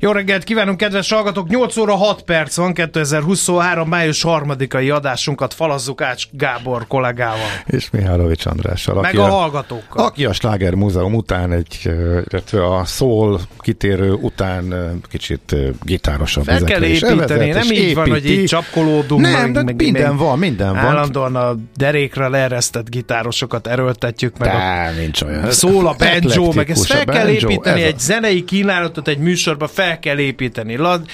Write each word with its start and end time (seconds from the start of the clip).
Jó 0.00 0.12
reggelt 0.12 0.44
kívánunk, 0.44 0.76
kedves 0.76 1.12
hallgatók! 1.12 1.48
8 1.48 1.76
óra 1.76 1.94
6 1.94 2.22
perc 2.22 2.56
van, 2.56 2.72
2023. 2.72 3.88
május 3.88 4.24
3-ai 4.26 4.94
adásunkat 4.94 5.54
falazzuk 5.54 6.00
Ács 6.00 6.24
Gábor 6.30 6.86
kollégával. 6.86 7.48
És 7.66 7.90
Mihálovics 7.90 8.46
Andrással. 8.46 9.00
Meg 9.00 9.18
a, 9.18 9.24
a 9.24 9.28
hallgatókkal. 9.28 10.04
Aki 10.04 10.24
a 10.24 10.32
Sláger 10.32 10.74
Múzeum 10.74 11.14
után, 11.14 11.52
egy, 11.52 11.78
illetve 12.30 12.76
a 12.76 12.84
szól 12.84 13.40
kitérő 13.58 14.12
után 14.12 14.74
kicsit 15.10 15.56
gitárosabb 15.82 16.44
Fel 16.44 16.64
kell 16.64 16.82
építeni, 16.82 17.50
nem 17.50 17.62
így 17.62 17.72
építi. 17.72 17.94
van, 17.94 18.08
hogy 18.08 18.30
így 18.30 18.44
csapkolódunk. 18.44 19.20
Nem, 19.20 19.50
meg, 19.50 19.64
meg 19.64 19.76
minden 19.76 20.16
van, 20.16 20.38
minden 20.38 20.72
van. 20.72 20.84
Állandóan 20.84 21.36
a 21.36 21.54
derékre 21.76 22.28
leeresztett 22.28 22.90
gitárosokat 22.90 23.66
erőltetjük 23.66 24.38
meg. 24.38 24.50
De, 24.50 24.56
a, 24.56 24.90
nincs 25.00 25.22
olyan. 25.22 25.50
Szól 25.50 25.86
a 25.86 25.94
banjo, 25.98 26.52
meg 26.52 26.70
ezt 26.70 26.86
fel 26.86 27.04
kell 27.04 27.28
építeni, 27.28 27.82
egy 27.82 27.98
zenei 27.98 28.44
kínálatot 28.44 29.08
egy 29.08 29.18
műsorba 29.18 29.66
fel 29.66 29.87
fel 29.88 29.98
kell 29.98 30.18
építeni. 30.18 30.76
Lad, 30.76 31.06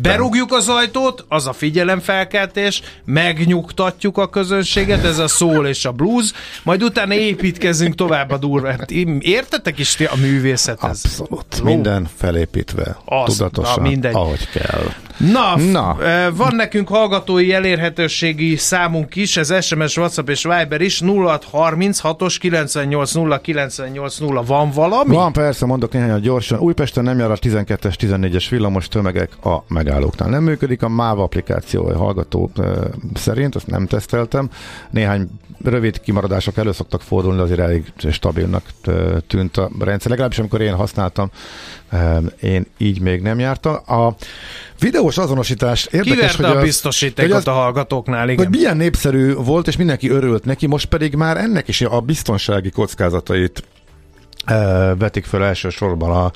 berúgjuk 0.00 0.52
az 0.52 0.68
ajtót, 0.68 1.24
az 1.28 1.46
a 1.46 1.52
figyelemfelkeltés, 1.52 2.82
megnyugtatjuk 3.04 4.18
a 4.18 4.28
közönséget, 4.28 5.04
ez 5.04 5.18
a 5.18 5.28
szól 5.28 5.66
és 5.66 5.84
a 5.84 5.92
blues, 5.92 6.32
majd 6.62 6.82
utána 6.82 7.14
építkezünk 7.14 7.94
tovább 7.94 8.30
a 8.30 8.36
durvát. 8.36 8.90
Értetek 9.20 9.78
is 9.78 9.94
ti 9.94 10.04
a 10.04 10.16
művészethez? 10.16 11.04
Abszolút. 11.04 11.58
Ló. 11.58 11.64
Minden 11.64 12.08
felépítve, 12.16 12.96
Azt, 13.04 13.38
tudatosan, 13.38 13.98
na, 14.00 14.08
ahogy 14.08 14.48
kell. 14.48 14.84
Na, 15.16 15.56
na, 15.56 15.96
van 16.34 16.54
nekünk 16.54 16.88
hallgatói 16.88 17.52
elérhetőségi 17.52 18.56
számunk 18.56 19.16
is, 19.16 19.36
ez 19.36 19.64
SMS, 19.64 19.96
WhatsApp 19.96 20.28
és 20.28 20.42
Viber 20.42 20.80
is, 20.80 21.00
0636-os 21.04 22.36
980 22.40 23.40
980 23.42 24.44
van 24.44 24.70
valami? 24.70 25.14
Van, 25.14 25.32
persze, 25.32 25.66
mondok 25.66 25.92
néhány 25.92 26.20
gyorsan. 26.20 26.58
Újpesten 26.58 27.04
nem 27.04 27.18
jár 27.18 27.30
a 27.30 27.36
12-es 27.36 27.94
10-es, 27.94 27.94
14-es 28.00 28.46
villamos 28.50 28.88
tömegek 28.88 29.44
a 29.44 29.64
megállóknál. 29.68 30.28
Nem 30.28 30.42
működik 30.42 30.82
a 30.82 30.88
MÁV 30.88 31.18
applikáció 31.18 31.86
a 31.86 31.96
hallgató 31.96 32.50
szerint, 33.14 33.54
azt 33.54 33.66
nem 33.66 33.86
teszteltem. 33.86 34.50
Néhány 34.90 35.28
rövid 35.64 36.00
kimaradások 36.00 36.56
elő 36.56 36.72
szoktak 36.72 37.00
fordulni, 37.00 37.40
azért 37.40 37.60
elég 37.60 37.92
stabilnak 38.10 38.62
tűnt 39.26 39.56
a 39.56 39.70
rendszer. 39.80 40.10
Legalábbis 40.10 40.38
amikor 40.38 40.60
én 40.60 40.74
használtam, 40.74 41.30
én 42.40 42.66
így 42.78 43.00
még 43.00 43.22
nem 43.22 43.38
jártam. 43.38 43.74
A 43.86 44.14
videós 44.78 45.18
azonosítás 45.18 45.88
érdekes, 45.90 46.12
Kiverte 46.12 46.46
hogy 46.46 46.56
a 46.56 46.60
biztosítékot 46.60 47.36
az, 47.36 47.46
a 47.46 47.52
hallgatóknál, 47.52 48.28
igen. 48.28 48.44
Hogy 48.44 48.54
milyen 48.54 48.76
népszerű 48.76 49.34
volt, 49.34 49.68
és 49.68 49.76
mindenki 49.76 50.10
örült 50.10 50.44
neki, 50.44 50.66
most 50.66 50.86
pedig 50.86 51.14
már 51.14 51.36
ennek 51.36 51.68
is 51.68 51.80
a 51.80 52.00
biztonsági 52.00 52.70
kockázatait 52.70 53.62
vetik 54.98 55.24
fel 55.24 55.44
elsősorban 55.44 56.10
a 56.10 56.32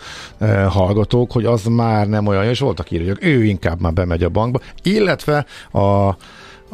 hallgatók, 0.68 1.32
hogy 1.32 1.44
az 1.44 1.64
már 1.64 2.08
nem 2.08 2.26
olyan, 2.26 2.44
és 2.44 2.58
voltak 2.58 2.90
írni, 2.90 3.08
hogy 3.08 3.18
ő 3.20 3.44
inkább 3.44 3.80
már 3.80 3.92
bemegy 3.92 4.22
a 4.22 4.28
bankba, 4.28 4.60
illetve 4.82 5.46
a, 5.70 5.80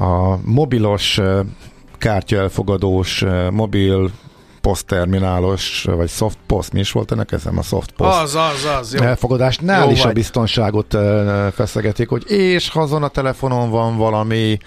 a 0.05 0.39
mobilos 0.45 1.21
kártyaelfogadós 1.99 3.25
mobil 3.51 4.11
posztterminálos, 4.62 5.84
vagy 5.84 6.09
soft 6.09 6.39
post, 6.47 6.73
mi 6.73 6.81
is 6.81 6.93
volt 6.93 7.12
ennek 7.12 7.33
eszem 7.33 7.59
a 7.59 7.62
soft 7.62 7.93
post 7.93 8.19
az, 8.19 8.34
az, 8.34 8.65
az, 8.81 8.95
jó. 8.95 9.03
elfogadásnál 9.03 9.84
jó 9.84 9.91
is 9.91 10.03
vagy. 10.03 10.11
a 10.11 10.15
biztonságot 10.15 10.97
feszegetik, 11.55 12.09
hogy 12.09 12.31
és 12.31 12.69
hazon 12.69 13.03
a 13.03 13.09
telefonon 13.09 13.71
van 13.71 13.97
valami 13.97 14.59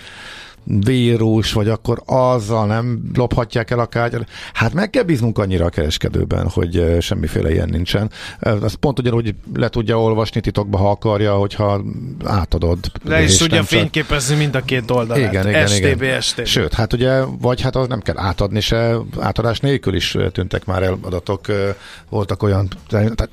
vírus, 0.65 1.53
vagy 1.53 1.69
akkor 1.69 2.01
azzal 2.05 2.65
nem 2.65 3.11
lophatják 3.13 3.71
el 3.71 3.79
a 3.79 3.85
kártyát. 3.85 4.29
Hát 4.53 4.73
meg 4.73 4.89
kell 4.89 5.03
bíznunk 5.03 5.37
annyira 5.37 5.65
a 5.65 5.69
kereskedőben, 5.69 6.49
hogy 6.49 6.97
semmiféle 6.99 7.51
ilyen 7.51 7.69
nincsen. 7.69 8.11
Ez 8.39 8.73
pont 8.73 8.99
ugyanúgy 8.99 9.35
le 9.53 9.69
tudja 9.69 10.01
olvasni 10.01 10.41
titokba, 10.41 10.77
ha 10.77 10.89
akarja, 10.89 11.33
hogyha 11.35 11.81
átadod. 12.23 12.77
Le 13.03 13.23
is 13.23 13.37
tudja 13.37 13.57
csak... 13.57 13.65
fényképezni 13.65 14.35
mind 14.35 14.55
a 14.55 14.61
két 14.61 14.91
oldalát. 14.91 15.31
Igen, 15.31 15.47
igen, 15.47 15.67
STB, 15.67 16.01
igen. 16.01 16.21
STB. 16.21 16.45
Sőt, 16.45 16.73
hát 16.73 16.93
ugye, 16.93 17.21
vagy 17.41 17.61
hát 17.61 17.75
az 17.75 17.87
nem 17.87 17.99
kell 17.99 18.17
átadni 18.17 18.59
se, 18.59 18.95
átadás 19.19 19.59
nélkül 19.59 19.95
is 19.95 20.17
tűntek 20.31 20.65
már 20.65 20.83
el 20.83 20.97
adatok, 21.01 21.45
voltak 22.09 22.43
olyan, 22.43 22.67
tehát 22.87 23.29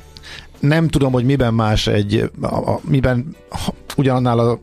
nem 0.61 0.89
tudom, 0.89 1.13
hogy 1.13 1.25
miben 1.25 1.55
más 1.55 1.87
egy, 1.87 2.31
a, 2.41 2.71
a, 2.71 2.81
miben 2.83 3.37
ugyanannál 3.97 4.39
a 4.39 4.61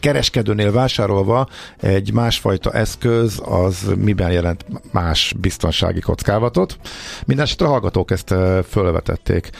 kereskedőnél 0.00 0.72
vásárolva 0.72 1.48
egy 1.80 2.12
másfajta 2.12 2.72
eszköz 2.72 3.40
az 3.44 3.92
miben 3.96 4.30
jelent 4.30 4.64
más 4.92 5.34
biztonsági 5.40 6.00
kockávatot. 6.00 6.78
Mindenesetre 7.26 7.66
a 7.66 7.68
hallgatók 7.68 8.10
ezt 8.10 8.34
fölvetették 8.68 9.50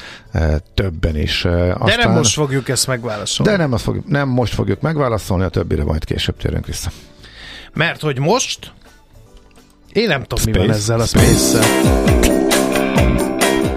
többen 0.75 1.17
is. 1.17 1.45
Aztán, 1.45 1.85
de 1.85 1.97
nem 1.97 2.13
most 2.13 2.35
fogjuk 2.35 2.69
ezt 2.69 2.87
megválaszolni. 2.87 3.53
De 3.53 3.59
nem, 3.59 3.73
azt 3.73 3.83
fogjuk, 3.83 4.09
nem 4.09 4.29
most 4.29 4.55
fogjuk 4.55 4.81
megválaszolni, 4.81 5.45
a 5.45 5.49
többire 5.49 5.85
majd 5.85 6.05
később 6.05 6.37
térünk 6.37 6.67
vissza. 6.67 6.91
Mert 7.73 8.01
hogy 8.01 8.19
most 8.19 8.73
én 9.93 10.09
nem 10.09 10.23
tudom, 10.23 10.39
Space. 10.45 10.59
mi 10.59 10.67
van 10.67 10.77
ezzel 10.77 11.01
a 11.01 11.07
space 11.07 12.50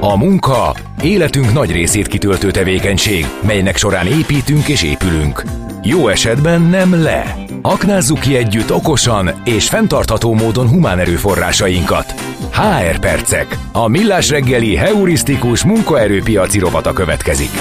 a 0.05 0.17
munka 0.17 0.75
életünk 1.01 1.53
nagy 1.53 1.71
részét 1.71 2.07
kitöltő 2.07 2.51
tevékenység, 2.51 3.25
melynek 3.41 3.77
során 3.77 4.07
építünk 4.07 4.67
és 4.67 4.83
épülünk. 4.83 5.43
Jó 5.83 6.07
esetben 6.07 6.61
nem 6.61 7.03
le. 7.03 7.35
Aknázzuk 7.61 8.19
ki 8.19 8.35
együtt 8.35 8.71
okosan 8.71 9.41
és 9.45 9.69
fenntartható 9.69 10.33
módon 10.33 10.67
humán 10.67 10.99
erőforrásainkat. 10.99 12.11
HR 12.51 12.99
Percek. 12.99 13.57
A 13.71 13.87
millás 13.87 14.29
reggeli 14.29 14.75
heurisztikus 14.75 15.63
munkaerőpiaci 15.63 16.59
rovata 16.59 16.93
következik. 16.93 17.51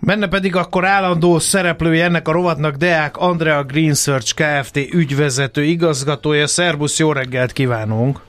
Benne 0.00 0.28
pedig 0.28 0.56
akkor 0.56 0.84
állandó 0.84 1.38
szereplője 1.38 2.04
ennek 2.04 2.28
a 2.28 2.32
rovatnak 2.32 2.74
Deák 2.74 3.16
Andrea 3.16 3.64
Green 3.64 3.94
Search 3.94 4.34
Kft. 4.34 4.76
ügyvezető 4.76 5.62
igazgatója. 5.62 6.46
Szerbusz, 6.46 6.98
jó 6.98 7.12
reggelt 7.12 7.52
kívánunk! 7.52 8.26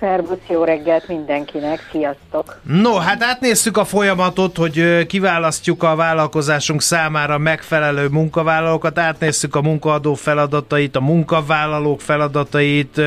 Szervusz, 0.00 0.38
jó 0.48 0.64
reggelt 0.64 1.08
mindenkinek, 1.08 1.88
sziasztok! 1.90 2.60
No, 2.62 2.94
hát 2.96 3.22
átnéztük 3.22 3.76
a 3.76 3.84
folyamatot, 3.84 4.56
hogy 4.56 5.06
kiválasztjuk 5.06 5.82
a 5.82 5.94
vállalkozásunk 5.94 6.82
számára 6.82 7.38
megfelelő 7.38 8.08
munkavállalókat, 8.08 8.98
átnéztük 8.98 9.54
a 9.54 9.62
munkaadó 9.62 10.14
feladatait, 10.14 10.96
a 10.96 11.00
munkavállalók 11.00 12.00
feladatait, 12.00 13.00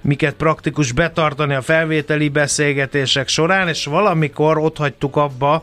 miket 0.00 0.34
praktikus 0.34 0.92
betartani 0.92 1.54
a 1.54 1.62
felvételi 1.62 2.28
beszélgetések 2.28 3.28
során, 3.28 3.68
és 3.68 3.84
valamikor 3.84 4.58
ott 4.58 4.76
hagytuk 4.76 5.16
abba, 5.16 5.62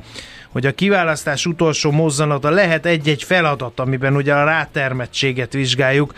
hogy 0.54 0.66
a 0.66 0.72
kiválasztás 0.74 1.46
utolsó 1.46 1.92
mozzanata 1.92 2.50
lehet 2.50 2.86
egy-egy 2.86 3.24
feladat, 3.24 3.80
amiben 3.80 4.16
ugye 4.16 4.34
a 4.34 4.44
rátermettséget 4.44 5.54
vizsgáljuk, 5.54 6.14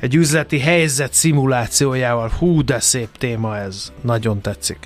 egy 0.00 0.14
üzleti 0.14 0.58
helyzet 0.58 1.12
szimulációjával. 1.12 2.32
Hú, 2.38 2.64
de 2.64 2.80
szép 2.80 3.08
téma 3.18 3.56
ez. 3.56 3.92
Nagyon 4.00 4.40
tetszik. 4.40 4.78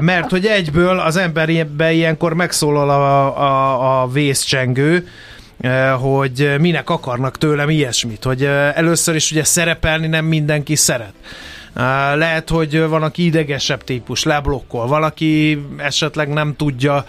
Mert 0.00 0.30
hogy 0.30 0.46
egyből 0.46 0.98
az 0.98 1.16
emberbe 1.16 1.92
ilyenkor 1.92 2.34
megszólal 2.34 2.90
a, 2.90 3.38
a, 3.42 4.02
a 4.02 4.08
vészcsengő, 4.08 5.08
hogy 6.00 6.54
minek 6.58 6.90
akarnak 6.90 7.38
tőlem 7.38 7.70
ilyesmit, 7.70 8.24
hogy 8.24 8.44
először 8.74 9.14
is 9.14 9.30
ugye 9.30 9.44
szerepelni 9.44 10.06
nem 10.06 10.24
mindenki 10.24 10.74
szeret. 10.74 11.14
Lehet, 12.14 12.48
hogy 12.48 12.88
van, 12.88 13.02
aki 13.02 13.24
idegesebb 13.24 13.84
típus, 13.84 14.24
leblokkol, 14.24 14.86
valaki 14.86 15.64
esetleg 15.76 16.28
nem 16.28 16.56
tudja, 16.56 17.04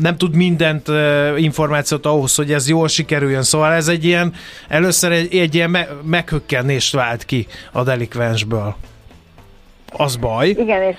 nem 0.00 0.16
tud 0.16 0.34
mindent 0.34 0.88
információt 1.36 2.06
ahhoz, 2.06 2.34
hogy 2.34 2.52
ez 2.52 2.68
jól 2.68 2.88
sikerüljön. 2.88 3.42
Szóval 3.42 3.72
ez 3.72 3.88
egy 3.88 4.04
ilyen, 4.04 4.32
először 4.68 5.12
egy, 5.12 5.34
egy 5.34 5.54
ilyen 5.54 5.76
meghökkenést 6.02 6.92
vált 6.94 7.24
ki 7.24 7.46
a 7.72 7.82
delikvensből. 7.82 8.74
Az 9.92 10.16
baj. 10.16 10.48
Igen, 10.48 10.82
és 10.82 10.98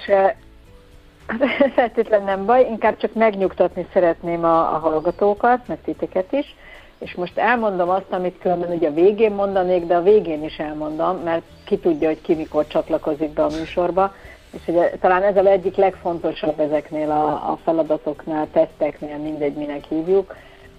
feltétlenül 1.75 2.25
nem 2.25 2.45
baj, 2.45 2.65
inkább 2.69 2.97
csak 2.97 3.13
megnyugtatni 3.13 3.87
szeretném 3.93 4.43
a, 4.43 4.73
a 4.75 4.77
hallgatókat, 4.77 5.67
meg 5.67 5.77
titeket 5.85 6.31
is, 6.31 6.55
És 7.01 7.15
most 7.15 7.37
elmondom 7.37 7.89
azt, 7.89 8.11
amit 8.11 8.39
különben 8.39 8.71
ugye 8.71 8.87
a 8.87 8.93
végén 8.93 9.31
mondanék, 9.31 9.85
de 9.85 9.95
a 9.95 10.01
végén 10.01 10.43
is 10.43 10.57
elmondom, 10.57 11.17
mert 11.17 11.41
ki 11.65 11.77
tudja, 11.77 12.07
hogy 12.07 12.21
ki 12.21 12.35
mikor 12.35 12.67
csatlakozik 12.67 13.29
be 13.29 13.43
a 13.43 13.49
műsorba. 13.59 14.13
És 14.53 14.67
ugye 14.67 14.89
talán 14.89 15.23
ez 15.23 15.35
a 15.35 15.45
egyik 15.45 15.75
legfontosabb 15.75 16.59
ezeknél 16.59 17.11
a, 17.11 17.27
a 17.27 17.59
feladatoknál, 17.63 18.47
teszteknél, 18.51 19.17
mindegy, 19.17 19.53
minek 19.53 19.83
hívjuk, 19.83 20.35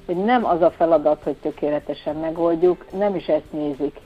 hogy 0.07 0.17
nem 0.17 0.45
az 0.45 0.63
a 0.63 0.71
feladat, 0.71 1.23
hogy 1.23 1.37
tökéletesen 1.37 2.17
megoldjuk, 2.17 2.87
nem 2.99 3.15
is 3.15 3.27
ezt 3.27 3.53
nézik. 3.53 3.97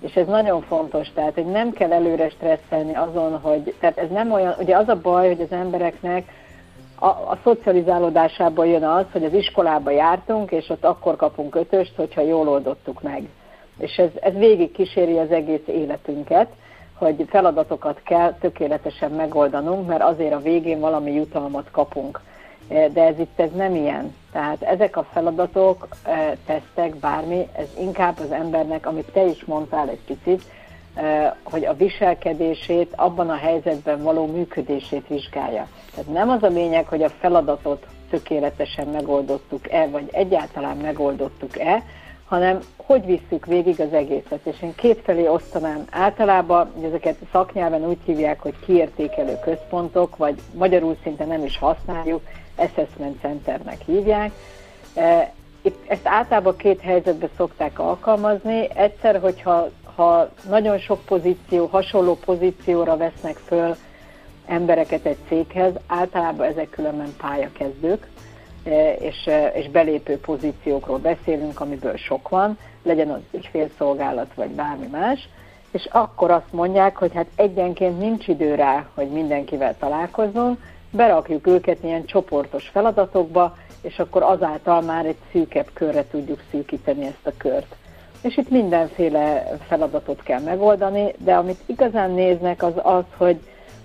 És 0.00 0.14
ez 0.14 0.26
nagyon 0.26 0.62
fontos, 0.62 1.12
tehát 1.14 1.34
hogy 1.34 1.46
nem 1.46 1.72
kell 1.72 1.92
előre 1.92 2.28
stresszelni 2.28 2.94
azon, 2.94 3.38
hogy, 3.40 3.74
tehát 3.80 3.98
ez 3.98 4.10
nem 4.10 4.32
olyan, 4.32 4.54
ugye 4.58 4.76
az 4.76 4.88
a 4.88 5.00
baj, 5.00 5.26
hogy 5.26 5.40
az 5.40 5.52
embereknek 5.52 6.24
a, 6.98 7.06
a 7.06 7.38
szocializálódásából 7.44 8.66
jön 8.66 8.84
az, 8.84 9.04
hogy 9.12 9.24
az 9.24 9.32
iskolába 9.32 9.90
jártunk, 9.90 10.50
és 10.50 10.68
ott 10.68 10.84
akkor 10.84 11.16
kapunk 11.16 11.54
ötöst, 11.54 11.92
hogyha 11.96 12.20
jól 12.20 12.48
oldottuk 12.48 13.02
meg. 13.02 13.28
És 13.78 13.96
ez, 13.96 14.10
ez 14.20 14.32
végig 14.32 14.72
kíséri 14.72 15.18
az 15.18 15.30
egész 15.30 15.66
életünket, 15.66 16.48
hogy 16.94 17.24
feladatokat 17.28 18.00
kell 18.02 18.34
tökéletesen 18.40 19.10
megoldanunk, 19.10 19.86
mert 19.86 20.02
azért 20.02 20.34
a 20.34 20.40
végén 20.40 20.80
valami 20.80 21.12
jutalmat 21.12 21.70
kapunk. 21.70 22.20
De 22.68 23.02
ez 23.02 23.18
itt 23.18 23.40
ez 23.40 23.50
nem 23.52 23.74
ilyen. 23.74 24.14
Tehát 24.32 24.62
ezek 24.62 24.96
a 24.96 25.06
feladatok, 25.12 25.88
eh, 26.02 26.32
tesztek, 26.46 26.94
bármi, 26.94 27.48
ez 27.52 27.68
inkább 27.78 28.18
az 28.18 28.30
embernek, 28.30 28.86
amit 28.86 29.12
te 29.12 29.24
is 29.24 29.44
mondtál 29.44 29.88
egy 29.88 30.00
picit, 30.06 30.42
hogy 31.42 31.64
a 31.64 31.74
viselkedését, 31.74 32.92
abban 32.96 33.30
a 33.30 33.36
helyzetben 33.36 34.02
való 34.02 34.26
működését 34.26 35.06
vizsgálja. 35.08 35.68
Tehát 35.94 36.12
nem 36.12 36.28
az 36.28 36.42
a 36.42 36.48
lényeg, 36.48 36.86
hogy 36.86 37.02
a 37.02 37.08
feladatot 37.08 37.86
tökéletesen 38.10 38.86
megoldottuk-e, 38.86 39.88
vagy 39.88 40.08
egyáltalán 40.12 40.76
megoldottuk-e, 40.76 41.82
hanem 42.28 42.60
hogy 42.76 43.06
visszük 43.06 43.46
végig 43.46 43.80
az 43.80 43.92
egészet. 43.92 44.40
És 44.42 44.62
én 44.62 44.74
kétfelé 44.74 45.28
osztanám 45.28 45.84
általában, 45.90 46.70
hogy 46.74 46.84
ezeket 46.84 47.16
szaknyelven 47.32 47.86
úgy 47.86 47.98
hívják, 48.04 48.40
hogy 48.40 48.54
kiértékelő 48.66 49.38
központok, 49.44 50.16
vagy 50.16 50.34
magyarul 50.54 50.96
szinte 51.02 51.24
nem 51.24 51.44
is 51.44 51.58
használjuk, 51.58 52.20
assessment 52.56 53.20
centernek 53.20 53.80
hívják. 53.86 54.32
Itt 55.62 55.90
ezt 55.90 56.06
általában 56.06 56.56
két 56.56 56.80
helyzetben 56.80 57.30
szokták 57.36 57.78
alkalmazni. 57.78 58.68
Egyszer, 58.74 59.20
hogyha 59.20 59.68
ha 59.96 60.28
nagyon 60.48 60.78
sok 60.78 61.04
pozíció, 61.04 61.66
hasonló 61.66 62.16
pozícióra 62.24 62.96
vesznek 62.96 63.36
föl 63.36 63.76
embereket 64.46 65.04
egy 65.04 65.16
céghez, 65.28 65.72
általában 65.86 66.46
ezek 66.46 66.70
különben 66.70 67.14
pályakezdők, 67.20 68.06
e, 68.64 68.92
és, 68.92 69.26
e, 69.26 69.46
és 69.48 69.68
belépő 69.68 70.18
pozíciókról 70.18 70.98
beszélünk, 70.98 71.60
amiből 71.60 71.96
sok 71.96 72.28
van, 72.28 72.58
legyen 72.82 73.10
az 73.10 73.20
ügyfélszolgálat 73.30 74.34
vagy 74.34 74.50
bármi 74.50 74.86
más, 74.86 75.28
és 75.70 75.88
akkor 75.92 76.30
azt 76.30 76.52
mondják, 76.52 76.96
hogy 76.96 77.14
hát 77.14 77.26
egyenként 77.36 77.98
nincs 77.98 78.28
idő 78.28 78.54
rá, 78.54 78.86
hogy 78.94 79.08
mindenkivel 79.08 79.76
találkozzon, 79.78 80.58
berakjuk 80.90 81.46
őket 81.46 81.84
ilyen 81.84 82.04
csoportos 82.04 82.68
feladatokba, 82.68 83.56
és 83.80 83.98
akkor 83.98 84.22
azáltal 84.22 84.80
már 84.80 85.06
egy 85.06 85.18
szűkebb 85.30 85.70
körre 85.72 86.06
tudjuk 86.06 86.42
szűkíteni 86.50 87.04
ezt 87.04 87.26
a 87.26 87.32
kört. 87.36 87.76
És 88.22 88.36
itt 88.36 88.50
mindenféle 88.50 89.56
feladatot 89.68 90.22
kell 90.22 90.40
megoldani, 90.40 91.14
de 91.18 91.34
amit 91.34 91.60
igazán 91.66 92.10
néznek 92.10 92.62
az 92.62 92.72
az, 92.82 93.04
hogy, 93.16 93.36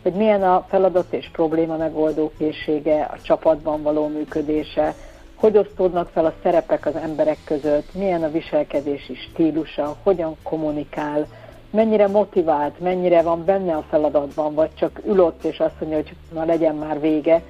hogy 0.04 0.14
milyen 0.14 0.44
a 0.44 0.66
feladat 0.70 1.14
és 1.14 1.30
probléma 1.32 1.78
megoldó 1.78 2.32
készsége, 2.38 3.02
a 3.02 3.22
csapatban 3.22 3.82
való 3.82 4.08
működése, 4.08 4.94
hogy 5.36 5.58
osztódnak 5.58 6.10
fel 6.10 6.26
a 6.26 6.34
szerepek 6.44 6.86
az 6.86 6.96
emberek 6.96 7.38
között, 7.44 7.94
milyen 7.94 8.24
a 8.24 8.32
viselkedési 8.32 9.16
stílusa, 9.16 9.96
hogyan 10.04 10.36
kommunikál, 10.44 11.28
mennyire 11.72 12.08
motivált, 12.08 12.80
mennyire 12.80 13.22
van 13.22 13.46
benne 13.46 13.76
a 13.76 13.86
feladatban, 13.90 14.54
vagy 14.54 14.70
csak 14.76 15.02
ülött 15.06 15.44
és 15.44 15.60
azt 15.60 15.80
mondja, 15.80 15.98
hogy 15.98 16.16
na 16.34 16.46
legyen 16.46 16.76
már 16.76 17.00
vége, 17.00 17.42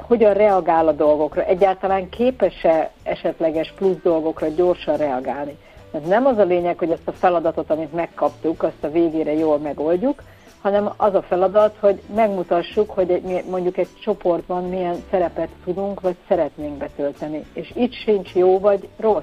hogyan 0.00 0.34
reagál 0.34 0.88
a 0.88 0.92
dolgokra, 0.92 1.44
egyáltalán 1.44 2.08
képes-e 2.08 2.90
esetleges 3.02 3.72
plusz 3.76 3.96
dolgokra 4.02 4.48
gyorsan 4.48 4.96
reagálni. 4.96 5.56
Ez 6.02 6.08
nem 6.08 6.26
az 6.26 6.38
a 6.38 6.44
lényeg, 6.44 6.78
hogy 6.78 6.90
ezt 6.90 7.08
a 7.08 7.12
feladatot, 7.12 7.70
amit 7.70 7.92
megkaptuk, 7.92 8.62
azt 8.62 8.84
a 8.84 8.90
végére 8.90 9.32
jól 9.32 9.58
megoldjuk, 9.58 10.22
hanem 10.60 10.92
az 10.96 11.14
a 11.14 11.22
feladat, 11.22 11.76
hogy 11.80 12.00
megmutassuk, 12.14 12.90
hogy 12.90 13.10
egy, 13.10 13.44
mondjuk 13.50 13.76
egy 13.76 13.88
csoportban 14.02 14.64
milyen 14.64 14.96
szerepet 15.10 15.48
tudunk, 15.64 16.00
vagy 16.00 16.16
szeretnénk 16.28 16.76
betölteni. 16.76 17.44
És 17.52 17.72
itt 17.74 17.92
sincs 17.92 18.34
jó 18.34 18.58
vagy 18.58 18.88
rossz. 18.96 19.22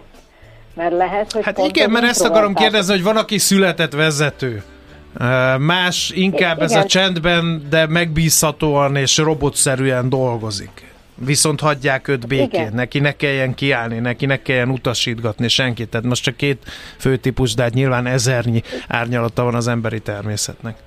Mert 0.74 0.92
lehet, 0.92 1.32
hogy 1.32 1.44
Hát 1.44 1.58
igen, 1.58 1.90
mert 1.90 2.06
ezt 2.06 2.24
akarom 2.24 2.54
kérdezni, 2.54 2.94
hogy 2.94 3.04
van, 3.04 3.18
aki 3.18 3.38
született 3.38 3.94
vezető. 3.94 4.64
Más 5.58 6.12
inkább 6.16 6.56
igen. 6.56 6.70
ez 6.70 6.76
a 6.76 6.86
csendben, 6.86 7.68
de 7.70 7.88
megbízhatóan 7.88 8.96
és 8.96 9.18
robotszerűen 9.18 10.10
dolgozik. 10.10 10.93
Viszont 11.16 11.60
hagyják 11.60 12.08
őt 12.08 12.28
békén, 12.28 12.62
Igen. 12.62 12.74
neki 12.74 13.00
ne 13.00 13.12
kelljen 13.12 13.54
kiállni, 13.54 14.00
neki 14.00 14.26
ne 14.26 14.42
kelljen 14.42 14.70
utasítgatni 14.70 15.48
senkit. 15.48 15.90
Tehát 15.90 16.06
most 16.06 16.24
csak 16.24 16.36
két 16.36 16.64
főtípus, 16.98 17.54
de 17.54 17.64
hát 17.64 17.74
nyilván 17.74 18.06
ezernyi 18.06 18.62
árnyalata 18.88 19.44
van 19.44 19.56
az 19.56 19.68
emberi 19.68 20.00
természetnek. 20.00 20.78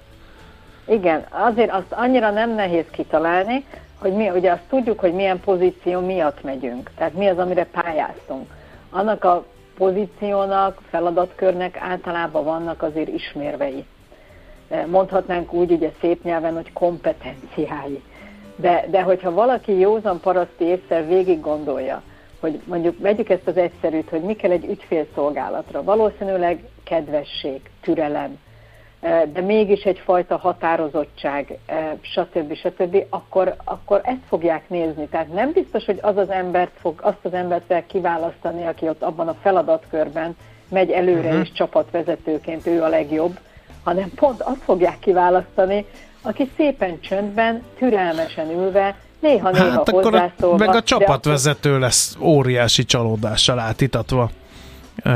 Igen, 0.89 1.25
azért 1.31 1.71
azt 1.71 1.91
annyira 1.91 2.31
nem 2.31 2.55
nehéz 2.55 2.85
kitalálni, 2.91 3.65
hogy 3.99 4.13
mi, 4.13 4.31
ugye 4.31 4.51
azt 4.51 4.63
tudjuk, 4.69 5.01
hogy 5.01 5.13
milyen 5.13 5.41
pozíció 5.41 6.01
miatt 6.01 6.43
megyünk. 6.43 6.91
Tehát 6.97 7.15
mi 7.15 7.27
az, 7.27 7.39
amire 7.39 7.65
pályáztunk. 7.65 8.51
Annak 8.91 9.25
a 9.25 9.47
pozíciónak, 9.77 10.81
feladatkörnek 10.91 11.77
általában 11.81 12.45
vannak 12.45 12.83
azért 12.83 13.09
ismérvei. 13.09 13.85
Mondhatnánk 14.87 15.53
úgy, 15.53 15.71
ugye 15.71 15.93
szép 16.01 16.25
nyelven, 16.25 16.55
hogy 16.55 16.73
kompetenciái. 16.73 18.03
De, 18.57 18.85
de 18.91 19.03
hogyha 19.03 19.33
valaki 19.33 19.79
józan 19.79 20.21
paraszti 20.21 20.65
észre 20.65 21.03
végig 21.03 21.41
gondolja, 21.41 22.03
hogy 22.41 22.61
mondjuk 22.65 22.99
vegyük 22.99 23.29
ezt 23.29 23.47
az 23.47 23.57
egyszerűt, 23.57 24.09
hogy 24.09 24.21
mi 24.21 24.35
kell 24.35 24.51
egy 24.51 24.65
ügyfélszolgálatra, 24.65 25.83
valószínűleg 25.83 26.65
kedvesség, 26.85 27.61
türelem, 27.81 28.39
de 29.33 29.41
mégis 29.41 29.83
egyfajta 29.83 30.37
határozottság, 30.37 31.59
stb. 32.01 32.55
stb., 32.55 33.07
akkor, 33.11 33.55
akkor 33.65 34.01
ezt 34.05 34.27
fogják 34.29 34.69
nézni. 34.69 35.07
Tehát 35.07 35.33
nem 35.33 35.53
biztos, 35.53 35.85
hogy 35.85 35.99
az 36.03 36.17
az 36.17 36.31
embert 36.31 36.73
fog, 36.79 37.01
azt 37.03 37.25
az 37.25 37.33
embert 37.33 37.67
kell 37.67 37.87
kiválasztani, 37.87 38.67
aki 38.67 38.89
ott 38.89 39.03
abban 39.03 39.29
a 39.29 39.37
feladatkörben 39.43 40.37
megy 40.69 40.91
előre 40.91 41.29
uh-huh. 41.29 41.41
és 41.41 41.53
csapatvezetőként 41.53 42.67
ő 42.67 42.83
a 42.83 42.89
legjobb, 42.89 43.39
hanem 43.85 44.11
pont 44.15 44.43
azt 44.43 44.63
fogják 44.63 44.99
kiválasztani, 44.99 45.87
aki 46.27 46.51
szépen 46.57 47.01
csöndben, 47.01 47.63
türelmesen 47.79 48.51
ülve, 48.51 48.97
néha-néha 49.21 49.71
hát 49.71 49.91
hozzászólva. 49.91 50.57
Meg 50.57 50.75
a 50.75 50.83
csapatvezető 50.83 51.69
akkor... 51.69 51.81
lesz 51.81 52.17
óriási 52.21 52.85
csalódással 52.85 53.59
átítatva 53.59 54.31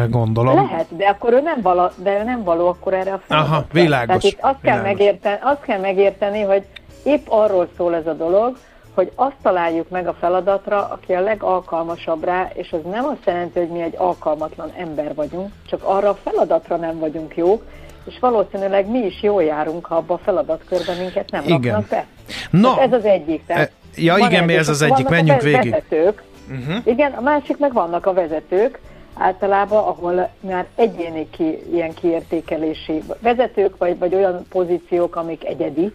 gondolom. 0.08 0.54
Lehet, 0.54 0.96
de 0.96 1.06
akkor 1.06 1.32
ő 1.32 1.40
nem 1.40 1.60
való, 1.62 1.88
de 1.96 2.20
ő 2.20 2.24
nem 2.24 2.44
való 2.44 2.68
akkor 2.68 2.94
erre 2.94 3.12
a 3.12 3.20
feladatra. 3.26 3.54
Aha, 3.54 3.66
világos. 3.72 4.06
Tehát 4.06 4.22
itt 4.24 4.38
azt 4.40 4.60
világos. 4.60 4.82
kell, 4.82 4.92
megérteni, 4.92 5.38
azt 5.42 5.62
kell 5.62 5.80
megérteni, 5.80 6.40
hogy 6.40 6.62
épp 7.02 7.26
arról 7.28 7.68
szól 7.76 7.94
ez 7.94 8.06
a 8.06 8.12
dolog, 8.12 8.56
hogy 8.94 9.12
azt 9.14 9.36
találjuk 9.42 9.88
meg 9.88 10.06
a 10.06 10.16
feladatra, 10.20 10.88
aki 10.88 11.12
a 11.12 11.20
legalkalmasabb 11.20 12.24
rá, 12.24 12.50
és 12.52 12.72
az 12.72 12.80
nem 12.90 13.04
azt 13.04 13.26
jelenti, 13.26 13.58
hogy 13.58 13.68
mi 13.68 13.80
egy 13.80 13.94
alkalmatlan 13.96 14.72
ember 14.78 15.14
vagyunk, 15.14 15.52
csak 15.66 15.82
arra 15.84 16.08
a 16.08 16.18
feladatra 16.24 16.76
nem 16.76 16.98
vagyunk 16.98 17.36
jók, 17.36 17.64
és 18.10 18.18
valószínűleg 18.18 18.90
mi 18.90 18.98
is 18.98 19.22
jól 19.22 19.42
járunk, 19.42 19.86
ha 19.86 19.94
abba 19.94 20.14
a 20.14 20.18
feladatkörben 20.18 20.96
minket 20.96 21.30
nem 21.30 21.42
Igen. 21.44 21.60
raknak 21.60 21.88
be. 21.88 22.06
Na, 22.50 22.80
ez 22.80 22.92
az 22.92 23.04
egyik. 23.04 23.46
Tehát 23.46 23.72
e, 23.96 24.00
ja 24.00 24.16
igen, 24.16 24.44
mi 24.44 24.56
ez 24.56 24.68
az 24.68 24.82
egyik, 24.82 25.08
menjünk 25.08 25.40
végig. 25.40 25.70
Vezetők, 25.70 26.22
uh-huh. 26.50 26.76
Igen, 26.84 27.12
a 27.12 27.20
másik 27.20 27.58
meg 27.58 27.72
vannak 27.72 28.06
a 28.06 28.12
vezetők, 28.12 28.80
általában, 29.14 29.84
ahol 29.84 30.30
már 30.40 30.66
egyéni 30.74 31.30
ki, 31.30 31.58
ilyen 31.72 31.94
kiértékelési 31.94 33.02
vezetők, 33.20 33.76
vagy, 33.76 33.98
vagy 33.98 34.14
olyan 34.14 34.46
pozíciók, 34.48 35.16
amik 35.16 35.44
egyedi, 35.44 35.92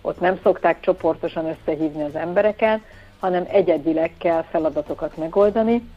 ott 0.00 0.20
nem 0.20 0.38
szokták 0.42 0.80
csoportosan 0.80 1.46
összehívni 1.46 2.02
az 2.02 2.14
embereket, 2.14 2.80
hanem 3.20 3.46
egyedileg 3.50 4.10
kell 4.18 4.44
feladatokat 4.50 5.16
megoldani, 5.16 5.88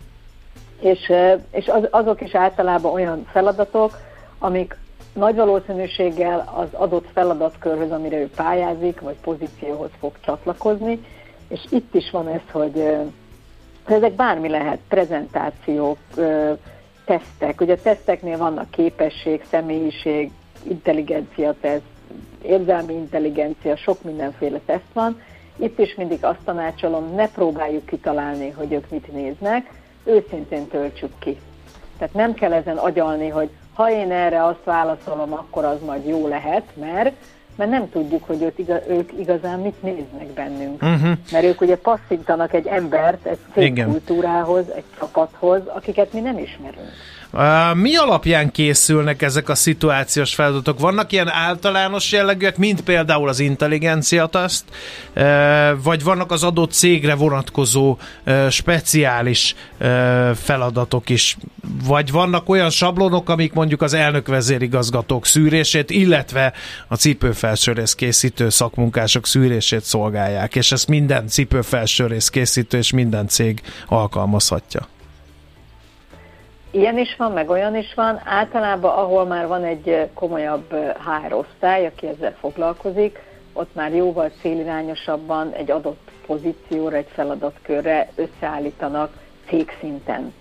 és, 0.79 1.12
és 1.51 1.67
az, 1.67 1.88
azok 1.89 2.21
is 2.21 2.36
általában 2.36 2.93
olyan 2.93 3.25
feladatok, 3.31 3.97
amik 4.39 4.77
nagy 5.17 5.36
valószínűséggel 5.36 6.51
az 6.55 6.67
adott 6.71 7.07
feladatkörhöz, 7.13 7.91
amire 7.91 8.17
ő 8.17 8.29
pályázik, 8.36 9.01
vagy 9.01 9.15
pozícióhoz 9.21 9.89
fog 10.00 10.12
csatlakozni, 10.19 11.05
és 11.47 11.59
itt 11.69 11.95
is 11.95 12.09
van 12.12 12.27
ez, 12.27 12.41
hogy 12.51 12.97
ezek 13.86 14.13
bármi 14.13 14.50
lehet, 14.50 14.79
prezentációk, 14.88 15.97
tesztek. 17.05 17.62
Ugye 17.62 17.74
a 17.74 17.81
teszteknél 17.81 18.38
vannak 18.38 18.69
képesség, 18.69 19.45
személyiség, 19.50 20.31
intelligencia 20.63 21.55
teszt, 21.62 21.83
érzelmi 22.41 22.93
intelligencia, 22.93 23.75
sok 23.75 24.03
mindenféle 24.03 24.59
teszt 24.65 24.93
van. 24.93 25.21
Itt 25.55 25.79
is 25.79 25.95
mindig 25.95 26.25
azt 26.25 26.43
tanácsolom, 26.45 27.15
ne 27.15 27.27
próbáljuk 27.29 27.86
kitalálni, 27.86 28.50
hogy 28.50 28.74
ők 28.74 28.89
mit 28.89 29.13
néznek, 29.13 29.69
őszintén 30.03 30.67
töltsük 30.67 31.12
ki. 31.19 31.38
Tehát 31.97 32.13
nem 32.13 32.33
kell 32.33 32.53
ezen 32.53 32.77
agyalni, 32.77 33.27
hogy 33.27 33.50
ha 33.77 33.91
én 33.91 34.12
erre 34.12 34.46
azt 34.46 34.63
válaszolom, 34.63 35.34
akkor 35.34 35.65
az 35.65 35.77
majd 35.86 36.07
jó 36.07 36.27
lehet, 36.27 36.63
mert 36.74 37.15
mert 37.55 37.69
nem 37.69 37.89
tudjuk, 37.89 38.24
hogy 38.24 38.41
ők, 38.41 38.60
igaz, 38.60 38.79
ők 38.89 39.12
igazán 39.19 39.60
mit 39.60 39.81
néznek 39.81 40.27
bennünk. 40.34 40.81
Uh-huh. 40.81 41.17
Mert 41.31 41.46
ők 41.46 41.62
ugye 41.62 41.77
passzítanak 41.77 42.53
egy 42.53 42.67
embert 42.67 43.25
egy 43.25 43.38
cégkultúrához, 43.53 44.65
egy 44.75 44.84
csapathoz, 45.00 45.62
akiket 45.67 46.13
mi 46.13 46.19
nem 46.19 46.38
ismerünk. 46.38 46.91
Mi 47.74 47.96
alapján 47.96 48.51
készülnek 48.51 49.22
ezek 49.22 49.50
a 49.50 49.55
szituációs 49.55 50.36
feladatok? 50.36 50.79
Vannak 50.79 51.12
ilyen 51.12 51.29
általános 51.29 52.12
jellegűek, 52.12 52.57
mint 52.57 52.81
például 52.81 53.29
az 53.29 53.39
intelligenciataszt, 53.39 54.63
vagy 55.84 56.03
vannak 56.03 56.31
az 56.31 56.43
adott 56.43 56.72
cégre 56.72 57.15
vonatkozó 57.15 57.98
speciális 58.50 59.55
feladatok 60.36 61.10
is? 61.10 61.38
Vagy 61.84 62.12
vannak 62.12 62.50
olyan 62.50 62.69
sablonok, 62.69 63.29
amik 63.29 63.53
mondjuk 63.53 63.81
az 63.81 63.93
elnök 63.93 64.27
vezérigazgatók 64.27 65.25
szűrését, 65.25 65.89
illetve 65.89 66.53
a 66.88 66.96
cipőfelsőrész 66.96 67.93
készítő 67.93 68.50
szakmunkások 68.50 69.25
szűrését 69.27 69.84
szolgálják, 69.84 70.55
és 70.55 70.72
ezt 70.72 70.88
minden 70.88 71.27
cipőfelsőrész 71.27 72.29
készítő 72.29 72.77
és 72.77 72.91
minden 72.91 73.27
cég 73.27 73.62
alkalmazhatja? 73.88 74.88
Ilyen 76.71 76.97
is 76.97 77.15
van, 77.15 77.31
meg 77.31 77.50
olyan 77.50 77.75
is 77.75 77.93
van. 77.93 78.21
Általában, 78.25 78.91
ahol 78.91 79.25
már 79.25 79.47
van 79.47 79.63
egy 79.63 80.09
komolyabb 80.13 80.74
HR 80.74 81.33
osztály, 81.33 81.86
aki 81.86 82.07
ezzel 82.07 82.36
foglalkozik, 82.39 83.19
ott 83.53 83.75
már 83.75 83.95
jóval 83.95 84.31
célirányosabban 84.41 85.51
egy 85.51 85.71
adott 85.71 86.12
pozícióra, 86.25 86.95
egy 86.95 87.07
feladatkörre 87.13 88.09
összeállítanak 88.15 89.12
cégszinten. 89.47 90.33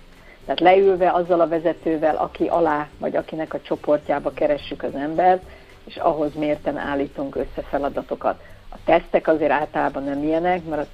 Tehát 0.45 0.61
leülve 0.61 1.11
azzal 1.11 1.41
a 1.41 1.49
vezetővel, 1.49 2.17
aki 2.17 2.47
alá, 2.47 2.89
vagy 2.99 3.17
akinek 3.17 3.55
a 3.55 3.61
csoportjába 3.61 4.31
keressük 4.31 4.83
az 4.83 4.95
embert, 4.95 5.43
és 5.85 5.97
ahhoz 5.97 6.35
mérten 6.35 6.77
állítunk 6.77 7.37
össze 7.37 7.63
feladatokat. 7.69 8.43
A 8.71 8.77
tesztek 8.85 9.29
azért 9.29 9.51
általában 9.51 10.05
nem 10.05 10.23
ilyenek, 10.23 10.65
mert 10.65 10.83
a 10.83 10.91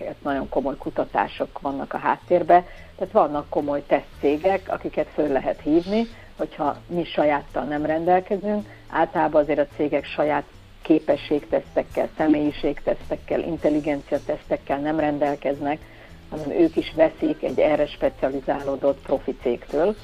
teszteket 0.00 0.22
nagyon 0.22 0.48
komoly 0.48 0.76
kutatások 0.76 1.60
vannak 1.60 1.92
a 1.92 1.98
háttérbe, 1.98 2.66
tehát 2.96 3.12
vannak 3.12 3.48
komoly 3.48 3.82
tesztcégek, 3.86 4.68
akiket 4.68 5.06
föl 5.14 5.28
lehet 5.28 5.60
hívni, 5.60 6.06
hogyha 6.36 6.76
mi 6.86 7.04
sajáttal 7.04 7.64
nem 7.64 7.86
rendelkezünk. 7.86 8.68
Általában 8.90 9.42
azért 9.42 9.58
a 9.58 9.74
cégek 9.76 10.04
saját 10.04 10.44
képességtesztekkel, 10.82 12.08
személyiségtesztekkel, 12.16 13.40
intelligenciatesztekkel 13.40 14.78
nem 14.78 14.98
rendelkeznek, 14.98 15.78
hanem 16.30 16.50
ők 16.50 16.76
is 16.76 16.92
veszik 16.96 17.42
egy 17.42 17.58
erre 17.58 17.86
specializálódott 17.86 19.00
profi 19.02 19.36
cégtől. 19.42 19.96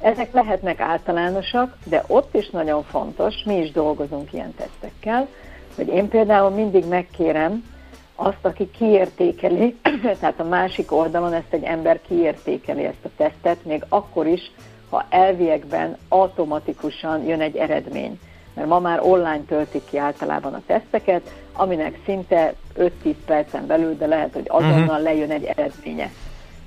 Ezek 0.00 0.32
lehetnek 0.32 0.80
általánosak, 0.80 1.76
de 1.84 2.04
ott 2.06 2.34
is 2.34 2.50
nagyon 2.50 2.82
fontos, 2.82 3.42
mi 3.44 3.56
is 3.56 3.70
dolgozunk 3.70 4.32
ilyen 4.32 4.54
tesztekkel, 4.54 5.28
hogy 5.76 5.88
én 5.88 6.08
például 6.08 6.50
mindig 6.50 6.84
megkérem 6.84 7.73
azt, 8.14 8.44
aki 8.44 8.70
kiértékeli, 8.70 9.76
tehát 10.20 10.40
a 10.40 10.44
másik 10.44 10.92
oldalon 10.92 11.32
ezt 11.32 11.52
egy 11.52 11.62
ember 11.62 12.00
kiértékeli 12.08 12.84
ezt 12.84 13.04
a 13.04 13.08
tesztet, 13.16 13.64
még 13.64 13.84
akkor 13.88 14.26
is, 14.26 14.50
ha 14.90 15.06
elviekben 15.08 15.96
automatikusan 16.08 17.24
jön 17.24 17.40
egy 17.40 17.56
eredmény. 17.56 18.20
Mert 18.54 18.68
ma 18.68 18.78
már 18.78 19.00
online 19.02 19.42
töltik 19.48 19.82
ki 19.90 19.98
általában 19.98 20.54
a 20.54 20.62
teszteket, 20.66 21.30
aminek 21.52 21.98
szinte 22.04 22.54
5-10 22.78 23.14
percen 23.26 23.66
belül, 23.66 23.96
de 23.96 24.06
lehet, 24.06 24.32
hogy 24.32 24.46
azonnal 24.48 24.80
uh-huh. 24.80 25.02
lejön 25.02 25.30
egy 25.30 25.44
eredménye. 25.44 26.10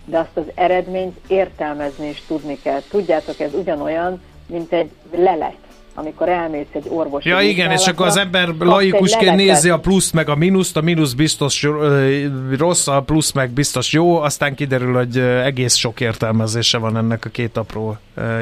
De 0.06 0.18
azt 0.20 0.38
az 0.38 0.46
eredményt 0.56 1.18
értelmezni 1.27 2.08
is 2.08 2.25
tudni 2.27 2.60
kell. 2.62 2.80
Tudjátok, 2.89 3.39
ez 3.39 3.54
ugyanolyan, 3.54 4.22
mint 4.48 4.74
egy 4.74 4.92
lelet 5.12 5.67
amikor 6.00 6.30
elmész 6.30 6.68
egy 6.72 6.86
orvos. 6.89 7.25
Ja 7.25 7.42
igen, 7.42 7.72
és 7.72 7.88
akkor 7.88 8.06
az 8.06 8.18
ember 8.18 8.50
laikusként 8.60 9.36
nézi 9.36 9.70
a 9.70 9.80
pluszt 9.80 10.13
meg 10.13 10.30
a 10.30 10.36
mínuszt, 10.36 10.77
a 10.77 10.82
mínusz 10.82 11.13
biztos 11.13 11.68
rossz, 12.58 12.88
a 12.88 13.01
plusz 13.01 13.32
meg 13.32 13.50
biztos 13.50 13.94
jó, 13.94 14.18
aztán 14.18 14.56
kiderül, 14.56 14.94
hogy 14.96 15.18
egész 15.18 15.75
sok 15.75 16.00
értelmezése 16.00 16.77
van 16.77 16.98
ennek 16.98 17.25
a 17.25 17.30
két 17.30 17.58
apró 17.58 17.98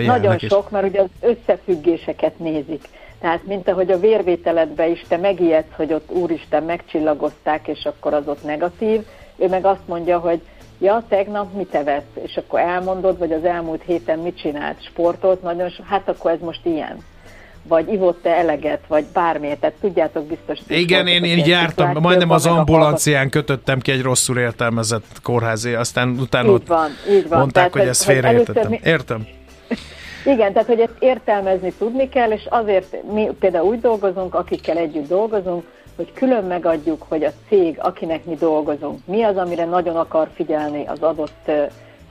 Nagyon 0.05 0.35
is. 0.39 0.47
sok, 0.47 0.69
mert 0.69 0.87
ugye 0.87 1.01
az 1.01 1.09
összefüggéseket 1.21 2.39
nézik. 2.39 2.83
Tehát, 3.19 3.45
mint 3.45 3.67
ahogy 3.69 3.91
a 3.91 3.99
vérvételedbe 3.99 4.87
is 4.87 5.05
te 5.07 5.17
megijedsz, 5.17 5.75
hogy 5.75 5.93
ott 5.93 6.11
úristen 6.11 6.63
megcsillagozták, 6.63 7.67
és 7.67 7.85
akkor 7.85 8.13
az 8.13 8.27
ott 8.27 8.43
negatív, 8.43 9.01
ő 9.37 9.47
meg 9.47 9.65
azt 9.65 9.87
mondja, 9.87 10.19
hogy 10.19 10.41
ja, 10.79 11.03
tegnap 11.09 11.53
mit 11.53 11.75
evett, 11.75 12.17
és 12.23 12.37
akkor 12.37 12.59
elmondod, 12.59 13.17
vagy 13.17 13.31
az 13.31 13.43
elmúlt 13.43 13.83
héten 13.85 14.19
mit 14.19 14.37
csinált, 14.37 14.83
sportolt, 14.83 15.41
nagyon 15.41 15.69
so, 15.69 15.83
hát 15.83 16.09
akkor 16.09 16.31
ez 16.31 16.39
most 16.39 16.65
ilyen 16.65 16.97
vagy 17.67 17.93
ivott-e 17.93 18.29
eleget, 18.29 18.81
vagy 18.87 19.05
bármiért, 19.13 19.59
tehát 19.59 19.75
tudjátok 19.81 20.25
biztos. 20.25 20.59
Igen, 20.67 21.07
én, 21.07 21.23
én 21.23 21.45
jártam, 21.45 21.97
majdnem 22.01 22.29
az 22.29 22.45
ambulancián 22.45 23.29
kötöttem 23.29 23.79
ki 23.79 23.91
egy 23.91 24.01
rosszul 24.01 24.37
értelmezett 24.37 25.21
kórházi, 25.23 25.73
aztán 25.73 26.09
utána 26.19 26.51
így 26.51 26.67
van, 26.67 26.89
így 27.09 27.27
van. 27.27 27.39
mondták, 27.39 27.71
tehát, 27.71 27.71
hogy 27.71 27.87
ezt 27.87 28.03
félreértettem. 28.03 28.69
Mi... 28.69 28.79
Értem. 28.83 29.27
Igen, 30.33 30.53
tehát 30.53 30.67
hogy 30.67 30.79
ezt 30.79 30.95
értelmezni 30.99 31.73
tudni 31.77 32.09
kell, 32.09 32.31
és 32.31 32.45
azért 32.49 33.03
mi 33.13 33.29
például 33.39 33.67
úgy 33.67 33.79
dolgozunk, 33.79 34.35
akikkel 34.35 34.77
együtt 34.77 35.07
dolgozunk, 35.07 35.63
hogy 35.95 36.13
külön 36.13 36.43
megadjuk, 36.43 37.05
hogy 37.07 37.23
a 37.23 37.31
cég, 37.49 37.77
akinek 37.79 38.25
mi 38.25 38.35
dolgozunk, 38.35 38.99
mi 39.05 39.23
az, 39.23 39.37
amire 39.37 39.65
nagyon 39.65 39.95
akar 39.95 40.29
figyelni 40.35 40.85
az 40.87 41.01
adott 41.01 41.51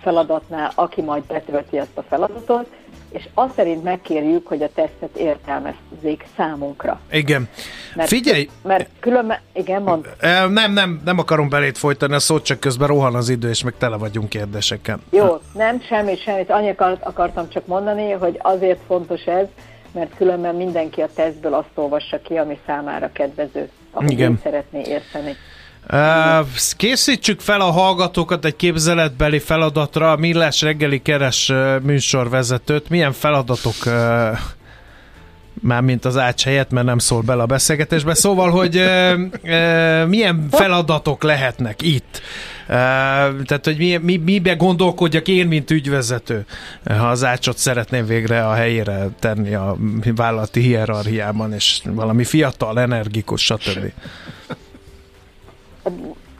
feladatnál, 0.01 0.73
aki 0.75 1.03
majd 1.03 1.23
betölti 1.23 1.79
ezt 1.79 1.97
a 1.99 2.03
feladatot, 2.03 2.67
és 3.15 3.29
azt 3.35 3.55
szerint 3.55 3.83
megkérjük, 3.83 4.47
hogy 4.47 4.63
a 4.63 4.69
tesztet 4.75 5.17
értelmezzék 5.17 6.25
számunkra. 6.37 7.01
Igen. 7.11 7.49
Mert, 7.95 8.09
Figyelj! 8.09 8.49
Mert 8.63 8.89
különben, 9.01 9.39
igen, 9.53 9.83
mond. 9.83 10.09
Nem, 10.51 10.73
nem, 10.73 11.01
nem 11.05 11.19
akarom 11.19 11.49
belét 11.49 11.79
folytani 11.79 12.15
a 12.15 12.19
szót, 12.19 12.45
csak 12.45 12.61
közben 12.61 12.89
rohan 12.89 13.15
az 13.15 13.29
idő, 13.29 13.49
és 13.49 13.63
meg 13.63 13.75
tele 13.79 13.97
vagyunk 13.97 14.29
kérdéseken. 14.29 15.03
Jó, 15.11 15.41
nem, 15.53 15.81
semmi, 15.81 16.17
semmit. 16.17 16.51
Annyit 16.51 16.81
akartam 17.01 17.49
csak 17.49 17.67
mondani, 17.67 18.11
hogy 18.11 18.39
azért 18.43 18.81
fontos 18.87 19.23
ez, 19.23 19.47
mert 19.93 20.17
különben 20.17 20.55
mindenki 20.55 21.01
a 21.01 21.09
tesztből 21.15 21.55
azt 21.55 21.69
olvassa 21.75 22.21
ki, 22.21 22.37
ami 22.37 22.59
számára 22.67 23.11
kedvező, 23.13 23.69
ahogy 23.91 24.11
Igen. 24.11 24.41
szeretné 24.43 24.83
érteni. 24.87 25.37
Készítsük 26.77 27.41
fel 27.41 27.61
a 27.61 27.71
hallgatókat 27.71 28.45
egy 28.45 28.57
képzeletbeli 28.57 29.39
feladatra, 29.39 30.13
a 30.13 30.17
Millás 30.17 30.63
reggeli 30.63 31.03
keres 31.03 31.53
műsorvezetőt. 31.83 32.89
Milyen 32.89 33.13
feladatok 33.13 33.75
már 35.65 35.83
mint 35.83 36.05
az 36.05 36.17
ács 36.17 36.45
helyett, 36.45 36.71
mert 36.71 36.87
nem 36.87 36.99
szól 36.99 37.21
bele 37.21 37.43
a 37.43 37.47
beszélgetésbe. 37.47 38.15
Szóval, 38.15 38.51
hogy 38.51 38.77
e, 38.77 39.17
e, 39.43 40.05
milyen 40.05 40.49
feladatok 40.51 41.23
lehetnek 41.23 41.83
itt? 41.83 42.21
E, 42.67 42.75
tehát, 43.45 43.65
hogy 43.65 43.77
mi, 43.77 43.97
mi, 43.97 44.17
mibe 44.17 44.55
gondolkodjak 44.55 45.29
én, 45.29 45.47
mint 45.47 45.71
ügyvezető, 45.71 46.47
ha 46.85 47.09
az 47.09 47.25
ácsot 47.25 47.59
szeretném 47.59 48.07
végre 48.07 48.47
a 48.47 48.53
helyére 48.53 49.09
tenni 49.19 49.55
a 49.55 49.77
vállalati 50.15 50.61
hierarchiában, 50.61 51.53
és 51.53 51.81
valami 51.85 52.25
fiatal, 52.25 52.81
energikus, 52.81 53.45
stb. 53.45 53.93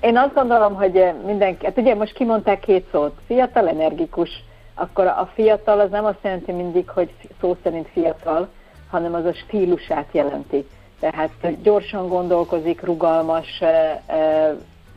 Én 0.05 0.17
azt 0.17 0.35
gondolom, 0.35 0.75
hogy 0.75 1.13
mindenki, 1.27 1.65
hát 1.65 1.79
ugye 1.79 1.95
most 1.95 2.13
kimondták 2.13 2.61
két 2.61 2.87
szót, 2.93 3.13
fiatal, 3.27 3.69
energikus, 3.69 4.31
akkor 4.75 5.07
a 5.07 5.31
fiatal 5.35 5.81
az 5.81 5.91
nem 5.91 6.05
azt 6.05 6.19
jelenti 6.23 6.53
mindig, 6.53 6.89
hogy 6.89 7.15
szó 7.41 7.57
szerint 7.63 7.89
fiatal, 7.93 8.49
hanem 8.91 9.15
az 9.15 9.25
a 9.25 9.33
stílusát 9.33 10.07
jelenti. 10.13 10.67
Tehát 11.01 11.63
gyorsan 11.63 12.09
gondolkozik, 12.09 12.83
rugalmas, 12.83 13.63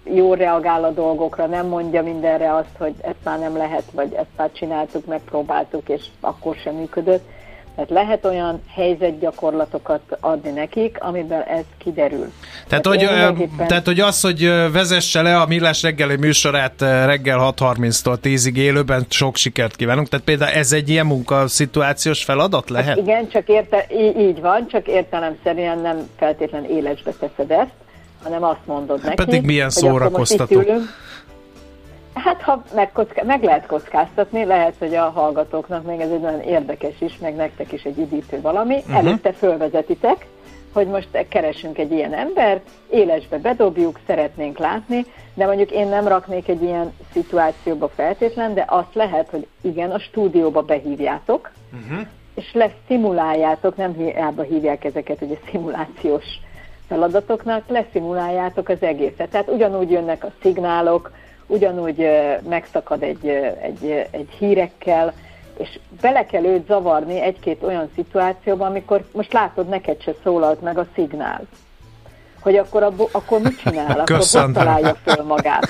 jól 0.03 0.35
reagál 0.35 0.83
a 0.83 0.91
dolgokra, 0.91 1.45
nem 1.45 1.67
mondja 1.67 2.03
mindenre 2.03 2.53
azt, 2.53 2.77
hogy 2.77 2.93
ezt 3.01 3.23
már 3.23 3.39
nem 3.39 3.57
lehet, 3.57 3.91
vagy 3.91 4.13
ezt 4.13 4.37
már 4.37 4.51
csináltuk, 4.51 5.05
megpróbáltuk, 5.05 5.89
és 5.89 6.05
akkor 6.19 6.55
sem 6.55 6.75
működött 6.75 7.29
tehát 7.77 7.91
lehet 7.91 8.25
olyan 8.25 8.61
helyzetgyakorlatokat 8.75 10.01
adni 10.19 10.49
nekik, 10.49 10.97
amiben 10.99 11.41
ez 11.41 11.63
kiderül. 11.77 12.31
Tehát, 12.67 12.83
tehát, 12.83 12.85
hogy, 12.85 12.97
mindenképpen... 12.97 13.67
tehát 13.67 13.85
hogy 13.85 13.99
az, 13.99 14.21
hogy 14.21 14.43
vezesse 14.71 15.21
le 15.21 15.39
a 15.39 15.45
Millás 15.45 15.81
reggeli 15.81 16.15
műsorát 16.15 16.81
reggel 16.81 17.53
6.30-tól 17.57 18.17
10-ig 18.23 18.55
élőben, 18.55 19.05
sok 19.09 19.35
sikert 19.35 19.75
kívánunk. 19.75 20.07
Tehát 20.07 20.25
például 20.25 20.51
ez 20.51 20.71
egy 20.71 20.89
ilyen 20.89 21.05
munkaszituációs 21.05 22.23
feladat 22.23 22.69
lehet? 22.69 22.87
Hát 22.87 22.97
igen, 22.97 23.29
csak 23.29 23.47
érte, 23.47 23.85
így, 23.91 24.17
így 24.19 24.41
van, 24.41 24.67
csak 24.67 24.87
értelemszerűen 24.87 25.79
nem 25.79 25.97
feltétlen 26.17 26.65
élesbe 26.65 27.11
teszed 27.11 27.51
ezt, 27.51 27.73
hanem 28.23 28.43
azt 28.43 28.65
mondod 28.65 28.99
hát 28.99 29.07
neki, 29.07 29.23
Pedig 29.23 29.45
milyen 29.45 29.69
szórakoztató. 29.69 30.63
Hát 32.23 32.41
ha 32.41 32.63
meg, 32.73 32.91
kocká, 32.91 33.23
meg 33.23 33.43
lehet 33.43 33.65
kockáztatni, 33.65 34.45
lehet, 34.45 34.75
hogy 34.79 34.95
a 34.95 35.09
hallgatóknak 35.09 35.85
még 35.85 35.99
ez 35.99 36.11
egy 36.11 36.19
nagyon 36.19 36.41
érdekes 36.41 37.01
is, 37.01 37.17
meg 37.17 37.35
nektek 37.35 37.71
is 37.71 37.83
egy 37.83 37.97
üdítő 37.97 38.41
valami. 38.41 38.75
Uh-huh. 38.75 38.97
Előtte 38.97 39.33
fölvezetitek, 39.33 40.27
hogy 40.73 40.87
most 40.87 41.25
keresünk 41.29 41.77
egy 41.77 41.91
ilyen 41.91 42.13
ember, 42.13 42.61
élesbe 42.89 43.37
bedobjuk, 43.37 43.99
szeretnénk 44.07 44.57
látni, 44.57 45.05
de 45.33 45.45
mondjuk 45.45 45.71
én 45.71 45.87
nem 45.87 46.07
raknék 46.07 46.47
egy 46.47 46.63
ilyen 46.63 46.93
szituációba 47.11 47.87
feltétlen, 47.87 48.53
de 48.53 48.65
azt 48.67 48.93
lehet, 48.93 49.29
hogy 49.29 49.47
igen, 49.61 49.91
a 49.91 49.99
stúdióba 49.99 50.61
behívjátok, 50.61 51.51
uh-huh. 51.73 52.07
és 52.35 52.53
leszimuláljátok, 52.53 53.75
nem 53.75 53.93
hiába 53.93 54.41
hívják 54.41 54.83
ezeket 54.83 55.21
ugye 55.21 55.35
szimulációs 55.49 56.25
feladatoknak, 56.87 57.63
leszimuláljátok 57.67 58.69
az 58.69 58.81
egészet. 58.81 59.29
Tehát 59.29 59.49
ugyanúgy 59.49 59.91
jönnek 59.91 60.23
a 60.23 60.31
szignálok, 60.41 61.11
ugyanúgy 61.47 62.07
megszakad 62.49 63.03
egy, 63.03 63.27
egy, 63.61 64.07
egy 64.11 64.29
hírekkel, 64.39 65.13
és 65.57 65.79
bele 66.01 66.25
kell 66.25 66.43
őt 66.43 66.67
zavarni 66.67 67.21
egy-két 67.21 67.63
olyan 67.63 67.89
szituációba, 67.95 68.65
amikor 68.65 69.05
most 69.11 69.33
látod, 69.33 69.67
neked 69.67 70.01
se 70.01 70.13
szólalt 70.23 70.61
meg 70.61 70.77
a 70.77 70.87
szignál. 70.95 71.41
Hogy 72.39 72.55
akkor, 72.55 72.83
abbo, 72.83 73.07
akkor 73.11 73.39
mit 73.39 73.59
csinál? 73.59 73.99
Akkor 73.99 74.17
hogy 74.31 74.51
találja 74.51 74.95
föl 75.05 75.23
magát. 75.23 75.67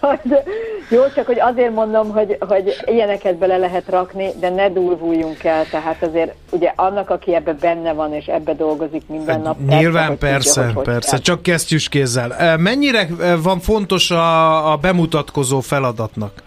jó, 0.90 1.02
csak 1.14 1.26
hogy 1.26 1.40
azért 1.40 1.74
mondom, 1.74 2.10
hogy, 2.10 2.36
hogy 2.40 2.76
ilyeneket 2.84 3.36
bele 3.36 3.56
lehet 3.56 3.88
rakni, 3.88 4.30
de 4.40 4.48
ne 4.48 4.70
durvuljunk 4.70 5.44
el, 5.44 5.64
tehát 5.70 6.02
azért 6.02 6.34
ugye 6.50 6.72
annak, 6.76 7.10
aki 7.10 7.34
ebbe 7.34 7.52
benne 7.52 7.92
van, 7.92 8.14
és 8.14 8.26
ebbe 8.26 8.54
dolgozik 8.54 9.02
minden 9.06 9.40
nap. 9.40 9.56
Nyilván 9.68 10.18
persze, 10.18 10.60
persze, 10.60 10.66
tudja, 10.66 10.92
persze, 10.92 11.18
csak 11.18 11.42
kesztyűs 11.42 11.88
kézzel. 11.88 12.56
Mennyire 12.58 13.08
van 13.42 13.60
fontos 13.60 14.10
a, 14.10 14.72
a 14.72 14.76
bemutatkozó 14.76 15.60
feladatnak? 15.60 16.42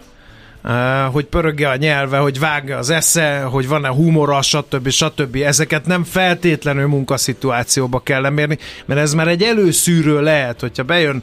Hogy 1.12 1.24
pörögje 1.24 1.68
a 1.68 1.76
nyelve, 1.76 2.18
hogy 2.18 2.38
vágja 2.38 2.78
az 2.78 2.90
esze, 2.90 3.40
hogy 3.40 3.68
van-e 3.68 3.88
humora, 3.88 4.42
stb. 4.42 4.88
stb. 4.88 5.36
Ezeket 5.36 5.86
nem 5.86 6.04
feltétlenül 6.04 6.86
munkaszituációba 6.86 8.00
kell 8.00 8.20
lemérni, 8.20 8.58
mert 8.84 9.00
ez 9.00 9.14
már 9.14 9.28
egy 9.28 9.42
előszűrő 9.42 10.20
lehet, 10.20 10.60
hogyha 10.60 10.82
bejön, 10.82 11.22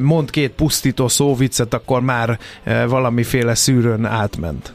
mond 0.00 0.30
két 0.30 0.50
pusztító 0.50 1.08
szóviccet, 1.08 1.74
akkor 1.74 2.00
már 2.00 2.38
valamiféle 2.86 3.54
szűrőn 3.54 4.04
átment. 4.04 4.72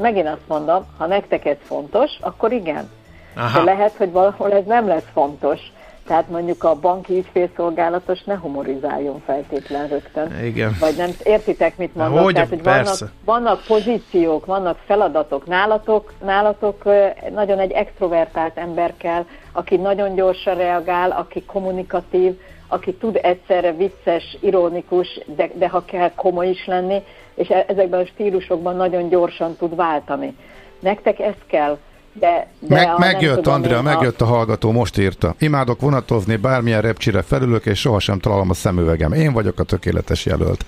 Megint 0.00 0.26
azt 0.26 0.48
mondom, 0.48 0.84
ha 0.96 1.06
nektek 1.06 1.44
ez 1.44 1.56
fontos, 1.66 2.10
akkor 2.20 2.52
igen. 2.52 2.90
Aha. 3.36 3.58
De 3.58 3.64
lehet, 3.64 3.94
hogy 3.96 4.10
valahol 4.10 4.52
ez 4.52 4.64
nem 4.66 4.86
lesz 4.88 5.06
fontos. 5.12 5.60
Tehát 6.06 6.28
mondjuk 6.28 6.64
a 6.64 6.74
banki 6.74 7.16
ügyfélszolgálatos 7.16 8.22
ne 8.24 8.36
humorizáljon 8.36 9.22
feltétlen 9.26 9.88
rögtön. 9.88 10.44
Igen. 10.44 10.76
Vagy 10.80 10.96
nem 10.96 11.10
értitek, 11.22 11.76
mit 11.76 11.94
mondok? 11.94 12.18
Hogy, 12.18 12.34
Tehát, 12.34 12.48
hogy 12.48 12.62
vannak, 12.62 12.96
vannak 13.24 13.62
pozíciók, 13.66 14.46
vannak 14.46 14.78
feladatok. 14.86 15.46
Nálatok, 15.46 16.12
nálatok 16.24 16.84
nagyon 17.30 17.58
egy 17.58 17.70
extrovertált 17.70 18.56
ember 18.58 18.94
kell, 18.96 19.24
aki 19.52 19.76
nagyon 19.76 20.14
gyorsan 20.14 20.54
reagál, 20.54 21.10
aki 21.10 21.44
kommunikatív, 21.44 22.38
aki 22.68 22.94
tud 22.94 23.18
egyszerre 23.22 23.72
vicces, 23.72 24.36
ironikus, 24.40 25.20
de, 25.36 25.50
de 25.54 25.68
ha 25.68 25.84
kell 25.84 26.10
komoly 26.14 26.48
is 26.48 26.66
lenni, 26.66 27.02
és 27.34 27.48
e-, 27.48 27.64
ezekben 27.68 28.00
a 28.00 28.06
stílusokban 28.06 28.76
nagyon 28.76 29.08
gyorsan 29.08 29.56
tud 29.56 29.76
váltani. 29.76 30.36
Nektek 30.80 31.18
ez 31.20 31.34
kell 31.46 31.78
de, 32.20 32.46
de 32.58 32.74
Meg, 32.74 32.98
megjött, 32.98 33.46
Andrea, 33.46 33.82
megjött 33.82 34.20
a 34.20 34.24
hallgató, 34.24 34.72
most 34.72 34.98
írta. 34.98 35.34
Imádok 35.38 35.80
vonatozni, 35.80 36.36
bármilyen 36.36 36.80
repcsire 36.80 37.22
felülök, 37.22 37.66
és 37.66 37.78
sohasem 37.78 38.18
találom 38.18 38.50
a 38.50 38.54
szemüvegem. 38.54 39.12
Én 39.12 39.32
vagyok 39.32 39.58
a 39.58 39.62
tökéletes 39.62 40.24
jelölt. 40.24 40.64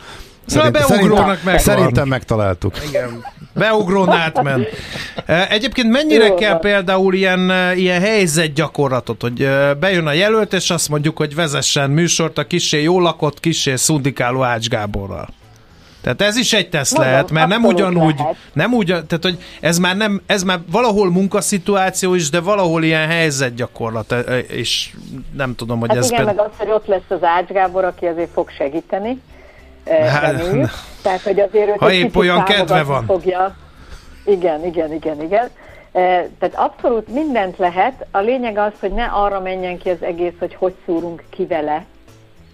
Szerint, 0.46 0.76
szerintem, 0.76 1.38
meg 1.44 1.58
szerintem 1.58 2.08
megtaláltuk. 2.08 2.74
Igen. 2.88 3.24
Beugrón 3.54 4.10
átment. 4.10 4.66
E, 5.26 5.46
egyébként 5.50 5.90
mennyire 5.90 6.26
Jó, 6.26 6.34
kell 6.34 6.58
például 6.58 7.14
ilyen, 7.14 7.50
e, 7.50 7.74
ilyen 7.74 8.00
helyzetgyakorlatot, 8.00 9.20
hogy 9.20 9.42
e, 9.42 9.74
bejön 9.74 10.06
a 10.06 10.12
jelölt, 10.12 10.52
és 10.52 10.70
azt 10.70 10.88
mondjuk, 10.88 11.16
hogy 11.16 11.34
vezessen 11.34 11.90
műsort 11.90 12.38
a 12.38 12.46
kisé 12.46 12.82
jó 12.82 13.00
lakott, 13.00 13.40
kisé 13.40 13.76
szundikáló 13.76 14.42
Ács 14.42 14.68
Gáborral? 14.68 15.28
Tehát 16.16 16.32
ez 16.32 16.36
is 16.36 16.52
egy 16.52 16.68
teszt 16.68 16.92
Mondom, 16.92 17.12
lehet, 17.12 17.30
mert 17.30 17.48
nem 17.48 17.64
ugyanúgy, 17.64 18.18
lehet. 18.18 18.36
nem 18.52 18.72
úgy, 18.72 18.86
tehát 18.86 19.18
hogy 19.22 19.38
ez 19.60 19.78
már 19.78 19.96
nem, 19.96 20.22
ez 20.26 20.42
már 20.42 20.58
valahol 20.70 21.10
munkaszituáció 21.10 22.14
is, 22.14 22.30
de 22.30 22.40
valahol 22.40 22.84
ilyen 22.84 23.08
helyzetgyakorlat, 23.08 24.14
és 24.48 24.90
nem 25.36 25.54
tudom, 25.54 25.78
hogy 25.78 25.88
hát 25.88 25.98
ez... 25.98 26.10
igen, 26.10 26.24
ped... 26.24 26.36
meg 26.36 26.44
az, 26.46 26.50
hogy 26.58 26.70
ott 26.70 26.86
lesz 26.86 27.00
az 27.08 27.22
Ács 27.22 27.48
Gábor, 27.48 27.84
aki 27.84 28.06
azért 28.06 28.30
fog 28.32 28.50
segíteni, 28.50 29.20
hát, 29.86 30.42
tehát, 31.02 31.20
hogy 31.20 31.40
azért 31.40 31.78
ha 31.78 31.92
épp 31.92 32.16
olyan 32.16 32.44
kedve 32.44 32.82
van. 32.82 33.04
Fogja. 33.04 33.56
Igen, 34.24 34.64
igen, 34.64 34.92
igen, 34.92 35.22
igen. 35.22 35.48
Tehát 36.38 36.54
abszolút 36.54 37.08
mindent 37.08 37.58
lehet. 37.58 38.06
A 38.10 38.18
lényeg 38.18 38.58
az, 38.58 38.72
hogy 38.80 38.92
ne 38.92 39.04
arra 39.04 39.40
menjen 39.40 39.78
ki 39.78 39.90
az 39.90 40.02
egész, 40.02 40.34
hogy 40.38 40.54
hogy 40.54 40.74
szúrunk 40.86 41.24
ki 41.30 41.46
vele, 41.46 41.84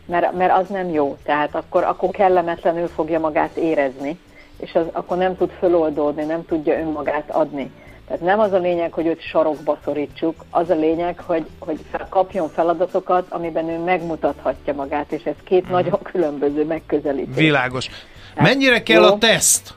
mert, 0.07 0.33
mert 0.33 0.53
az 0.53 0.69
nem 0.69 0.88
jó. 0.88 1.17
Tehát 1.25 1.55
akkor, 1.55 1.85
akkor 1.85 2.11
kellemetlenül 2.11 2.88
fogja 2.88 3.21
magát 3.21 3.57
érezni, 3.57 4.19
és 4.57 4.75
az, 4.75 4.85
akkor 4.93 5.17
nem 5.17 5.37
tud 5.37 5.51
föloldódni, 5.59 6.25
nem 6.25 6.45
tudja 6.47 6.79
önmagát 6.79 7.31
adni. 7.31 7.71
Tehát 8.07 8.23
nem 8.23 8.38
az 8.40 8.53
a 8.53 8.59
lényeg, 8.59 8.93
hogy 8.93 9.07
őt 9.07 9.21
sarokba 9.21 9.79
szorítsuk, 9.85 10.45
az 10.51 10.71
a 10.71 10.75
lényeg, 10.75 11.21
hogy, 11.21 11.47
hogy 11.59 11.79
kapjon 12.09 12.49
feladatokat, 12.49 13.27
amiben 13.29 13.69
ő 13.69 13.79
megmutathatja 13.79 14.75
magát, 14.75 15.12
és 15.12 15.25
ez 15.25 15.35
két 15.45 15.62
uh-huh. 15.62 15.81
nagyon 15.81 16.03
különböző 16.03 16.64
megközelítés. 16.64 17.35
Világos. 17.35 17.88
Mennyire 18.35 18.83
kell 18.83 19.03
jó? 19.03 19.09
a 19.09 19.19
teszt? 19.19 19.75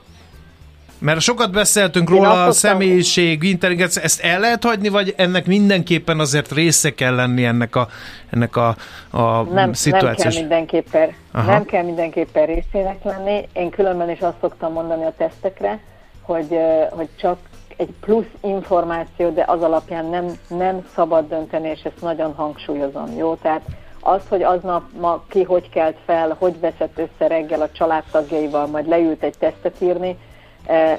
Mert 1.00 1.20
sokat 1.20 1.52
beszéltünk 1.52 2.10
Én 2.10 2.16
róla, 2.16 2.46
a 2.46 2.52
személyiség, 2.52 3.44
intelligencia, 3.44 4.02
ezt 4.02 4.22
el 4.22 4.40
lehet 4.40 4.64
hagyni, 4.64 4.90
vagy 4.90 5.14
ennek 5.18 5.46
mindenképpen 5.46 6.20
azért 6.20 6.52
része 6.52 6.94
kell 6.94 7.16
lenni 7.16 7.46
ennek 7.46 7.76
a, 7.76 7.88
ennek 8.30 8.56
a, 8.56 8.76
a 9.12 9.42
nem, 9.42 9.74
szituációs... 9.74 10.18
Nem 10.18 10.32
kell 10.34 10.42
mindenképpen, 10.42 11.14
Aha. 11.32 11.52
nem 11.52 11.66
kell 11.66 11.84
mindenképpen 11.84 12.46
részének 12.46 13.04
lenni. 13.04 13.48
Én 13.54 13.70
különben 13.70 14.10
is 14.10 14.20
azt 14.20 14.38
szoktam 14.42 14.74
mondani 14.74 15.04
a 15.04 15.14
tesztekre, 15.18 15.80
hogy, 16.22 16.58
hogy 16.90 17.10
csak 17.16 17.38
egy 17.78 17.94
plusz 18.02 18.32
információ, 18.42 19.30
de 19.30 19.44
az 19.48 19.62
alapján 19.62 20.06
nem, 20.06 20.26
nem 20.48 20.86
szabad 20.96 21.30
dönteni, 21.30 21.70
és 21.70 21.82
ezt 21.84 22.02
nagyon 22.02 22.34
hangsúlyozom, 22.34 23.16
jó? 23.18 23.36
Tehát 23.36 23.62
az, 24.00 24.22
hogy 24.30 24.44
aznap 24.44 24.84
ma 25.00 25.24
ki 25.30 25.44
hogy 25.44 25.70
kelt 25.70 25.98
fel, 26.06 26.36
hogy 26.40 26.60
veszett 26.60 26.98
össze 27.00 27.28
reggel 27.28 27.62
a 27.62 27.72
családtagjaival, 27.72 28.68
majd 28.68 28.88
leült 28.88 29.24
egy 29.24 29.38
tesztet 29.40 29.76
írni, 29.80 30.18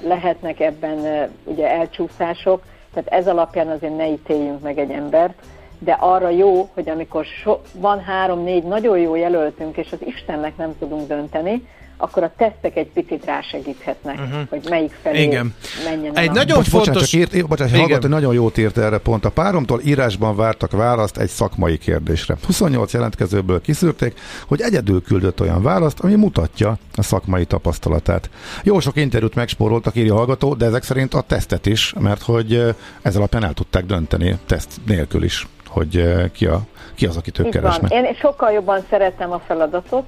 lehetnek 0.02 0.61
ebben 0.61 1.28
ugye 1.44 1.70
elcsúszások, 1.70 2.62
tehát 2.94 3.09
ez 3.09 3.28
alapján 3.28 3.68
azért 3.68 3.96
ne 3.96 4.09
ítéljünk 4.09 4.62
meg 4.62 4.78
egy 4.78 4.90
embert, 4.90 5.35
de 5.78 5.92
arra 5.92 6.28
jó, 6.28 6.68
hogy 6.74 6.88
amikor 6.88 7.24
so, 7.24 7.57
van 7.72 8.00
három-négy 8.00 8.62
nagyon 8.62 8.98
jó 8.98 9.14
jelöltünk, 9.14 9.76
és 9.76 9.92
az 9.92 9.98
Istennek 10.04 10.57
nem 10.57 10.78
tudunk 10.78 11.09
dönteni, 11.09 11.66
akkor 11.99 12.23
a 12.23 12.33
tesztek 12.37 12.77
egy 12.77 12.87
picit 12.87 13.25
rásegíthetnek, 13.25 14.19
uh-huh. 14.19 14.49
hogy 14.49 14.67
melyik 14.69 14.97
felé 15.03 15.23
Igen. 15.23 15.55
menjen. 15.85 16.17
Egy 16.17 16.29
a... 16.29 16.33
nagyon 16.33 16.57
Bocs, 16.57 16.69
fontos... 16.69 16.89
Bocsánat, 16.93 17.09
csak 17.09 17.21
írt, 17.35 17.49
bocsánat, 17.49 17.77
hallgató, 17.77 18.09
nagyon 18.09 18.35
jót 18.35 18.59
írt 18.59 18.79
erre 18.79 18.99
pont. 18.99 19.25
A 19.25 19.31
páromtól 19.31 19.81
írásban 19.85 20.37
vártak 20.37 20.71
választ 20.71 21.19
egy 21.19 21.29
szakmai 21.29 21.79
kérdésre. 21.79 22.37
28 22.47 22.93
jelentkezőből 22.93 23.61
kiszűrték, 23.61 24.21
hogy 24.47 24.61
egyedül 24.61 25.03
küldött 25.03 25.41
olyan 25.41 25.63
választ, 25.63 26.01
ami 26.01 26.15
mutatja 26.15 26.79
a 26.95 27.03
szakmai 27.03 27.45
tapasztalatát. 27.45 28.31
Jó 28.63 28.81
sok 28.81 28.97
interjút 28.97 29.35
megspóroltak, 29.35 29.97
írja 29.97 30.15
hallgató, 30.15 30.55
de 30.55 30.65
ezek 30.65 30.83
szerint 30.83 31.15
a 31.15 31.21
tesztet 31.21 31.67
is, 31.67 31.95
mert 31.99 32.23
hogy 32.23 32.75
ez 33.03 33.17
alapján 33.17 33.45
el 33.45 33.53
tudták 33.53 33.85
dönteni 33.85 34.39
teszt 34.47 34.71
nélkül 34.87 35.23
is, 35.23 35.47
hogy 35.67 36.05
ki, 36.33 36.47
a, 36.47 36.61
ki 36.95 37.07
az, 37.07 37.17
akit 37.17 37.39
ők 37.39 37.49
keresnek. 37.49 37.93
Én 37.93 38.15
sokkal 38.21 38.53
jobban 38.53 38.85
szeretem 38.91 39.33
a 39.33 39.39
feladatot, 39.47 40.05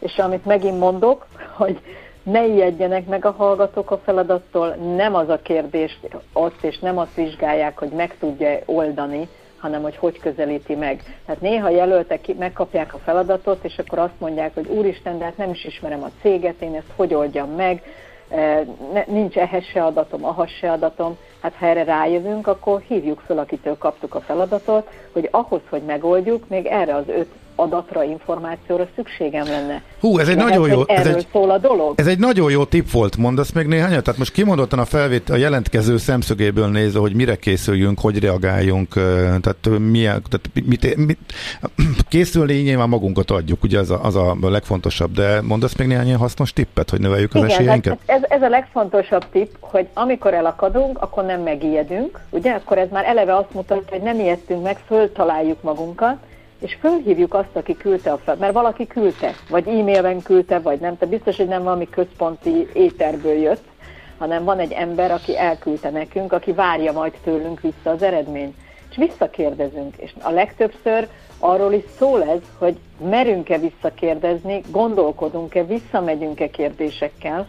és 0.00 0.18
amit 0.18 0.44
megint 0.44 0.78
mondok, 0.78 1.26
hogy 1.52 1.80
ne 2.22 2.46
ijedjenek 2.46 3.06
meg 3.06 3.24
a 3.24 3.30
hallgatók 3.30 3.90
a 3.90 4.00
feladattól, 4.04 4.68
nem 4.96 5.14
az 5.14 5.28
a 5.28 5.42
kérdés 5.42 6.00
ott, 6.32 6.62
és 6.62 6.78
nem 6.78 6.98
azt 6.98 7.14
vizsgálják, 7.14 7.78
hogy 7.78 7.90
meg 7.90 8.16
tudja 8.18 8.58
oldani, 8.64 9.28
hanem 9.58 9.82
hogy 9.82 9.96
hogy 9.96 10.18
közelíti 10.18 10.74
meg. 10.74 11.20
Tehát 11.26 11.40
néha 11.40 11.68
jelöltek 11.68 12.36
megkapják 12.38 12.94
a 12.94 12.98
feladatot, 12.98 13.64
és 13.64 13.78
akkor 13.78 13.98
azt 13.98 14.18
mondják, 14.20 14.54
hogy 14.54 14.66
úristen, 14.68 15.18
de 15.18 15.24
hát 15.24 15.36
nem 15.36 15.50
is 15.50 15.64
ismerem 15.64 16.02
a 16.02 16.10
céget, 16.20 16.60
én 16.60 16.74
ezt 16.74 16.92
hogy 16.96 17.14
oldjam 17.14 17.50
meg, 17.50 17.82
e, 18.28 18.64
nincs 19.06 19.36
ehhez 19.36 19.64
se 19.64 19.84
adatom, 19.84 20.24
ahhoz 20.24 20.50
se 20.50 20.72
adatom. 20.72 21.16
Hát 21.42 21.54
ha 21.58 21.66
erre 21.66 21.84
rájövünk, 21.84 22.46
akkor 22.46 22.82
hívjuk 22.86 23.20
föl, 23.26 23.38
akitől 23.38 23.78
kaptuk 23.78 24.14
a 24.14 24.20
feladatot, 24.20 24.90
hogy 25.12 25.28
ahhoz, 25.30 25.60
hogy 25.68 25.82
megoldjuk, 25.82 26.48
még 26.48 26.66
erre 26.66 26.94
az 26.94 27.08
öt 27.08 27.28
adatra, 27.60 28.02
információra 28.02 28.88
szükségem 28.94 29.46
lenne. 29.46 29.82
Hú, 30.00 30.18
ez 30.18 30.28
egy 30.28 30.36
Lehet, 30.36 30.50
nagyon 30.50 30.68
jó... 30.68 30.82
Ez 30.86 31.06
egy, 31.06 31.26
szól 31.32 31.50
a 31.50 31.58
dolog. 31.58 32.00
Ez 32.00 32.06
egy 32.06 32.18
nagyon 32.18 32.50
jó 32.50 32.64
tipp 32.64 32.90
volt, 32.90 33.16
mondasz 33.16 33.52
még 33.52 33.66
néhányat? 33.66 34.04
Tehát 34.04 34.18
most 34.18 34.32
kimondottan 34.32 34.78
a 34.78 34.84
felvét, 34.84 35.30
a 35.30 35.36
jelentkező 35.36 35.96
szemszögéből 35.96 36.68
nézve, 36.68 37.00
hogy 37.00 37.14
mire 37.14 37.36
készüljünk, 37.36 38.00
hogy 38.00 38.18
reagáljunk, 38.18 38.94
tehát, 39.40 39.68
milyen, 39.78 40.22
tehát 40.28 40.50
mit, 40.66 40.96
mit, 40.96 41.18
készülni 42.08 42.54
nyilván 42.54 42.88
magunkat 42.88 43.30
adjuk, 43.30 43.62
ugye 43.62 43.78
az 43.78 43.90
a, 43.90 44.00
az 44.02 44.16
a 44.16 44.36
legfontosabb, 44.40 45.12
de 45.12 45.40
mondasz 45.42 45.76
még 45.76 45.86
néhány 45.86 46.14
hasznos 46.14 46.52
tippet, 46.52 46.90
hogy 46.90 47.00
növeljük 47.00 47.34
az 47.34 47.42
Igen, 47.42 47.50
esélyeinket? 47.50 47.98
Hát 48.06 48.18
ez, 48.22 48.30
ez 48.30 48.42
a 48.42 48.48
legfontosabb 48.48 49.24
tipp, 49.32 49.54
hogy 49.60 49.86
amikor 49.94 50.34
elakadunk, 50.34 51.02
akkor 51.02 51.24
nem 51.24 51.42
megijedünk, 51.42 52.20
ugye? 52.30 52.52
Akkor 52.52 52.78
ez 52.78 52.88
már 52.90 53.04
eleve 53.04 53.36
azt 53.36 53.54
mutatja, 53.54 53.86
hogy 53.90 54.02
nem 54.02 54.20
ijedtünk 54.20 54.62
meg, 54.62 54.78
föltaláljuk 54.86 55.62
magunkat, 55.62 56.16
és 56.60 56.76
fölhívjuk 56.80 57.34
azt, 57.34 57.56
aki 57.56 57.76
küldte 57.76 58.12
a 58.12 58.18
fel, 58.18 58.36
mert 58.36 58.52
valaki 58.52 58.86
küldte, 58.86 59.34
vagy 59.50 59.68
e-mailben 59.68 60.22
küldte, 60.22 60.58
vagy 60.58 60.80
nem, 60.80 60.98
tehát 60.98 61.14
biztos, 61.14 61.36
hogy 61.36 61.48
nem 61.48 61.62
valami 61.62 61.88
központi 61.90 62.68
éterből 62.72 63.36
jött, 63.36 63.64
hanem 64.18 64.44
van 64.44 64.58
egy 64.58 64.72
ember, 64.72 65.10
aki 65.10 65.38
elküldte 65.38 65.90
nekünk, 65.90 66.32
aki 66.32 66.52
várja 66.52 66.92
majd 66.92 67.12
tőlünk 67.24 67.60
vissza 67.60 67.90
az 67.90 68.02
eredményt. 68.02 68.56
És 68.90 68.96
visszakérdezünk, 68.96 69.96
és 69.96 70.12
a 70.22 70.30
legtöbbször 70.30 71.08
arról 71.38 71.72
is 71.72 71.84
szól 71.98 72.22
ez, 72.22 72.40
hogy 72.58 72.76
merünk-e 73.04 73.58
visszakérdezni, 73.58 74.62
gondolkodunk-e, 74.70 75.64
visszamegyünk-e 75.64 76.50
kérdésekkel, 76.50 77.46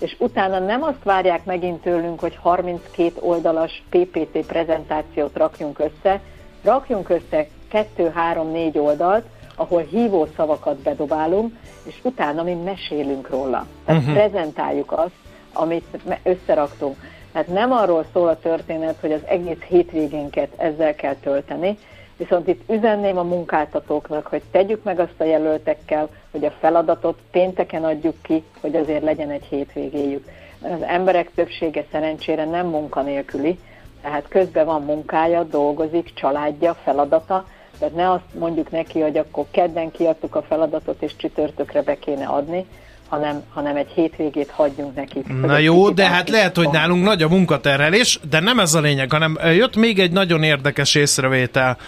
és 0.00 0.16
utána 0.18 0.58
nem 0.58 0.82
azt 0.82 1.04
várják 1.04 1.44
megint 1.44 1.82
tőlünk, 1.82 2.20
hogy 2.20 2.38
32 2.40 3.12
oldalas 3.20 3.82
PPT 3.88 4.46
prezentációt 4.46 5.36
rakjunk 5.36 5.78
össze, 5.78 6.20
rakjunk 6.62 7.08
össze 7.08 7.46
2-3-4 7.72 8.80
oldalt, 8.80 9.24
ahol 9.54 9.80
hívó 9.82 10.26
szavakat 10.36 10.76
bedobálunk, 10.76 11.56
és 11.82 11.94
utána 12.02 12.42
mi 12.42 12.54
mesélünk 12.54 13.28
róla. 13.30 13.66
Tehát 13.84 14.00
uh-huh. 14.00 14.16
prezentáljuk 14.16 14.92
azt, 14.92 15.14
amit 15.52 15.98
összeraktunk. 16.22 16.96
Tehát 17.32 17.48
nem 17.48 17.72
arról 17.72 18.04
szól 18.12 18.28
a 18.28 18.38
történet, 18.38 18.96
hogy 19.00 19.12
az 19.12 19.20
egész 19.26 19.60
hétvégénket 19.68 20.48
ezzel 20.56 20.94
kell 20.94 21.14
tölteni, 21.14 21.78
viszont 22.16 22.48
itt 22.48 22.70
üzenném 22.70 23.18
a 23.18 23.22
munkáltatóknak, 23.22 24.26
hogy 24.26 24.42
tegyük 24.50 24.82
meg 24.82 24.98
azt 24.98 25.20
a 25.20 25.24
jelöltekkel, 25.24 26.08
hogy 26.30 26.44
a 26.44 26.54
feladatot 26.60 27.18
pénteken 27.30 27.84
adjuk 27.84 28.14
ki, 28.22 28.44
hogy 28.60 28.76
azért 28.76 29.02
legyen 29.02 29.30
egy 29.30 29.44
hétvégéjük. 29.44 30.28
Mert 30.58 30.74
az 30.74 30.82
emberek 30.82 31.30
többsége 31.34 31.84
szerencsére 31.92 32.44
nem 32.44 32.66
munkanélküli, 32.66 33.58
tehát 34.02 34.28
közben 34.28 34.66
van 34.66 34.82
munkája, 34.82 35.42
dolgozik, 35.42 36.14
családja, 36.14 36.74
feladata, 36.74 37.44
tehát 37.80 37.94
ne 37.94 38.10
azt 38.10 38.38
mondjuk 38.38 38.70
neki, 38.70 39.00
hogy 39.00 39.16
akkor 39.16 39.44
kedden 39.50 39.90
kiadtuk 39.90 40.34
a 40.34 40.42
feladatot, 40.42 41.02
és 41.02 41.16
csütörtökre 41.16 41.82
be 41.82 41.98
kéne 41.98 42.26
adni, 42.26 42.66
hanem, 43.08 43.42
hanem 43.52 43.76
egy 43.76 43.90
hétvégét 43.94 44.50
hagyjunk 44.50 44.94
neki. 44.94 45.22
Na 45.42 45.58
jó, 45.58 45.90
de 45.90 46.06
hát 46.06 46.28
lehet, 46.28 46.56
hogy 46.56 46.68
nálunk 46.70 47.04
nagy 47.04 47.22
a 47.22 47.28
munkaterhelés, 47.28 48.20
de 48.30 48.40
nem 48.40 48.58
ez 48.58 48.74
a 48.74 48.80
lényeg, 48.80 49.10
hanem 49.10 49.38
jött 49.42 49.76
még 49.76 49.98
egy 49.98 50.12
nagyon 50.12 50.42
érdekes 50.42 50.94
észrevétel, 50.94 51.78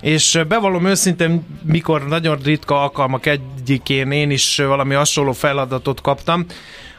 és 0.00 0.40
bevallom 0.48 0.86
őszintén, 0.86 1.46
mikor 1.62 2.08
nagyon 2.08 2.38
ritka 2.44 2.82
alkalmak 2.82 3.26
egyikén 3.26 4.10
én 4.10 4.30
is 4.30 4.56
valami 4.56 4.94
hasonló 4.94 5.32
feladatot 5.32 6.00
kaptam, 6.00 6.46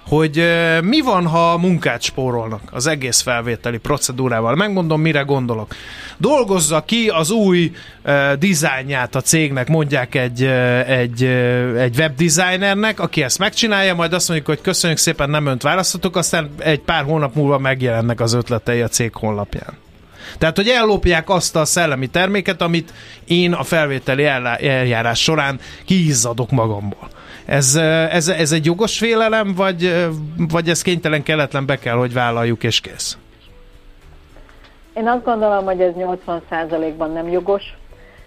hogy 0.07 0.43
mi 0.81 1.01
van, 1.01 1.27
ha 1.27 1.57
munkát 1.57 2.01
spórolnak 2.01 2.61
az 2.71 2.87
egész 2.87 3.21
felvételi 3.21 3.77
procedúrával. 3.77 4.55
Megmondom, 4.55 5.01
mire 5.01 5.21
gondolok. 5.21 5.75
Dolgozza 6.17 6.81
ki 6.81 7.09
az 7.09 7.31
új 7.31 7.71
uh, 8.05 8.33
dizájnját 8.33 9.15
a 9.15 9.21
cégnek, 9.21 9.67
mondják 9.67 10.15
egy, 10.15 10.43
uh, 10.43 10.89
egy, 10.89 11.23
uh, 11.23 11.81
egy 11.81 11.97
webdesignernek, 11.97 12.99
aki 12.99 13.23
ezt 13.23 13.39
megcsinálja, 13.39 13.95
majd 13.95 14.13
azt 14.13 14.27
mondjuk, 14.27 14.49
hogy 14.49 14.61
köszönjük 14.61 14.99
szépen, 14.99 15.29
nem 15.29 15.45
önt 15.45 15.61
választhatok, 15.61 16.15
aztán 16.15 16.49
egy 16.57 16.79
pár 16.79 17.03
hónap 17.03 17.35
múlva 17.35 17.57
megjelennek 17.57 18.19
az 18.19 18.33
ötletei 18.33 18.81
a 18.81 18.87
cég 18.87 19.13
honlapján. 19.13 19.77
Tehát, 20.37 20.55
hogy 20.55 20.67
ellopják 20.67 21.29
azt 21.29 21.55
a 21.55 21.65
szellemi 21.65 22.07
terméket, 22.07 22.61
amit 22.61 22.93
én 23.25 23.53
a 23.53 23.63
felvételi 23.63 24.25
eljárás 24.25 25.21
során 25.21 25.59
kiizzadok 25.85 26.51
magamból. 26.51 27.09
Ez, 27.45 27.75
ez, 28.11 28.27
ez 28.27 28.51
egy 28.51 28.65
jogos 28.65 28.97
félelem, 28.97 29.53
vagy, 29.55 30.07
vagy 30.37 30.69
ez 30.69 30.81
kénytelen 30.81 31.23
keletlen 31.23 31.65
be 31.65 31.79
kell, 31.79 31.95
hogy 31.95 32.13
vállaljuk, 32.13 32.63
és 32.63 32.81
kész? 32.81 33.17
Én 34.93 35.07
azt 35.07 35.23
gondolom, 35.23 35.65
hogy 35.65 35.81
ez 35.81 35.93
80%-ban 35.97 37.11
nem 37.11 37.27
jogos, 37.29 37.63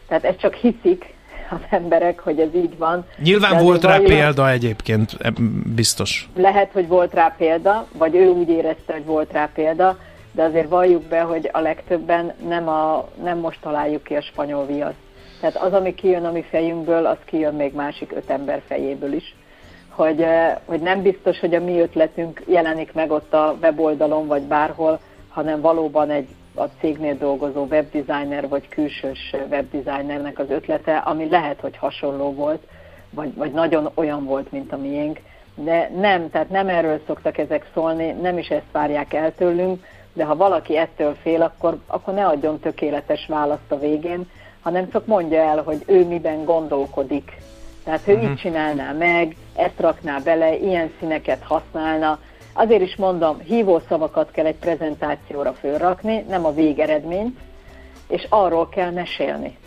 tehát 0.08 0.24
ez 0.24 0.36
csak 0.36 0.54
hiszik 0.54 1.14
az 1.50 1.58
emberek, 1.70 2.18
hogy 2.18 2.38
ez 2.38 2.54
így 2.54 2.78
van. 2.78 3.04
Nyilván 3.22 3.62
volt 3.62 3.84
rá 3.84 3.98
példa 3.98 4.50
egyébként, 4.50 5.16
biztos. 5.74 6.28
Lehet, 6.36 6.72
hogy 6.72 6.88
volt 6.88 7.14
rá 7.14 7.34
példa, 7.38 7.86
vagy 7.92 8.14
ő 8.14 8.28
úgy 8.28 8.48
érezte, 8.48 8.92
hogy 8.92 9.04
volt 9.04 9.32
rá 9.32 9.50
példa, 9.54 9.98
de 10.32 10.42
azért 10.42 10.68
valljuk 10.68 11.02
be, 11.02 11.20
hogy 11.20 11.50
a 11.52 11.60
legtöbben 11.60 12.34
nem, 12.48 12.68
a, 12.68 13.08
nem 13.22 13.38
most 13.38 13.60
találjuk 13.60 14.02
ki 14.02 14.14
a 14.14 14.22
spanyol 14.22 14.66
viaszt. 14.66 14.96
Tehát 15.44 15.62
az, 15.62 15.72
ami 15.72 15.94
kijön 15.94 16.24
a 16.24 16.30
mi 16.30 16.42
fejünkből, 16.42 17.06
az 17.06 17.16
kijön 17.24 17.54
még 17.54 17.74
másik 17.74 18.12
öt 18.12 18.30
ember 18.30 18.62
fejéből 18.66 19.12
is. 19.12 19.36
Hogy, 19.88 20.22
eh, 20.22 20.56
hogy 20.64 20.80
nem 20.80 21.02
biztos, 21.02 21.40
hogy 21.40 21.54
a 21.54 21.60
mi 21.60 21.80
ötletünk 21.80 22.42
jelenik 22.46 22.92
meg 22.92 23.10
ott 23.10 23.34
a 23.34 23.56
weboldalon, 23.62 24.26
vagy 24.26 24.42
bárhol, 24.42 25.00
hanem 25.28 25.60
valóban 25.60 26.10
egy 26.10 26.28
a 26.54 26.64
cégnél 26.80 27.16
dolgozó 27.16 27.64
webdesigner, 27.64 28.48
vagy 28.48 28.68
külsős 28.68 29.34
webdesignernek 29.50 30.38
az 30.38 30.50
ötlete, 30.50 30.96
ami 30.96 31.28
lehet, 31.28 31.60
hogy 31.60 31.76
hasonló 31.76 32.32
volt, 32.32 32.62
vagy, 33.10 33.34
vagy 33.34 33.52
nagyon 33.52 33.90
olyan 33.94 34.24
volt, 34.24 34.52
mint 34.52 34.72
a 34.72 34.76
miénk, 34.76 35.20
de 35.54 35.90
nem, 36.00 36.30
tehát 36.30 36.50
nem 36.50 36.68
erről 36.68 37.00
szoktak 37.06 37.38
ezek 37.38 37.70
szólni, 37.74 38.10
nem 38.10 38.38
is 38.38 38.48
ezt 38.48 38.72
várják 38.72 39.14
el 39.14 39.34
tőlünk, 39.34 39.84
de 40.12 40.24
ha 40.24 40.36
valaki 40.36 40.76
ettől 40.76 41.14
fél, 41.22 41.42
akkor, 41.42 41.78
akkor 41.86 42.14
ne 42.14 42.26
adjon 42.26 42.60
tökéletes 42.60 43.26
választ 43.26 43.72
a 43.72 43.78
végén, 43.78 44.26
hanem 44.64 44.90
csak 44.90 45.06
mondja 45.06 45.40
el, 45.40 45.62
hogy 45.62 45.82
ő 45.86 46.06
miben 46.06 46.44
gondolkodik. 46.44 47.32
Tehát 47.84 48.08
ő 48.08 48.12
uh-huh. 48.12 48.30
így 48.30 48.36
csinálná 48.36 48.92
meg, 48.92 49.36
ezt 49.54 49.80
rakná 49.80 50.18
bele, 50.18 50.56
ilyen 50.56 50.90
színeket 50.98 51.42
használna. 51.42 52.18
Azért 52.52 52.82
is 52.82 52.96
mondom, 52.96 53.38
hívó 53.38 53.80
szavakat 53.88 54.30
kell 54.30 54.46
egy 54.46 54.56
prezentációra 54.56 55.52
fölrakni, 55.52 56.24
nem 56.28 56.44
a 56.44 56.52
végeredményt, 56.52 57.38
és 58.08 58.26
arról 58.28 58.68
kell 58.68 58.90
mesélni. 58.90 59.58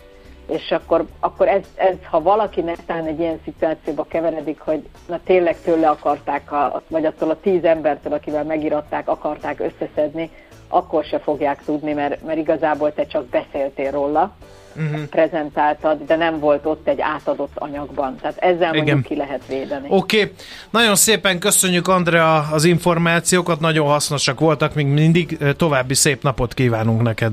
És 0.48 0.70
akkor, 0.70 1.06
akkor 1.20 1.48
ez, 1.48 1.62
ez, 1.74 1.94
ha 2.10 2.22
valaki 2.22 2.60
netán 2.60 3.06
egy 3.06 3.18
ilyen 3.18 3.40
szituációba 3.44 4.04
keveredik, 4.04 4.60
hogy 4.60 4.88
na 5.08 5.20
tényleg 5.24 5.60
tőle 5.60 5.88
akarták, 5.88 6.52
a, 6.52 6.82
vagy 6.88 7.04
attól 7.04 7.30
a 7.30 7.40
tíz 7.40 7.64
embertől, 7.64 8.12
akivel 8.12 8.44
megiratták, 8.44 9.08
akarták 9.08 9.60
összeszedni, 9.60 10.30
akkor 10.68 11.04
se 11.04 11.18
fogják 11.18 11.64
tudni, 11.64 11.92
mert, 11.92 12.22
mert 12.22 12.38
igazából 12.38 12.94
te 12.94 13.06
csak 13.06 13.26
beszéltél 13.26 13.90
róla, 13.90 14.36
uh-huh. 14.78 15.04
prezentáltad, 15.04 15.98
de 16.06 16.16
nem 16.16 16.38
volt 16.38 16.66
ott 16.66 16.88
egy 16.88 17.00
átadott 17.00 17.52
anyagban. 17.54 18.16
Tehát 18.20 18.36
ezzel 18.36 18.74
Igen. 18.74 18.76
mondjuk 18.76 19.02
ki 19.02 19.16
lehet 19.16 19.46
védeni. 19.46 19.86
Oké, 19.90 20.20
okay. 20.20 20.32
nagyon 20.70 20.96
szépen 20.96 21.38
köszönjük 21.38 21.88
Andrea 21.88 22.38
az 22.52 22.64
információkat, 22.64 23.60
nagyon 23.60 23.86
hasznosak 23.86 24.40
voltak, 24.40 24.74
még 24.74 24.86
mindig 24.86 25.38
további 25.56 25.94
szép 25.94 26.22
napot 26.22 26.54
kívánunk 26.54 27.02
neked. 27.02 27.32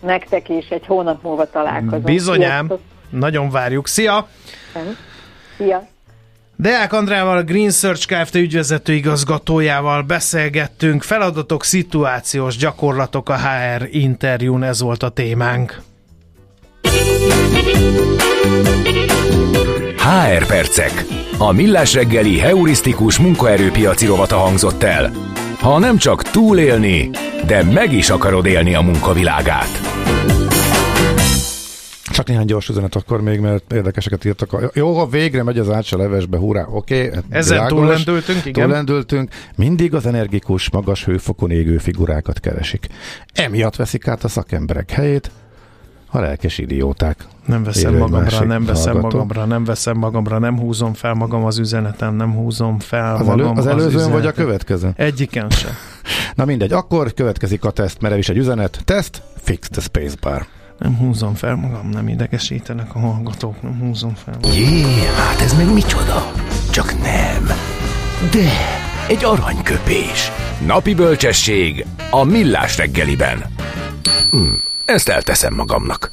Nektek 0.00 0.48
is, 0.48 0.68
egy 0.68 0.86
hónap 0.86 1.22
múlva 1.22 1.50
találkozunk. 1.50 2.04
Bizonyám, 2.04 2.66
Sziasztok. 2.66 2.80
nagyon 3.10 3.50
várjuk. 3.50 3.86
Szia! 3.86 4.28
Szia! 5.56 5.92
Deák 6.56 6.92
Andrával, 6.92 7.36
a 7.36 7.42
Green 7.42 7.70
Search 7.70 8.06
Kft. 8.06 8.34
ügyvezető 8.34 8.92
igazgatójával 8.92 10.02
beszélgettünk. 10.02 11.02
Feladatok, 11.02 11.64
szituációs 11.64 12.56
gyakorlatok 12.56 13.28
a 13.28 13.36
HR 13.36 13.88
interjún, 13.90 14.62
ez 14.62 14.80
volt 14.80 15.02
a 15.02 15.08
témánk. 15.08 15.82
HR 19.96 20.46
Percek. 20.46 21.04
A 21.38 21.52
millás 21.52 21.94
reggeli 21.94 22.38
heurisztikus 22.38 23.18
munkaerőpiaci 23.18 24.06
rovata 24.06 24.36
hangzott 24.36 24.82
el. 24.82 25.10
Ha 25.60 25.78
nem 25.78 25.96
csak 25.96 26.22
túlélni, 26.22 27.10
de 27.46 27.62
meg 27.62 27.92
is 27.92 28.10
akarod 28.10 28.46
élni 28.46 28.74
a 28.74 28.80
munkavilágát. 28.80 29.94
Csak 32.14 32.26
néhány 32.28 32.46
gyors 32.46 32.68
üzenet 32.68 32.94
akkor 32.94 33.20
még, 33.20 33.40
mert 33.40 33.72
érdekeseket 33.72 34.24
írtak. 34.24 34.70
Jó, 34.74 34.98
ha 34.98 35.06
végre 35.06 35.42
megy 35.42 35.58
az 35.58 35.70
átsa 35.70 35.96
levesbe, 35.96 36.38
hurrá, 36.38 36.66
oké. 36.70 37.06
Okay, 37.06 37.20
Ezzel 37.28 37.66
túllendültünk, 37.66 38.44
igen. 38.44 38.66
Túllendültünk. 38.66 39.30
Mindig 39.56 39.94
az 39.94 40.06
energikus, 40.06 40.70
magas 40.70 41.04
hőfokon 41.04 41.50
égő 41.50 41.78
figurákat 41.78 42.40
keresik. 42.40 42.86
Emiatt 43.32 43.76
veszik 43.76 44.08
át 44.08 44.24
a 44.24 44.28
szakemberek 44.28 44.90
helyét, 44.90 45.30
a 46.14 46.20
lelkes 46.20 46.58
idióták. 46.58 47.26
Nem 47.46 47.62
veszem 47.64 47.94
magamra, 47.94 48.44
nem 48.44 48.64
veszem 48.64 48.92
hallgató. 48.92 49.18
magamra, 49.18 49.44
nem 49.44 49.64
veszem 49.64 49.96
magamra, 49.96 50.38
nem 50.38 50.58
húzom 50.58 50.94
fel 50.94 51.14
magam 51.14 51.44
az 51.44 51.58
üzenetem, 51.58 52.14
nem 52.14 52.32
húzom 52.34 52.78
fel 52.78 53.14
az 53.14 53.26
magam 53.26 53.40
elő, 53.40 53.58
Az 53.58 53.66
előzőn 53.66 54.10
vagy 54.10 54.26
a 54.26 54.32
következő? 54.32 54.92
Egyiken 54.96 55.50
sem. 55.50 55.70
Na 56.34 56.44
mindegy, 56.44 56.72
akkor 56.72 57.14
következik 57.14 57.64
a 57.64 57.70
teszt, 57.70 58.00
mert 58.00 58.16
is 58.16 58.28
egy 58.28 58.36
üzenet. 58.36 58.80
Test, 58.84 59.22
fix 59.42 59.68
the 59.68 59.80
spacebar. 59.80 60.46
Nem 60.78 60.96
húzom 60.96 61.34
fel 61.34 61.54
magam, 61.54 61.88
nem 61.88 62.08
idegesítenek 62.08 62.94
a 62.94 62.98
hallgatók, 62.98 63.62
nem 63.62 63.78
húzom 63.80 64.14
fel. 64.14 64.34
Jé, 64.54 64.82
hát 65.16 65.40
ez 65.40 65.56
meg 65.56 65.72
micsoda? 65.72 66.32
Csak 66.70 66.92
nem. 67.02 67.46
De, 68.30 68.50
egy 69.08 69.24
aranyköpés. 69.24 70.30
Napi 70.66 70.94
bölcsesség 70.94 71.86
a 72.10 72.24
millás 72.24 72.76
reggeliben. 72.76 73.44
Hm, 74.30 74.42
ezt 74.84 75.08
elteszem 75.08 75.54
magamnak. 75.54 76.10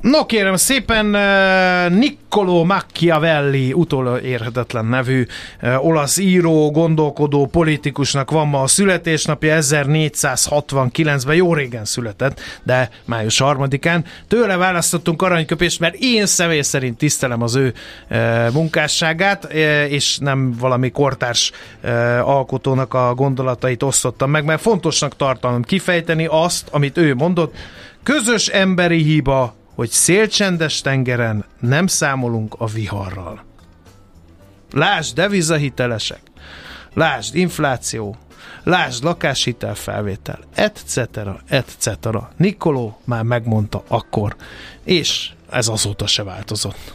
No 0.00 0.26
kérem 0.26 0.56
szépen, 0.56 1.14
uh, 1.14 1.98
Niccolo 1.98 2.64
Machiavelli, 2.64 3.72
utolérhetetlen 3.72 4.84
nevű 4.84 5.26
uh, 5.62 5.86
olasz 5.86 6.18
író, 6.18 6.70
gondolkodó, 6.70 7.46
politikusnak 7.46 8.30
van 8.30 8.48
ma 8.48 8.62
a 8.62 8.66
születésnapja, 8.66 9.58
1469-ben, 9.60 11.34
jó 11.34 11.54
régen 11.54 11.84
született, 11.84 12.40
de 12.62 12.90
május 13.04 13.40
3-án. 13.44 14.04
Tőle 14.28 14.56
választottunk 14.56 15.22
aranyköpést, 15.22 15.80
mert 15.80 15.94
én 15.98 16.26
személy 16.26 16.62
szerint 16.62 16.98
tisztelem 16.98 17.42
az 17.42 17.54
ő 17.54 17.74
uh, 18.10 18.52
munkásságát, 18.52 19.44
és 19.88 20.18
nem 20.18 20.52
valami 20.58 20.90
kortárs 20.90 21.52
alkotónak 22.22 22.94
a 22.94 23.14
gondolatait 23.14 23.82
osztottam 23.82 24.30
meg, 24.30 24.44
mert 24.44 24.60
fontosnak 24.60 25.16
tartalom 25.16 25.62
kifejteni 25.62 26.26
azt, 26.30 26.68
amit 26.70 26.98
ő 26.98 27.14
mondott, 27.14 27.54
Közös 28.02 28.48
emberi 28.48 29.02
hiba 29.02 29.54
hogy 29.78 29.90
szélcsendes 29.90 30.80
tengeren 30.80 31.44
nem 31.60 31.86
számolunk 31.86 32.54
a 32.58 32.66
viharral. 32.66 33.44
Lásd 34.72 35.14
devizahitelesek, 35.14 36.20
lásd 36.94 37.34
infláció, 37.34 38.16
lásd 38.62 39.04
lakáshitelfelvétel, 39.04 40.38
etc. 40.54 41.00
etc. 41.46 41.98
Nikoló 42.36 43.00
már 43.04 43.22
megmondta 43.22 43.84
akkor, 43.88 44.36
és 44.84 45.30
ez 45.50 45.68
azóta 45.68 46.06
se 46.06 46.22
változott. 46.22 46.94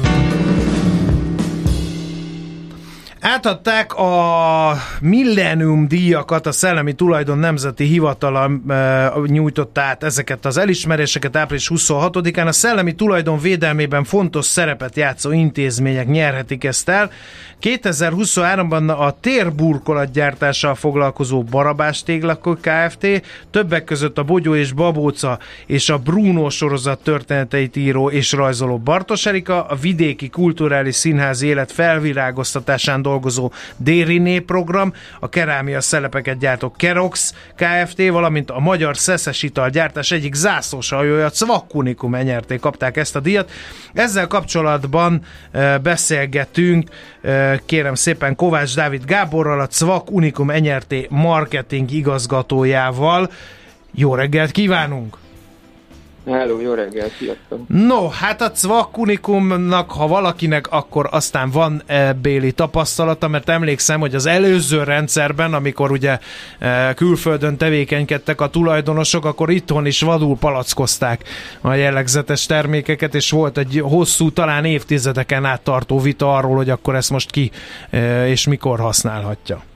Átadták 3.21 3.95
a 3.95 4.73
Millennium 5.01 5.87
díjakat, 5.87 6.45
a 6.47 6.51
Szellemi 6.51 6.93
Tulajdon 6.93 7.37
Nemzeti 7.37 7.83
Hivatala 7.83 8.51
e, 8.69 9.11
nyújtott 9.25 9.77
át 9.77 10.03
ezeket 10.03 10.45
az 10.45 10.57
elismeréseket 10.57 11.35
április 11.35 11.71
26-án. 11.73 12.47
A 12.47 12.51
szellemi 12.51 12.95
tulajdon 12.95 13.39
védelmében 13.39 14.03
fontos 14.03 14.45
szerepet 14.45 14.95
játszó 14.95 15.31
intézmények 15.31 16.07
nyerhetik 16.07 16.63
ezt 16.63 16.89
el. 16.89 17.11
2023-ban 17.61 18.97
a 18.97 19.19
térburkolatgyártással 19.19 20.75
foglalkozó 20.75 21.43
Barabás 21.43 22.03
Téglakó 22.03 22.57
Kft. 22.61 23.07
Többek 23.51 23.83
között 23.83 24.17
a 24.17 24.23
Bogyó 24.23 24.55
és 24.55 24.71
Babóca 24.71 25.39
és 25.65 25.89
a 25.89 25.97
Bruno 25.97 26.49
sorozat 26.49 27.03
történeteit 27.03 27.75
író 27.75 28.09
és 28.09 28.31
rajzoló 28.31 28.77
Bartos 28.77 29.25
Erika, 29.25 29.63
a 29.63 29.75
vidéki 29.75 30.29
kulturális 30.29 30.95
színház 30.95 31.41
élet 31.41 31.71
felvirágoztatásán 31.71 33.01
dolgozó 33.11 33.51
Dériné 33.77 34.39
program, 34.39 34.93
a 35.19 35.29
kerámia 35.29 35.81
szelepeket 35.81 36.37
gyártó 36.37 36.71
Kerox 36.77 37.33
Kft., 37.55 38.09
valamint 38.09 38.49
a 38.49 38.59
magyar 38.59 38.97
szeszes 38.97 39.49
gyártás 39.71 40.11
egyik 40.11 40.33
zászlós 40.33 40.89
hajója, 40.89 41.29
Cvakkunikum 41.29 42.15
enyerték, 42.15 42.59
kapták 42.59 42.97
ezt 42.97 43.15
a 43.15 43.19
díjat. 43.19 43.51
Ezzel 43.93 44.27
kapcsolatban 44.27 45.21
e, 45.51 45.77
beszélgetünk, 45.77 46.89
e, 47.21 47.61
kérem 47.65 47.95
szépen 47.95 48.35
Kovács 48.35 48.75
Dávid 48.75 49.05
Gáborral, 49.05 49.59
a 49.59 49.67
Cvak 49.67 50.11
Unikum 50.11 50.49
enyerté 50.49 51.07
marketing 51.09 51.91
igazgatójával. 51.91 53.31
Jó 53.91 54.15
reggelt 54.15 54.51
kívánunk! 54.51 55.17
Hello, 56.25 56.59
jó 56.59 56.73
reggel, 56.73 57.07
sziasztok! 57.17 57.67
No, 57.67 58.07
hát 58.07 58.41
a 58.41 58.51
Cvak 58.51 58.97
Unikumnak, 58.97 59.91
ha 59.91 60.07
valakinek, 60.07 60.71
akkor 60.71 61.07
aztán 61.11 61.49
van 61.49 61.81
e, 61.85 62.13
béli 62.13 62.51
tapasztalata, 62.51 63.27
mert 63.27 63.49
emlékszem, 63.49 63.99
hogy 63.99 64.15
az 64.15 64.25
előző 64.25 64.83
rendszerben, 64.83 65.53
amikor 65.53 65.91
ugye 65.91 66.19
e, 66.59 66.93
külföldön 66.93 67.57
tevékenykedtek 67.57 68.41
a 68.41 68.49
tulajdonosok, 68.49 69.25
akkor 69.25 69.49
itthon 69.49 69.85
is 69.85 70.01
vadul 70.01 70.37
palackozták 70.37 71.23
a 71.61 71.73
jellegzetes 71.73 72.45
termékeket, 72.45 73.15
és 73.15 73.31
volt 73.31 73.57
egy 73.57 73.81
hosszú, 73.83 74.31
talán 74.31 74.65
évtizedeken 74.65 75.45
át 75.45 75.61
tartó 75.61 75.99
vita 75.99 76.35
arról, 76.35 76.55
hogy 76.55 76.69
akkor 76.69 76.95
ezt 76.95 77.09
most 77.09 77.31
ki 77.31 77.51
e, 77.89 78.27
és 78.27 78.47
mikor 78.47 78.79
használhatja. 78.79 79.70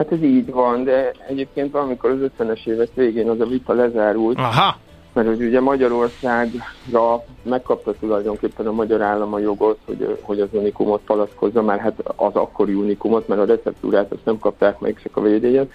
Hát 0.00 0.12
ez 0.12 0.22
így 0.22 0.50
van, 0.50 0.84
de 0.84 1.12
egyébként 1.28 1.72
valamikor 1.72 2.10
az 2.10 2.30
50-es 2.38 2.66
évek 2.66 2.88
végén 2.94 3.28
az 3.28 3.40
a 3.40 3.46
vita 3.46 3.72
lezárult. 3.72 4.38
Aha. 4.38 4.76
Mert 5.12 5.28
hogy 5.28 5.42
ugye 5.42 5.60
Magyarországra 5.60 7.24
megkapta 7.42 7.94
tulajdonképpen 8.00 8.66
a 8.66 8.72
magyar 8.72 9.02
állam 9.02 9.34
a 9.34 9.38
jogot, 9.38 9.78
hogy, 9.86 10.18
hogy 10.20 10.40
az 10.40 10.48
unikumot 10.52 11.00
palackozza, 11.00 11.62
már 11.62 11.78
hát 11.78 12.02
az 12.16 12.34
akkori 12.34 12.74
unikumot, 12.74 13.28
mert 13.28 13.40
a 13.40 13.44
receptúrát 13.44 14.12
azt 14.12 14.24
nem 14.24 14.38
kapták 14.38 14.78
meg, 14.78 15.00
csak 15.02 15.16
a 15.16 15.20
védjegyet. 15.20 15.70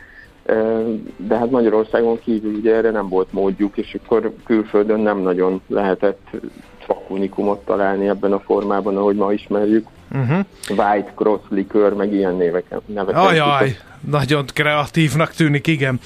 De 1.18 1.38
hát 1.38 1.52
Magyarországon 1.52 2.20
kívül 2.20 2.54
ugye 2.54 2.76
erre 2.76 2.92
nem 2.92 3.10
volt 3.10 3.34
módjuk, 3.34 3.78
és 3.78 3.98
akkor 4.04 4.34
külföldön 4.46 5.00
nem 5.00 5.18
nagyon 5.18 5.62
lehetett 5.68 6.28
csak 6.88 7.10
unikumot 7.10 7.66
találni 7.66 8.08
ebben 8.08 8.34
a 8.34 8.40
formában, 8.40 8.98
ahogy 8.98 9.16
ma 9.16 9.34
ismerjük. 9.34 9.88
Uh-huh. 10.12 10.46
White 10.70 11.12
Cross 11.16 11.42
Liquor, 11.50 11.94
meg 11.94 12.14
ilyen 12.14 12.36
néveken. 12.36 12.82
neveken. 12.86 13.22
Ajaj, 13.22 13.78
nagyon 14.00 14.46
kreatívnak 14.54 15.32
tűnik, 15.32 15.68
igen. 15.68 16.00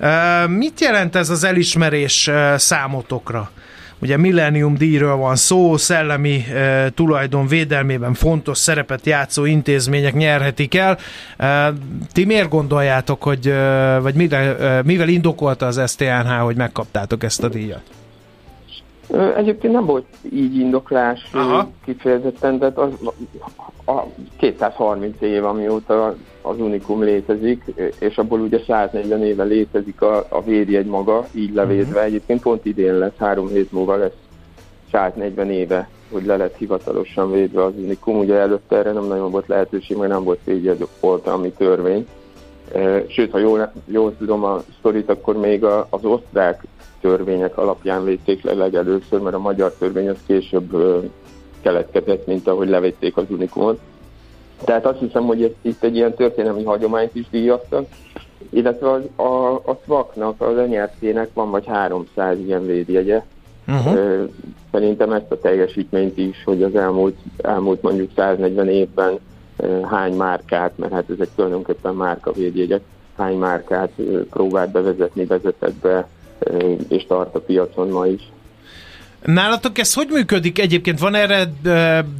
Uh, 0.00 0.48
mit 0.48 0.80
jelent 0.80 1.16
ez 1.16 1.30
az 1.30 1.44
elismerés 1.44 2.28
uh, 2.28 2.56
számotokra? 2.56 3.50
Ugye 3.98 4.16
Millennium 4.16 4.74
díjról 4.74 5.16
van 5.16 5.36
szó, 5.36 5.76
szellemi 5.76 6.44
uh, 6.50 6.86
tulajdon 6.94 7.46
védelmében 7.46 8.14
fontos 8.14 8.58
szerepet 8.58 9.06
játszó 9.06 9.44
intézmények 9.44 10.14
nyerhetik 10.14 10.74
el. 10.74 10.98
Uh, 11.38 11.74
ti 12.12 12.24
miért 12.24 12.48
gondoljátok, 12.48 13.22
hogy, 13.22 13.48
uh, 13.48 14.02
vagy 14.02 14.14
mivel, 14.14 14.78
uh, 14.78 14.84
mivel 14.84 15.08
indokolta 15.08 15.66
az 15.66 15.90
STNH, 15.90 16.38
hogy 16.38 16.56
megkaptátok 16.56 17.24
ezt 17.24 17.42
a 17.42 17.48
díjat? 17.48 17.82
Egyébként 19.36 19.72
nem 19.72 19.86
volt 19.86 20.04
így 20.32 20.56
indoklás 20.56 21.30
Aha. 21.32 21.68
kifejezetten, 21.84 22.58
tehát 22.58 22.78
az, 22.78 22.90
a 23.86 24.02
230 24.36 25.20
év, 25.20 25.44
amióta 25.44 26.14
az 26.42 26.60
Unikum 26.60 27.02
létezik, 27.02 27.64
és 27.98 28.18
abból 28.18 28.40
ugye 28.40 28.60
140 28.66 29.22
éve 29.22 29.44
létezik 29.44 30.02
a, 30.02 30.26
a 30.28 30.42
védjegy 30.42 30.86
maga, 30.86 31.26
így 31.34 31.54
levédve. 31.54 31.88
Uh-huh. 31.88 32.04
Egyébként 32.04 32.42
pont 32.42 32.64
idén 32.64 32.98
lesz, 32.98 33.16
három 33.18 33.48
hét 33.48 33.72
múlva 33.72 33.96
lesz 33.96 34.16
140 34.92 35.50
éve, 35.50 35.88
hogy 36.12 36.24
le 36.24 36.36
lett 36.36 36.56
hivatalosan 36.56 37.32
védve 37.32 37.64
az 37.64 37.72
Unikum. 37.76 38.18
Ugye 38.18 38.34
előtte 38.34 38.76
erre 38.76 38.92
nem 38.92 39.04
nagyon 39.04 39.30
volt 39.30 39.46
lehetőség, 39.46 39.96
mert 39.96 40.10
nem 40.10 40.24
volt 40.24 40.40
védjegy 40.44 40.88
ami 41.24 41.50
törvény. 41.50 42.06
Sőt, 43.08 43.30
ha 43.30 43.38
jól, 43.38 43.72
jól 43.84 44.16
tudom 44.16 44.44
a 44.44 44.62
sztorit, 44.78 45.08
akkor 45.08 45.36
még 45.36 45.64
a, 45.64 45.86
az 45.90 46.04
osztrák 46.04 46.62
törvények 47.00 47.58
alapján 47.58 48.04
védték 48.04 48.42
le 48.42 48.52
legelőször, 48.52 49.20
mert 49.20 49.34
a 49.34 49.38
magyar 49.38 49.72
törvény 49.78 50.08
az 50.08 50.18
később 50.26 50.76
keletkezett, 51.60 52.26
mint 52.26 52.48
ahogy 52.48 52.68
levették 52.68 53.16
az 53.16 53.24
Unikumot. 53.28 53.80
Tehát 54.64 54.86
azt 54.86 54.98
hiszem, 54.98 55.24
hogy 55.24 55.54
itt 55.62 55.84
egy 55.84 55.96
ilyen 55.96 56.14
történelmi 56.14 56.64
hagyományt 56.64 57.14
is 57.14 57.30
díjaztak, 57.30 57.86
illetve 58.50 58.90
az, 58.90 59.02
a, 59.16 59.54
a 59.54 59.78
SWAC-nak, 59.84 60.40
az 60.40 60.54
NRC-nek 60.68 61.28
van 61.34 61.50
vagy 61.50 61.66
300 61.66 62.38
ilyen 62.38 62.66
védjegye. 62.66 63.24
Uh-huh. 63.68 64.28
Szerintem 64.72 65.12
ezt 65.12 65.30
a 65.30 65.40
teljesítményt 65.40 66.18
is, 66.18 66.42
hogy 66.44 66.62
az 66.62 66.74
elmúlt, 66.74 67.16
elmúlt 67.36 67.82
mondjuk 67.82 68.10
140 68.16 68.68
évben 68.68 69.18
hány 69.90 70.14
márkát, 70.14 70.72
mert 70.76 70.92
hát 70.92 71.10
ezek 71.10 71.28
tulajdonképpen 71.34 71.94
márkavédjegyek, 71.94 72.80
hány 73.16 73.36
márkát 73.36 73.90
próbált 74.30 74.70
bevezetni, 74.70 75.24
vezetett 75.24 75.74
be, 75.74 76.08
és 76.88 77.06
tart 77.06 77.34
a 77.34 77.40
piacon 77.40 77.88
ma 77.88 78.06
is. 78.06 78.22
Nálatok 79.24 79.78
ez 79.78 79.94
hogy 79.94 80.08
működik 80.12 80.58
egyébként? 80.58 80.98
Van 80.98 81.14
erre 81.14 81.44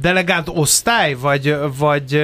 delegált 0.01 0.49
osztály, 0.55 1.13
vagy, 1.13 1.55
vagy, 1.77 2.21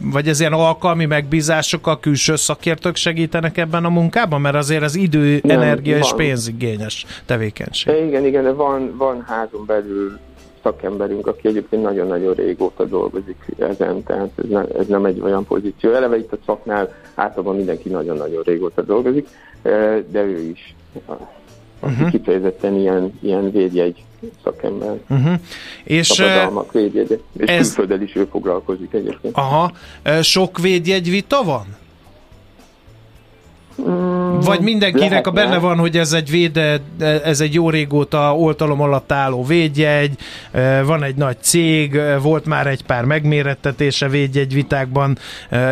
vagy 0.00 0.28
ez 0.28 0.40
ilyen 0.40 0.52
alkalmi 0.52 1.04
megbízásokkal 1.04 2.00
külső 2.00 2.36
szakértők 2.36 2.96
segítenek 2.96 3.56
ebben 3.56 3.84
a 3.84 3.88
munkában? 3.88 4.40
Mert 4.40 4.54
azért 4.54 4.82
az 4.82 4.94
idő, 4.94 5.40
Nem, 5.42 5.60
energia 5.60 5.92
van. 5.92 6.02
és 6.02 6.12
pénzigényes 6.16 7.06
tevékenység. 7.26 7.94
Igen, 8.06 8.24
igen, 8.24 8.42
de 8.42 8.52
van, 8.52 8.94
van 8.96 9.24
házon 9.26 9.66
belül 9.66 10.18
szakemberünk, 10.66 11.26
aki 11.26 11.48
egyébként 11.48 11.82
nagyon-nagyon 11.82 12.34
régóta 12.34 12.84
dolgozik 12.84 13.36
ezen, 13.58 14.02
tehát 14.02 14.30
ez, 14.36 14.48
ne, 14.48 14.64
ez 14.78 14.86
nem 14.86 15.04
egy 15.04 15.20
olyan 15.20 15.44
pozíció. 15.44 15.92
Eleve 15.92 16.18
itt 16.18 16.32
a 16.32 16.38
szaknál 16.46 16.94
általában 17.14 17.56
mindenki 17.56 17.88
nagyon-nagyon 17.88 18.42
régóta 18.42 18.82
dolgozik, 18.82 19.28
de 20.10 20.22
ő 20.22 20.40
is 20.40 20.74
uh-huh. 21.80 22.10
kifejezetten 22.10 22.74
ilyen, 22.74 23.18
ilyen 23.20 23.50
védjegy 23.50 24.04
szakember. 24.44 24.98
Uh-huh. 25.08 25.34
És 25.84 26.06
Szabadalmak, 26.06 26.72
védjegy, 26.72 27.22
és 27.36 27.48
ez... 27.48 27.66
külföldel 27.66 28.02
is 28.02 28.16
ő 28.16 28.24
foglalkozik 28.30 28.92
egyébként. 28.92 29.36
Aha. 29.36 29.72
Sok 30.20 30.58
védjegy 30.58 31.10
vita 31.10 31.42
van? 31.44 31.64
Mm, 33.82 34.38
Vagy 34.40 34.60
mindenkinek 34.60 35.08
lehetne. 35.10 35.30
a 35.30 35.34
benne 35.34 35.58
van, 35.58 35.78
hogy 35.78 35.96
ez 35.96 36.12
egy 36.12 36.30
véde, 36.30 36.80
ez 37.24 37.40
egy 37.40 37.54
jó 37.54 37.70
régóta 37.70 38.36
oltalom 38.36 38.80
alatt 38.80 39.12
álló 39.12 39.44
védjegy, 39.44 40.18
van 40.84 41.02
egy 41.02 41.14
nagy 41.16 41.36
cég, 41.40 42.00
volt 42.22 42.46
már 42.46 42.66
egy 42.66 42.84
pár 42.84 43.04
megmérettetése 43.04 44.08
védjegy 44.08 44.54
vitákban, 44.54 45.18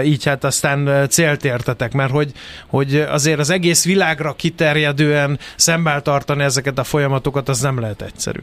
így 0.05 0.25
hát 0.25 0.45
aztán 0.45 1.09
célt 1.09 1.45
értetek, 1.45 1.93
mert 1.93 2.11
hogy, 2.11 2.33
hogy 2.67 2.95
azért 2.97 3.39
az 3.39 3.51
egész 3.51 3.85
világra 3.85 4.33
kiterjedően 4.33 5.39
szemmel 5.57 6.03
tartani 6.03 6.43
ezeket 6.43 6.79
a 6.79 6.85
folyamatokat, 6.85 7.49
az 7.49 7.61
nem 7.61 7.81
lehet 7.81 8.03
egyszerű. 8.03 8.41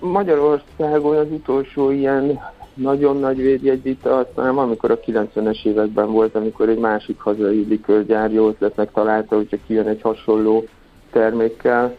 Magyarországon 0.00 1.16
az 1.16 1.26
utolsó 1.30 1.90
ilyen 1.90 2.40
nagyon 2.80 3.16
nagy 3.16 3.36
védjegyvita, 3.36 4.16
aztán 4.16 4.58
amikor 4.58 4.90
a 4.90 5.00
90-es 5.00 5.64
években 5.64 6.12
volt, 6.12 6.34
amikor 6.34 6.68
egy 6.68 6.78
másik 6.78 7.20
hazai 7.20 7.66
likörgyár 7.68 8.32
jó 8.32 8.48
ötletnek 8.48 8.92
találta, 8.92 9.36
hogyha 9.36 9.56
kijön 9.66 9.86
egy 9.86 10.00
hasonló 10.00 10.64
termékkel, 11.12 11.96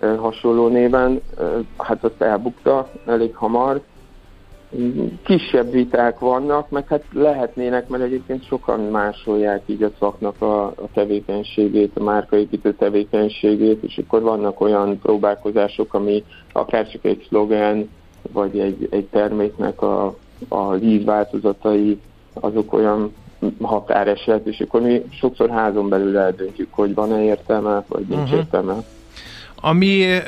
hasonló 0.00 0.68
néven, 0.68 1.20
hát 1.78 2.04
azt 2.04 2.22
elbukta 2.22 2.90
elég 3.06 3.34
hamar. 3.34 3.80
Kisebb 5.24 5.70
viták 5.70 6.18
vannak, 6.18 6.70
meg 6.70 6.88
hát 6.88 7.04
lehetnének, 7.12 7.88
mert 7.88 8.02
egyébként 8.02 8.46
sokan 8.46 8.80
másolják 8.80 9.62
így 9.66 9.82
a 9.82 9.90
szaknak 9.98 10.42
a, 10.42 10.66
a 10.66 10.88
tevékenységét, 10.94 11.96
a 11.96 12.02
márkaépítő 12.02 12.74
tevékenységét, 12.74 13.82
és 13.82 13.98
akkor 13.98 14.22
vannak 14.22 14.60
olyan 14.60 14.98
próbálkozások, 14.98 15.94
ami 15.94 16.24
akár 16.52 16.88
csak 16.88 17.04
egy 17.04 17.26
szlogen, 17.28 17.88
vagy 18.32 18.58
egy, 18.58 18.88
egy 18.90 19.04
terméknek 19.04 19.82
a, 19.82 20.16
a 20.48 20.72
líz 20.72 21.04
változatai 21.04 22.00
azok 22.32 22.72
olyan 22.72 23.14
határeset, 23.62 24.46
és 24.46 24.60
akkor 24.60 24.80
mi 24.80 25.02
sokszor 25.20 25.50
házon 25.50 25.88
belül 25.88 26.18
eldöntjük, 26.18 26.68
hogy 26.70 26.94
van-e 26.94 27.24
értelme, 27.24 27.84
vagy 27.88 28.04
nincs 28.08 28.22
uh-huh. 28.22 28.38
értelme. 28.38 28.84
Ami 29.60 30.18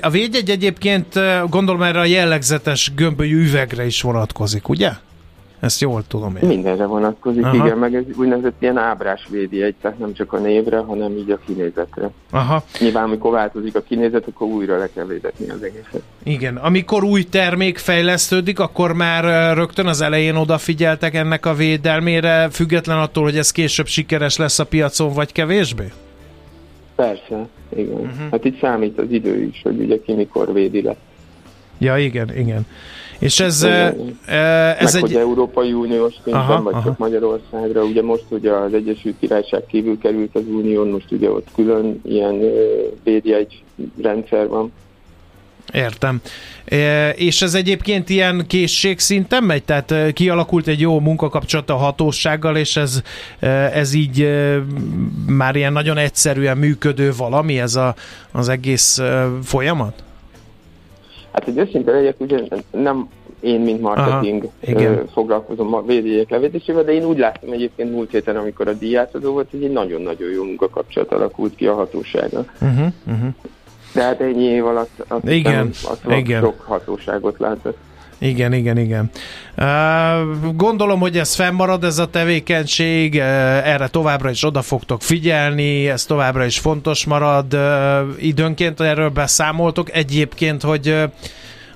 a 0.00 0.10
védjegy 0.10 0.50
egyébként 0.50 1.18
gondolom 1.48 1.82
erre 1.82 2.00
a 2.00 2.04
jellegzetes 2.04 2.92
gömbölyű 2.94 3.46
üvegre 3.46 3.86
is 3.86 4.02
vonatkozik, 4.02 4.68
ugye? 4.68 4.90
Ezt 5.64 5.80
jól 5.80 6.04
tudom 6.06 6.36
én. 6.42 6.48
Mindenre 6.48 6.84
vonatkozik, 6.86 7.44
Aha. 7.44 7.66
igen, 7.66 7.78
meg 7.78 7.94
ez 7.94 8.02
úgynevezett 8.16 8.62
ilyen 8.62 8.78
ábrás 8.78 9.28
egy, 9.32 9.74
tehát 9.80 9.98
nem 9.98 10.12
csak 10.12 10.32
a 10.32 10.38
névre, 10.38 10.78
hanem 10.78 11.16
így 11.16 11.30
a 11.30 11.38
kinézetre. 11.46 12.10
Aha. 12.30 12.64
Nyilván, 12.78 13.04
amikor 13.04 13.32
változik 13.32 13.76
a 13.76 13.80
kinézet, 13.80 14.26
akkor 14.26 14.46
újra 14.46 14.78
le 14.78 14.88
kell 14.94 15.04
védetni 15.04 15.48
az 15.48 15.62
egészet. 15.62 16.02
Igen, 16.22 16.56
amikor 16.56 17.04
új 17.04 17.22
termék 17.22 17.78
fejlesztődik, 17.78 18.58
akkor 18.58 18.92
már 18.92 19.54
rögtön 19.56 19.86
az 19.86 20.00
elején 20.00 20.36
odafigyeltek 20.36 21.14
ennek 21.14 21.46
a 21.46 21.54
védelmére, 21.54 22.48
független 22.50 22.98
attól, 22.98 23.24
hogy 23.24 23.36
ez 23.36 23.50
később 23.50 23.86
sikeres 23.86 24.36
lesz 24.36 24.58
a 24.58 24.64
piacon, 24.64 25.12
vagy 25.12 25.32
kevésbé? 25.32 25.92
Persze, 26.94 27.48
igen. 27.76 27.94
Uh-huh. 27.94 28.30
Hát 28.30 28.44
itt 28.44 28.60
számít 28.60 28.98
az 28.98 29.10
idő 29.10 29.42
is, 29.42 29.60
hogy 29.62 29.78
ugye 29.78 30.00
ki 30.06 30.12
mikor 30.12 30.52
védi 30.52 30.82
le. 30.82 30.96
Ja, 31.78 31.96
igen, 31.96 32.36
igen. 32.36 32.66
És 33.18 33.40
ez, 33.40 33.62
Igen. 33.62 34.18
ez 34.78 34.92
Meg, 34.92 35.02
egy... 35.02 35.10
hogy 35.10 35.14
Európai 35.14 35.72
Uniós 35.72 36.12
szinten, 36.24 36.42
aha, 36.42 36.62
vagy 36.62 36.74
aha. 36.74 36.82
csak 36.82 36.98
Magyarországra. 36.98 37.82
Ugye 37.82 38.02
most 38.02 38.24
ugye 38.28 38.50
az 38.50 38.74
Egyesült 38.74 39.14
Királyság 39.20 39.66
kívül 39.66 39.98
került 39.98 40.34
az 40.34 40.42
Unión, 40.46 40.88
most 40.88 41.12
ugye 41.12 41.30
ott 41.30 41.48
külön 41.54 42.00
ilyen 42.04 42.40
védjegy 43.04 43.62
rendszer 44.02 44.48
van. 44.48 44.72
Értem. 45.72 46.20
E, 46.64 47.10
és 47.10 47.42
ez 47.42 47.54
egyébként 47.54 48.08
ilyen 48.08 48.44
készségszinten 48.46 49.44
megy? 49.44 49.64
Tehát 49.64 50.12
kialakult 50.12 50.66
egy 50.66 50.80
jó 50.80 51.00
munkakapcsolat 51.00 51.70
a 51.70 51.76
hatósággal, 51.76 52.56
és 52.56 52.76
ez, 52.76 53.02
ez 53.72 53.94
így 53.94 54.28
már 55.26 55.56
ilyen 55.56 55.72
nagyon 55.72 55.96
egyszerűen 55.96 56.56
működő 56.56 57.12
valami, 57.16 57.60
ez 57.60 57.74
a, 57.74 57.94
az 58.32 58.48
egész 58.48 59.00
folyamat? 59.42 60.02
Hát, 61.34 61.44
hogy 61.44 61.58
őszinte 61.58 61.92
legyek, 61.92 62.20
ugye 62.20 62.40
nem 62.70 63.08
én, 63.40 63.60
mint 63.60 63.80
marketing 63.80 64.48
Aha, 64.74 65.06
foglalkozom 65.12 65.74
a 65.74 65.82
védjegyek 65.82 66.30
levétésével, 66.30 66.84
de 66.84 66.92
én 66.92 67.04
úgy 67.04 67.18
láttam 67.18 67.52
egyébként 67.52 67.90
múlt 67.90 68.10
héten, 68.10 68.36
amikor 68.36 68.68
a 68.68 68.72
díjátadó 68.72 69.32
volt, 69.32 69.50
hogy 69.50 69.64
egy 69.64 69.72
nagyon-nagyon 69.72 70.30
jó 70.30 70.44
munkakapcsolat 70.44 71.12
alakult 71.12 71.54
ki 71.54 71.66
a 71.66 71.74
hatósága. 71.74 72.44
Uh-huh, 72.60 72.86
uh-huh. 73.06 73.28
De 73.94 74.02
hát 74.02 74.20
ennyi 74.20 74.44
év 74.44 74.66
alatt 74.66 75.04
azt 75.08 75.28
igen, 75.28 75.66
hiszem, 75.66 75.90
azt 75.90 76.18
igen. 76.18 76.42
sok 76.42 76.60
hatóságot 76.60 77.38
látott. 77.38 77.76
Igen, 78.24 78.52
igen, 78.52 78.78
igen. 78.78 79.10
Gondolom, 80.54 81.00
hogy 81.00 81.18
ez 81.18 81.34
fennmarad, 81.34 81.84
ez 81.84 81.98
a 81.98 82.06
tevékenység, 82.06 83.18
erre 83.18 83.88
továbbra 83.88 84.30
is 84.30 84.44
oda 84.44 84.62
fogtok 84.62 85.02
figyelni, 85.02 85.88
ez 85.88 86.04
továbbra 86.04 86.44
is 86.44 86.58
fontos 86.58 87.04
marad. 87.04 87.58
Időnként 88.18 88.80
erről 88.80 89.08
beszámoltok 89.08 89.92
egyébként, 89.92 90.62
hogy 90.62 91.02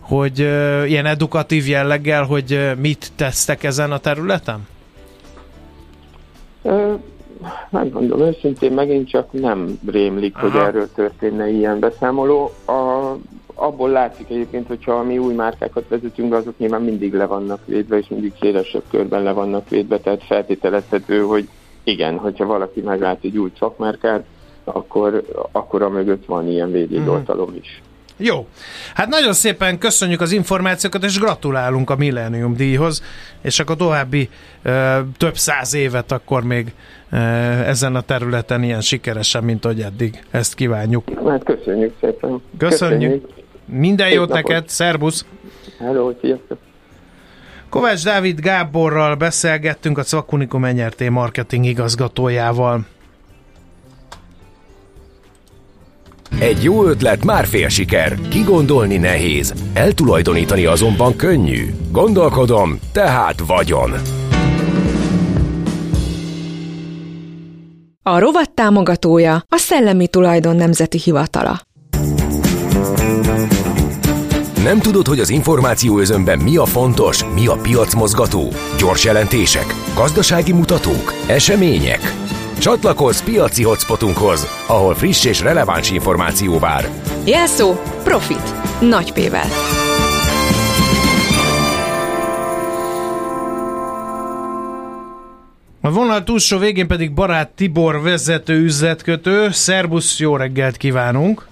hogy 0.00 0.38
ilyen 0.86 1.06
edukatív 1.06 1.68
jelleggel, 1.68 2.22
hogy 2.24 2.70
mit 2.76 3.12
tesztek 3.16 3.64
ezen 3.64 3.92
a 3.92 3.98
területen? 3.98 4.66
Megmondom 7.70 8.20
őszintén, 8.20 8.72
megint 8.72 9.08
csak 9.08 9.32
nem 9.32 9.78
rémlik, 9.86 10.36
Aha. 10.36 10.50
hogy 10.50 10.60
erről 10.60 10.92
történne 10.94 11.48
ilyen 11.48 11.78
beszámoló. 11.78 12.50
A 12.66 13.12
abból 13.58 13.90
látszik 13.90 14.30
egyébként, 14.30 14.66
hogyha 14.66 15.02
mi 15.02 15.18
új 15.18 15.34
márkákat 15.34 15.88
vezetünk, 15.88 16.34
azok 16.34 16.58
nyilván 16.58 16.82
mindig 16.82 17.14
le 17.14 17.26
vannak 17.26 17.66
védve, 17.66 17.98
és 17.98 18.08
mindig 18.08 18.32
szélesebb 18.40 18.82
körben 18.90 19.22
le 19.22 19.32
vannak 19.32 19.68
védve, 19.68 19.98
tehát 19.98 20.24
feltételezhető, 20.24 21.20
hogy 21.20 21.48
igen, 21.82 22.18
hogyha 22.18 22.46
valaki 22.46 22.80
meglát 22.80 23.18
egy 23.22 23.38
új 23.38 23.50
szakmárkát, 23.58 24.24
akkor, 24.64 25.24
akkor 25.52 25.82
a 25.82 25.88
mögött 25.88 26.24
van 26.24 26.48
ilyen 26.48 26.70
védjegyoltalom 26.70 27.54
is. 27.60 27.82
Jó. 28.20 28.46
Hát 28.94 29.08
nagyon 29.08 29.32
szépen 29.32 29.78
köszönjük 29.78 30.20
az 30.20 30.32
információkat, 30.32 31.04
és 31.04 31.18
gratulálunk 31.18 31.90
a 31.90 31.96
Millennium 31.96 32.56
díjhoz, 32.56 33.02
és 33.42 33.60
akkor 33.60 33.76
további 33.76 34.28
ö, 34.62 34.98
több 35.16 35.36
száz 35.36 35.74
évet 35.74 36.12
akkor 36.12 36.42
még 36.42 36.72
ö, 37.10 37.16
ezen 37.66 37.94
a 37.94 38.00
területen 38.00 38.62
ilyen 38.62 38.80
sikeresen, 38.80 39.44
mint 39.44 39.64
hogy 39.64 39.80
eddig. 39.80 40.22
Ezt 40.30 40.54
kívánjuk. 40.54 41.04
Hát 41.26 41.44
köszönjük 41.44 41.94
szépen. 42.00 42.42
Köszönjük. 42.58 43.00
köszönjük. 43.00 43.28
Minden 43.64 44.10
jót 44.10 44.32
neked, 44.32 44.68
szervusz! 44.68 45.24
Hello, 45.78 46.12
sziasztok! 46.20 46.58
Kovács 47.68 48.04
Dávid 48.04 48.40
Gáborral 48.40 49.14
beszélgettünk 49.14 49.98
a 49.98 50.02
Szakunikum 50.02 50.66
NRT 50.66 51.10
marketing 51.10 51.64
igazgatójával. 51.64 52.86
Egy 56.40 56.62
jó 56.62 56.84
ötlet 56.84 57.24
már 57.24 57.46
fél 57.46 57.68
siker, 57.68 58.18
kigondolni 58.28 58.96
nehéz, 58.96 59.54
eltulajdonítani 59.72 60.64
azonban 60.64 61.16
könnyű. 61.16 61.74
Gondolkodom, 61.90 62.78
tehát 62.92 63.40
vagyon. 63.46 63.92
A 68.02 68.18
rovat 68.18 68.50
támogatója 68.50 69.34
a 69.34 69.56
Szellemi 69.56 70.08
Tulajdon 70.08 70.56
Nemzeti 70.56 70.98
Hivatala. 70.98 71.60
Nem 74.62 74.78
tudod, 74.78 75.06
hogy 75.06 75.18
az 75.18 75.30
információ 75.30 75.98
özönben 75.98 76.38
mi 76.38 76.56
a 76.56 76.64
fontos, 76.64 77.24
mi 77.34 77.46
a 77.46 77.56
piacmozgató? 77.62 78.52
Gyors 78.78 79.04
jelentések, 79.04 79.74
gazdasági 79.94 80.52
mutatók, 80.52 81.14
események? 81.26 82.00
Csatlakozz 82.60 83.22
piaci 83.22 83.62
hotspotunkhoz, 83.62 84.64
ahol 84.66 84.94
friss 84.94 85.24
és 85.24 85.40
releváns 85.40 85.90
információ 85.90 86.58
vár. 86.58 86.88
Jelszó 87.24 87.72
Profit. 88.02 88.54
Nagy 88.80 89.12
P-vel. 89.12 89.46
A 95.80 95.90
vonal 95.90 96.24
túlsó 96.24 96.58
végén 96.58 96.86
pedig 96.86 97.12
Barát 97.14 97.48
Tibor 97.48 98.02
vezető 98.02 98.54
üzletkötő. 98.62 99.50
Szerbusz, 99.50 100.18
jó 100.18 100.36
reggelt 100.36 100.76
kívánunk! 100.76 101.46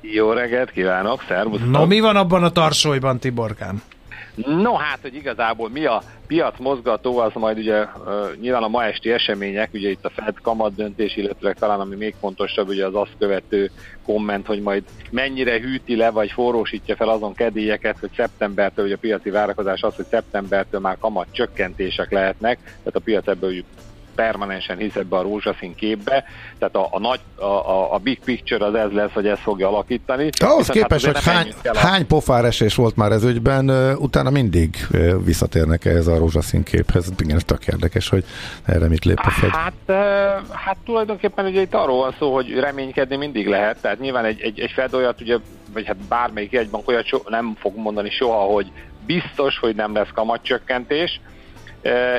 Jó 0.00 0.32
reggelt 0.32 0.70
kívánok, 0.70 1.24
szervusz! 1.28 1.60
No, 1.70 1.86
mi 1.86 2.00
van 2.00 2.16
abban 2.16 2.44
a 2.44 2.50
tarsolyban, 2.50 3.18
Tiborkám? 3.18 3.82
No 4.44 4.74
hát, 4.74 5.00
hogy 5.00 5.14
igazából 5.14 5.68
mi 5.68 5.84
a 5.84 6.04
piac 6.26 6.58
mozgató, 6.58 7.18
az 7.18 7.32
majd 7.34 7.58
ugye 7.58 7.86
nyilván 8.40 8.62
a 8.62 8.68
ma 8.68 8.84
esti 8.84 9.10
események, 9.10 9.72
ugye 9.72 9.88
itt 9.88 10.04
a 10.04 10.10
Fed 10.10 10.40
kamat 10.40 10.74
döntés, 10.74 11.16
illetve 11.16 11.52
talán 11.52 11.80
ami 11.80 11.96
még 11.96 12.16
fontosabb, 12.20 12.68
ugye 12.68 12.86
az 12.86 12.94
azt 12.94 13.14
követő 13.18 13.72
komment, 14.02 14.46
hogy 14.46 14.60
majd 14.60 14.84
mennyire 15.10 15.60
hűti 15.60 15.96
le, 15.96 16.10
vagy 16.10 16.30
forrósítja 16.30 16.96
fel 16.96 17.08
azon 17.08 17.34
kedélyeket, 17.34 17.98
hogy 18.00 18.12
szeptembertől, 18.12 18.84
ugye 18.84 18.94
a 18.94 18.98
piaci 18.98 19.30
várakozás 19.30 19.82
az, 19.82 19.94
hogy 19.94 20.06
szeptembertől 20.10 20.80
már 20.80 20.98
kamat 20.98 21.28
csökkentések 21.30 22.10
lehetnek, 22.10 22.60
tehát 22.62 22.96
a 22.96 23.00
piac 23.00 23.26
ebből 23.26 23.50
permanensen 24.16 24.76
hisz 24.76 24.96
ebbe 24.96 25.16
a 25.16 25.22
rózsaszín 25.22 25.74
képbe, 25.74 26.24
tehát 26.58 26.76
a, 26.76 26.88
a 26.90 26.98
nagy, 26.98 27.20
a, 27.34 27.44
a, 27.44 27.94
a 27.94 27.98
big 27.98 28.18
picture 28.24 28.64
az 28.64 28.74
ez 28.74 28.90
lesz, 28.92 29.12
hogy 29.12 29.26
ez 29.26 29.38
fogja 29.38 29.68
alakítani. 29.68 30.28
Ahhoz 30.38 30.66
hát 30.66 30.76
képest, 30.76 31.04
hát 31.04 31.14
hogy 31.14 31.32
hány, 31.32 31.52
a... 31.62 31.78
hány 31.78 32.06
pofáresés 32.06 32.74
volt 32.74 32.96
már 32.96 33.12
ez 33.12 33.24
ügyben, 33.24 33.70
utána 33.98 34.30
mindig 34.30 34.76
visszatérnek 35.24 35.84
ehhez 35.84 36.06
a 36.06 36.18
rózsaszín 36.18 36.62
képhez. 36.62 37.12
Igen, 37.18 37.40
tök 37.46 37.66
érdekes, 37.66 38.08
hogy 38.08 38.24
erre 38.64 38.88
mit 38.88 39.04
lép 39.04 39.18
a 39.22 39.30
Fed. 39.30 39.50
Hát, 39.50 39.72
hát 40.50 40.76
tulajdonképpen 40.84 41.44
ugye 41.44 41.60
itt 41.60 41.74
arról 41.74 41.96
van 41.96 42.14
szó, 42.18 42.34
hogy 42.34 42.58
reménykedni 42.58 43.16
mindig 43.16 43.46
lehet, 43.46 43.80
tehát 43.80 43.98
nyilván 43.98 44.24
egy, 44.24 44.40
egy, 44.40 44.60
egy 44.60 44.70
Fed 44.70 44.94
olyat, 44.94 45.20
ugye, 45.20 45.36
vagy 45.72 45.86
hát 45.86 45.96
bármelyik 45.96 46.54
egybank 46.54 46.88
olyat 46.88 47.06
so, 47.06 47.18
nem 47.28 47.56
fog 47.58 47.76
mondani 47.76 48.10
soha, 48.10 48.38
hogy 48.38 48.72
biztos, 49.06 49.58
hogy 49.58 49.74
nem 49.74 49.94
lesz 49.94 50.08
kamatcsökkentés, 50.14 51.20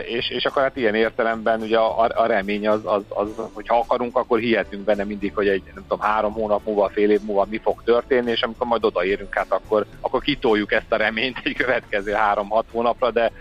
és, 0.05 0.29
és 0.29 0.45
akkor 0.45 0.61
hát 0.61 0.75
ilyen 0.75 0.95
értelemben 0.95 1.61
ugye 1.61 1.77
a, 1.77 2.09
a 2.15 2.25
remény 2.25 2.67
az, 2.67 2.79
az, 2.83 3.03
az, 3.07 3.27
hogy 3.53 3.67
ha 3.67 3.79
akarunk, 3.79 4.17
akkor 4.17 4.39
hihetünk 4.39 4.83
benne 4.83 5.03
mindig, 5.03 5.33
hogy 5.35 5.47
egy 5.47 5.61
nem 5.73 5.83
tudom, 5.87 5.99
három 5.99 6.33
hónap 6.33 6.65
múlva, 6.65 6.89
fél 6.89 7.11
év 7.11 7.21
múlva 7.21 7.47
mi 7.49 7.57
fog 7.57 7.83
történni, 7.83 8.31
és 8.31 8.41
amikor 8.41 8.67
majd 8.67 8.83
odaérünk, 8.83 9.33
hát 9.33 9.51
akkor, 9.51 9.85
akkor 10.01 10.21
kitoljuk 10.21 10.71
ezt 10.71 10.91
a 10.91 10.95
reményt 10.95 11.37
egy 11.43 11.55
következő 11.55 12.11
három-hat 12.11 12.65
hónapra, 12.71 13.11
de 13.11 13.31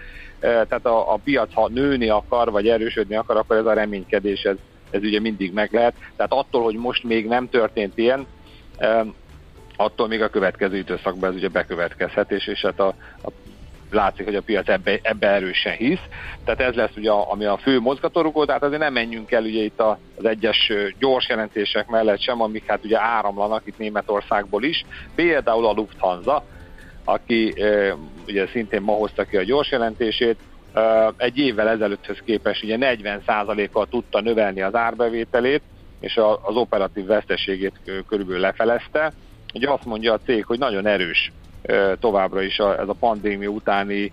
tehát 0.41 0.87
a, 0.87 1.12
a 1.12 1.16
piac, 1.24 1.55
ha 1.55 1.68
nőni 1.68 2.09
akar, 2.09 2.51
vagy 2.51 2.68
erősödni 2.68 3.16
akar, 3.16 3.37
akkor 3.37 3.57
ez 3.57 3.66
a 3.66 3.72
reménykedés, 3.72 4.43
ez, 4.43 4.57
ez 4.91 5.03
ugye 5.03 5.20
mindig 5.20 5.53
meg 5.53 5.72
lehet. 5.72 5.95
Tehát 6.16 6.33
attól, 6.33 6.62
hogy 6.62 6.74
most 6.74 7.05
még 7.05 7.27
nem 7.27 7.49
történt 7.49 7.99
ilyen, 7.99 8.27
attól 9.77 10.09
még 10.09 10.22
a 10.22 10.29
következő 10.29 10.77
időszakban 10.77 11.31
ez 11.31 11.37
ugye 11.37 11.49
bekövetkezhet, 11.49 12.31
és, 12.31 12.47
és 12.47 12.61
hát 12.61 12.81
a, 12.81 12.95
a 13.22 13.29
látszik, 13.91 14.24
hogy 14.24 14.34
a 14.34 14.43
piac 14.43 14.68
ebbe, 14.68 14.99
ebbe 15.03 15.28
erősen 15.28 15.72
hisz. 15.72 16.01
Tehát 16.45 16.61
ez 16.61 16.74
lesz 16.74 16.97
ugye, 16.97 17.11
a, 17.11 17.32
ami 17.32 17.45
a 17.45 17.57
fő 17.57 17.80
mozgatórugó, 17.80 18.45
tehát 18.45 18.62
azért 18.62 18.80
nem 18.80 18.93
menjünk 18.93 19.30
el 19.32 19.43
ugye 19.43 19.62
itt 19.62 19.80
az 20.14 20.24
egyes 20.24 20.72
gyors 20.99 21.28
jelentések 21.28 21.87
mellett 21.87 22.20
sem, 22.20 22.41
amik 22.41 22.66
hát 22.66 22.84
ugye 22.84 23.01
áramlanak 23.01 23.62
itt 23.66 23.78
Németországból 23.78 24.62
is. 24.62 24.84
Például 25.14 25.66
a 25.66 25.72
Lufthansa, 25.72 26.45
aki 27.05 27.55
ugye 28.26 28.47
szintén 28.47 28.82
ma 28.82 28.93
hozta 28.93 29.24
ki 29.24 29.37
a 29.37 29.43
gyors 29.43 29.70
jelentését, 29.70 30.37
egy 31.16 31.39
évvel 31.39 31.68
ezelőtthöz 31.68 32.18
képest 32.24 32.62
ugye 32.62 32.76
40%-kal 32.80 33.87
tudta 33.87 34.20
növelni 34.20 34.62
az 34.62 34.74
árbevételét, 34.74 35.62
és 36.01 36.16
az 36.43 36.57
operatív 36.57 37.07
veszteségét 37.07 38.05
körülbelül 38.09 38.41
lefelezte. 38.41 39.12
Ugye 39.55 39.70
azt 39.70 39.84
mondja 39.84 40.12
a 40.12 40.20
cég, 40.24 40.45
hogy 40.45 40.59
nagyon 40.59 40.87
erős 40.87 41.32
továbbra 42.01 42.43
is 42.43 42.59
a, 42.59 42.81
ez 42.81 42.89
a 42.89 42.97
pandémia 42.99 43.49
utáni 43.49 44.12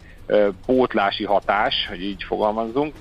pótlási 0.65 1.23
hatás, 1.23 1.87
hogy 1.89 2.03
így 2.03 2.23
fogalmazzunk. 2.23 2.93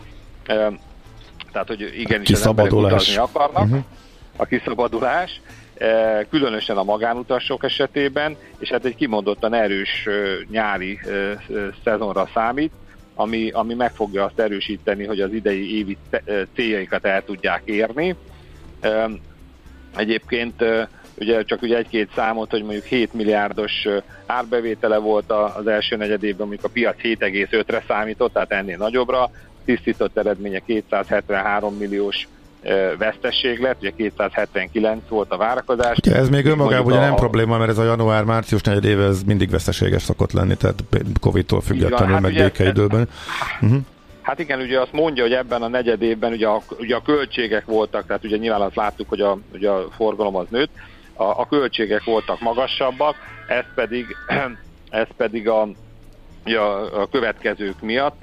Tehát, 1.52 1.66
hogy 1.66 1.92
igenis 1.98 2.30
az 2.30 2.46
emberek 2.46 2.72
utazni 2.72 3.16
akarnak, 3.16 3.64
uh-huh. 3.64 3.84
a 4.36 4.44
kiszabadulás, 4.44 5.40
különösen 6.30 6.76
a 6.76 6.82
magánutasok 6.82 7.64
esetében, 7.64 8.36
és 8.58 8.68
hát 8.68 8.84
egy 8.84 8.96
kimondottan 8.96 9.54
erős 9.54 10.08
nyári 10.50 11.00
szezonra 11.84 12.28
számít, 12.34 12.72
ami, 13.14 13.50
ami 13.50 13.74
meg 13.74 13.92
fogja 13.92 14.24
azt 14.24 14.38
erősíteni, 14.38 15.04
hogy 15.04 15.20
az 15.20 15.32
idei 15.32 15.76
évi 15.78 15.96
céljaikat 16.54 17.04
el 17.04 17.24
tudják 17.24 17.62
érni. 17.64 18.16
Egyébként 19.96 20.64
ugye 21.22 21.42
csak 21.42 21.62
ugye 21.62 21.76
egy-két 21.76 22.10
számot, 22.14 22.50
hogy 22.50 22.62
mondjuk 22.62 22.84
7 22.84 23.14
milliárdos 23.14 23.72
árbevétele 24.26 24.96
volt 24.96 25.32
az 25.56 25.66
első 25.66 25.96
negyedében, 25.96 26.46
amikor 26.46 26.68
a 26.68 26.72
piac 26.72 26.96
7,5-re 27.02 27.84
számított, 27.88 28.32
tehát 28.32 28.52
ennél 28.52 28.76
nagyobbra, 28.76 29.30
tisztított 29.64 30.16
eredménye 30.16 30.58
273 30.58 31.74
milliós 31.74 32.28
vesztesség 32.98 33.60
lett, 33.60 33.76
ugye 33.80 33.90
279 33.96 35.00
volt 35.08 35.30
a 35.30 35.36
várakozás. 35.36 35.96
Ugye 35.96 36.16
ez 36.16 36.28
még 36.28 36.46
önmagában 36.46 36.86
ugye 36.86 37.00
nem 37.00 37.12
a... 37.12 37.14
probléma, 37.14 37.58
mert 37.58 37.70
ez 37.70 37.78
a 37.78 37.84
január-március 37.84 38.62
negyed 38.62 38.84
éve 38.84 39.04
ez 39.04 39.22
mindig 39.22 39.50
veszteséges 39.50 40.02
szokott 40.02 40.32
lenni, 40.32 40.56
tehát 40.56 40.84
Covid-tól 41.20 41.60
függetlenül, 41.60 42.12
hát 42.12 42.22
meg 42.22 42.34
békeidőben. 42.34 43.08
Uh-huh. 43.60 43.80
Hát 44.22 44.38
igen, 44.38 44.60
ugye 44.60 44.80
azt 44.80 44.92
mondja, 44.92 45.22
hogy 45.22 45.32
ebben 45.32 45.62
a 45.62 45.68
negyedében 45.68 46.32
ugye 46.32 46.46
a, 46.46 46.62
ugye 46.78 46.96
a 46.96 47.02
költségek 47.02 47.64
voltak, 47.64 48.06
tehát 48.06 48.24
ugye 48.24 48.36
nyilván 48.36 48.60
azt 48.60 48.76
láttuk, 48.76 49.08
hogy 49.08 49.20
a, 49.20 49.38
ugye 49.52 49.68
a 49.68 49.88
forgalom 49.96 50.36
az 50.36 50.46
nőtt, 50.48 50.70
a, 51.14 51.24
a 51.24 51.46
költségek 51.46 52.04
voltak 52.04 52.40
magasabbak, 52.40 53.16
ez 53.48 53.64
pedig, 53.74 54.06
ez 54.90 55.06
pedig 55.16 55.48
a, 55.48 55.68
a, 56.44 57.00
a 57.00 57.08
következők 57.10 57.80
miatt, 57.80 58.22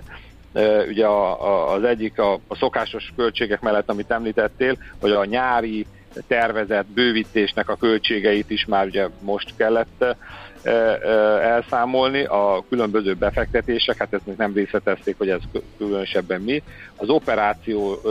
ugye 0.88 1.06
a, 1.06 1.44
a, 1.44 1.74
az 1.74 1.84
egyik 1.84 2.20
a, 2.20 2.34
a 2.48 2.56
szokásos 2.56 3.14
költségek 3.16 3.62
mellett, 3.62 3.90
amit 3.90 4.12
említettél, 4.12 4.78
hogy 5.00 5.12
a 5.12 5.26
nyári 5.26 5.86
tervezett 6.28 6.88
bővítésnek 6.88 7.70
a 7.70 7.76
költségeit 7.76 8.50
is 8.50 8.66
már 8.66 8.86
ugye 8.86 9.08
most 9.22 9.56
kellett 9.58 10.06
elszámolni, 10.64 12.24
a 12.24 12.64
különböző 12.70 13.14
befektetések, 13.14 13.98
hát 13.98 14.14
ezt 14.14 14.26
még 14.26 14.36
nem 14.38 14.54
részletezték, 14.54 15.18
hogy 15.18 15.30
ez 15.30 15.42
különösebben 15.78 16.42
mi, 16.42 16.64
az 16.96 17.10
operáció 17.10 18.02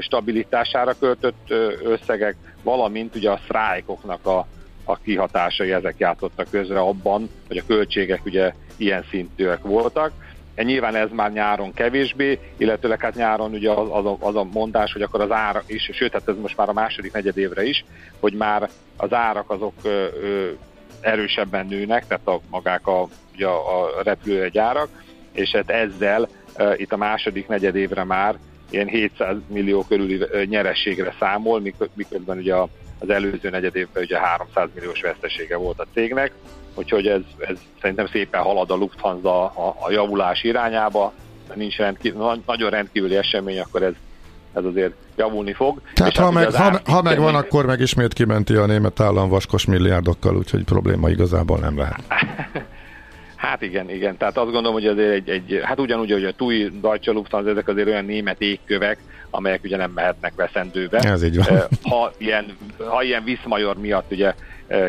stabilitására 0.00 0.94
költött 0.98 1.50
összegek, 1.82 2.36
valamint 2.62 3.16
ugye 3.16 3.30
a 3.30 3.40
sztrájkoknak 3.44 4.26
a, 4.26 4.46
a 4.84 4.96
kihatásai, 4.96 5.72
ezek 5.72 5.94
játszottak 5.98 6.50
közre 6.50 6.78
abban, 6.78 7.30
hogy 7.48 7.56
a 7.56 7.66
költségek 7.66 8.24
ugye 8.24 8.52
ilyen 8.76 9.04
szintűek 9.10 9.62
voltak. 9.62 10.12
E 10.54 10.62
nyilván 10.62 10.94
ez 10.94 11.08
már 11.12 11.32
nyáron 11.32 11.72
kevésbé, 11.72 12.38
illetőleg 12.56 13.00
hát 13.00 13.14
nyáron 13.14 13.52
ugye 13.52 13.70
az, 13.70 13.88
az, 13.90 14.04
a, 14.04 14.16
az 14.20 14.36
a 14.36 14.46
mondás, 14.52 14.92
hogy 14.92 15.02
akkor 15.02 15.20
az 15.20 15.30
ára 15.30 15.62
is, 15.66 15.90
sőt, 15.92 16.12
hát 16.12 16.28
ez 16.28 16.34
most 16.40 16.56
már 16.56 16.68
a 16.68 16.72
második 16.72 17.12
negyedévre 17.12 17.64
is, 17.64 17.84
hogy 18.20 18.32
már 18.32 18.70
az 18.96 19.12
árak 19.12 19.50
azok 19.50 19.72
ö, 19.82 20.06
ö, 20.22 20.50
erősebben 21.04 21.66
nőnek, 21.66 22.06
tehát 22.06 22.26
a, 22.26 22.40
magák 22.50 22.86
a, 22.86 23.08
ugye 23.34 23.46
a 23.46 24.02
repülőgyárak, 24.02 24.88
és 25.32 25.50
hát 25.50 25.70
ezzel 25.70 26.28
itt 26.76 26.92
a 26.92 26.96
második 26.96 27.48
negyedévre 27.48 28.04
már 28.04 28.38
ilyen 28.70 28.86
700 28.86 29.36
millió 29.46 29.84
körüli 29.88 30.20
nyerességre 30.44 31.14
számol, 31.18 31.62
miközben 31.94 32.38
ugye 32.38 32.54
a, 32.54 32.68
az 32.98 33.10
előző 33.10 33.50
negyedévben 33.50 34.02
ugye 34.02 34.18
300 34.18 34.68
milliós 34.74 35.00
vesztesége 35.00 35.56
volt 35.56 35.78
a 35.78 35.86
cégnek, 35.92 36.32
úgyhogy 36.74 37.06
ez, 37.06 37.20
ez 37.38 37.58
szerintem 37.80 38.06
szépen 38.06 38.42
halad 38.42 38.70
a 38.70 38.74
Lufthansa 38.74 39.44
a, 39.44 39.76
a 39.80 39.90
javulás 39.90 40.42
irányába, 40.42 41.12
nincs 41.54 41.76
rendkívül, 41.76 42.42
nagyon 42.46 42.70
rendkívüli 42.70 43.16
esemény, 43.16 43.60
akkor 43.60 43.82
ez 43.82 43.94
ez 44.54 44.64
azért 44.64 44.92
javulni 45.16 45.52
fog. 45.52 45.80
Tehát 45.94 46.12
és 46.12 46.18
ha, 46.18 46.24
hát 46.24 46.32
meg, 46.32 46.54
ha, 46.54 46.80
ha 46.92 47.02
megvan, 47.02 47.32
még... 47.32 47.42
akkor 47.42 47.66
meg 47.66 47.80
ismét 47.80 48.12
kimenti 48.12 48.54
a 48.54 48.66
német 48.66 49.00
állam 49.00 49.28
vaskos 49.28 49.64
milliárdokkal, 49.64 50.36
úgyhogy 50.36 50.64
probléma 50.64 51.08
igazából 51.08 51.58
nem 51.58 51.78
lehet. 51.78 52.02
Hát 53.44 53.62
igen, 53.62 53.90
igen. 53.90 54.16
Tehát 54.16 54.36
azt 54.36 54.50
gondolom, 54.50 54.72
hogy 54.72 54.86
azért 54.86 55.12
egy, 55.12 55.28
egy 55.28 55.60
hát 55.62 55.80
ugyanúgy, 55.80 56.12
hogy 56.12 56.24
a 56.24 56.32
TUI, 56.32 56.70
Deutsche 56.80 57.12
Lufthansa, 57.12 57.50
ezek 57.50 57.68
azért 57.68 57.86
olyan 57.86 58.04
német 58.04 58.40
égkövek, 58.40 58.98
amelyek 59.30 59.64
ugye 59.64 59.76
nem 59.76 59.90
mehetnek 59.90 60.32
veszendőbe. 60.36 60.98
Ez 60.98 61.22
így 61.22 61.36
van. 61.36 61.46
Ha 61.82 62.12
ilyen, 62.18 62.56
ha 62.78 63.02
ilyen 63.02 63.24
viszmajor 63.24 63.76
miatt 63.76 64.12
ugye 64.12 64.34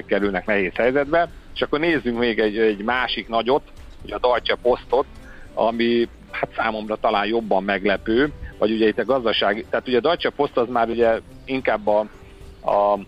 kerülnek 0.05 0.45
nehéz 0.45 0.71
helyzetbe. 0.75 1.29
És 1.55 1.61
akkor 1.61 1.79
nézzünk 1.79 2.19
még 2.19 2.39
egy, 2.39 2.57
egy 2.57 2.83
másik 2.83 3.27
nagyot, 3.27 3.63
ugye 4.03 4.15
a 4.15 4.19
Deutsche 4.19 4.55
Postot, 4.61 5.05
ami 5.53 6.07
hát 6.31 6.49
számomra 6.55 6.95
talán 6.95 7.25
jobban 7.25 7.63
meglepő, 7.63 8.31
vagy 8.57 8.71
ugye 8.71 8.87
itt 8.87 8.99
a 8.99 9.05
gazdaság, 9.05 9.65
tehát 9.69 9.87
ugye 9.87 9.97
a 9.97 10.01
Deutsche 10.01 10.29
Post 10.29 10.57
az 10.57 10.67
már 10.69 10.89
ugye 10.89 11.19
inkább 11.45 11.87
a, 11.87 11.99
a 12.71 12.99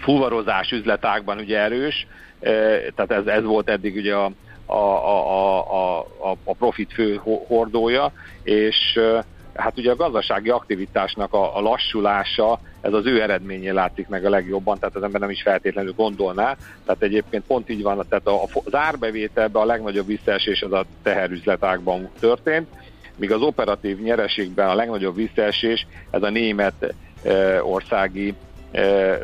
fuvarozás 0.00 0.70
üzletákban 0.70 1.38
ugye 1.38 1.58
erős, 1.58 2.06
e, 2.40 2.50
tehát 2.94 3.10
ez, 3.10 3.26
ez 3.26 3.44
volt 3.44 3.68
eddig 3.68 3.96
ugye 3.96 4.14
a, 4.14 4.30
a, 4.66 4.74
a, 4.74 5.72
a, 5.72 5.98
a, 6.00 6.36
a 6.44 6.54
profit 6.54 6.92
fő 6.92 7.20
hordója, 7.46 8.12
és 8.42 8.96
e, 8.96 9.24
hát 9.54 9.78
ugye 9.78 9.90
a 9.90 9.96
gazdasági 9.96 10.48
aktivitásnak 10.48 11.32
a, 11.32 11.56
a 11.56 11.60
lassulása, 11.60 12.60
ez 12.80 12.92
az 12.92 13.06
ő 13.06 13.22
eredményén 13.22 13.74
látszik 13.74 14.08
meg 14.08 14.24
a 14.24 14.30
legjobban, 14.30 14.78
tehát 14.78 14.96
az 14.96 15.02
ember 15.02 15.20
nem 15.20 15.30
is 15.30 15.42
feltétlenül 15.42 15.92
gondolná. 15.92 16.56
Tehát 16.84 17.02
egyébként 17.02 17.44
pont 17.46 17.70
így 17.70 17.82
van, 17.82 18.04
tehát 18.08 18.26
a, 18.26 18.42
az 18.64 18.74
árbevételben 18.74 19.62
a 19.62 19.66
legnagyobb 19.66 20.06
visszaesés 20.06 20.62
az 20.62 20.72
a 20.72 20.84
teherüzletákban 21.02 22.08
történt, 22.20 22.68
míg 23.20 23.32
az 23.32 23.42
operatív 23.42 23.98
nyereségben 23.98 24.68
a 24.68 24.74
legnagyobb 24.74 25.14
visszaesés 25.14 25.86
ez 26.10 26.22
a 26.22 26.30
német 26.30 26.94
országi 27.62 28.34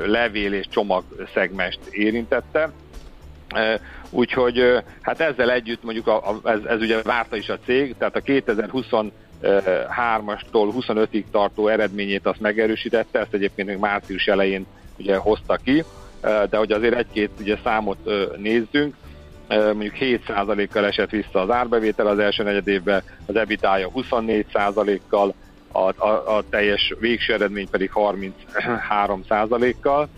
levél 0.07 0.53
és 0.53 0.67
csomag 0.69 1.05
érintette. 1.91 2.71
Úgyhogy 4.11 4.83
hát 5.01 5.21
ezzel 5.21 5.51
együtt 5.51 5.83
mondjuk 5.83 6.07
a, 6.07 6.31
a, 6.31 6.41
ez, 6.51 6.65
ez 6.65 6.81
ugye 6.81 7.03
várta 7.03 7.37
is 7.37 7.49
a 7.49 7.59
cég, 7.65 7.95
tehát 7.99 8.17
a 8.17 8.21
2023-astól 8.21 9.13
25-ig 10.53 11.25
tartó 11.31 11.69
eredményét 11.69 12.27
azt 12.27 12.41
megerősítette, 12.41 13.19
ezt 13.19 13.35
egyébként 13.35 13.69
még 13.69 13.79
március 13.79 14.27
elején 14.27 14.67
ugye 14.99 15.17
hozta 15.17 15.57
ki, 15.65 15.85
de 16.21 16.57
hogy 16.57 16.73
azért 16.73 16.95
egy-két 16.95 17.31
ugye 17.41 17.59
számot 17.65 17.99
nézzünk, 18.37 18.95
mondjuk 19.49 19.95
7%-kal 20.01 20.87
esett 20.87 21.11
vissza 21.11 21.41
az 21.41 21.51
árbevétel 21.51 22.07
az 22.07 22.19
első 22.19 22.43
negyed 22.43 22.69
évben, 22.69 23.03
az 23.27 23.37
EBITDA-ja 23.37 23.91
24%-kal, 23.95 25.35
a, 25.73 26.07
a, 26.07 26.37
a 26.37 26.45
teljes 26.51 26.95
végső 26.99 27.33
eredmény 27.33 27.71
pedig 27.71 27.91
33%-kal. 27.95 30.09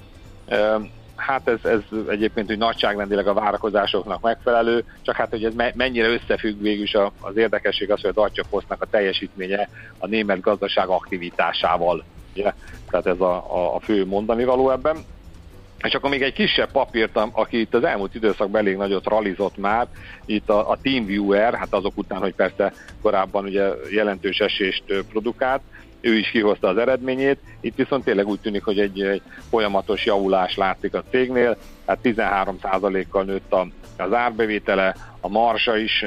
Hát 1.16 1.48
ez, 1.48 1.64
ez 1.64 1.80
egyébként 2.08 2.46
hogy 2.46 2.58
nagyságrendileg 2.58 3.26
a 3.26 3.34
várakozásoknak 3.34 4.20
megfelelő, 4.20 4.84
csak 5.02 5.16
hát 5.16 5.30
hogy 5.30 5.44
ez 5.44 5.52
mennyire 5.74 6.08
összefügg 6.08 6.60
végül 6.60 7.12
az 7.20 7.36
érdekesség 7.36 7.90
az, 7.90 8.00
hogy 8.00 8.10
a 8.10 8.20
Deutsche 8.20 8.44
Postnak 8.50 8.82
a 8.82 8.86
teljesítménye 8.90 9.68
a 9.98 10.06
német 10.06 10.40
gazdaság 10.40 10.88
aktivitásával. 10.88 12.04
Ugye? 12.34 12.52
Tehát 12.90 13.06
ez 13.06 13.20
a, 13.20 13.56
a, 13.56 13.74
a 13.74 13.80
fő 13.80 14.06
mondani 14.06 14.44
való 14.44 14.70
ebben. 14.70 14.96
És 15.82 15.94
akkor 15.94 16.10
még 16.10 16.22
egy 16.22 16.32
kisebb 16.32 16.70
papírt, 16.70 17.16
aki 17.32 17.60
itt 17.60 17.74
az 17.74 17.84
elmúlt 17.84 18.14
időszakban 18.14 18.60
elég 18.60 18.76
nagyot 18.76 19.06
ralizott 19.06 19.56
már, 19.56 19.86
itt 20.26 20.48
a, 20.48 20.70
a 20.70 20.78
TeamViewer, 20.82 21.54
hát 21.54 21.74
azok 21.74 21.96
után, 21.96 22.20
hogy 22.20 22.34
persze 22.34 22.72
korábban 23.02 23.44
ugye 23.44 23.68
jelentős 23.90 24.38
esést 24.38 24.82
produkált, 25.08 25.60
ő 26.00 26.14
is 26.14 26.30
kihozta 26.30 26.68
az 26.68 26.76
eredményét. 26.76 27.38
Itt 27.60 27.76
viszont 27.76 28.04
tényleg 28.04 28.26
úgy 28.26 28.40
tűnik, 28.40 28.64
hogy 28.64 28.78
egy, 28.78 29.02
egy 29.02 29.22
folyamatos 29.50 30.04
javulás 30.04 30.56
látszik 30.56 30.94
a 30.94 31.04
cégnél, 31.10 31.56
tehát 31.84 32.00
13%-kal 32.04 33.24
nőtt 33.24 33.52
a, 33.52 33.68
az 33.96 34.12
árbevétele, 34.12 34.94
a 35.20 35.28
marsa 35.28 35.76
is 35.76 36.04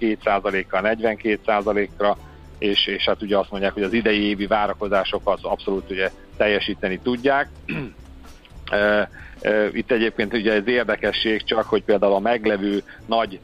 2%-kal 0.00 0.80
42%-ra, 0.84 2.16
és, 2.58 2.86
és 2.86 3.04
hát 3.04 3.22
ugye 3.22 3.38
azt 3.38 3.50
mondják, 3.50 3.72
hogy 3.72 3.82
az 3.82 3.92
idei 3.92 4.22
évi 4.22 4.46
várakozásokat 4.46 5.38
abszolút 5.42 5.90
ugye 5.90 6.10
teljesíteni 6.36 6.98
tudják. 7.02 7.48
Itt 9.72 9.90
egyébként 9.90 10.34
ugye 10.34 10.52
ez 10.52 10.66
érdekesség 10.66 11.44
csak, 11.44 11.64
hogy 11.64 11.82
például 11.82 12.14
a 12.14 12.18
meglevő 12.18 12.82
nagy 13.06 13.40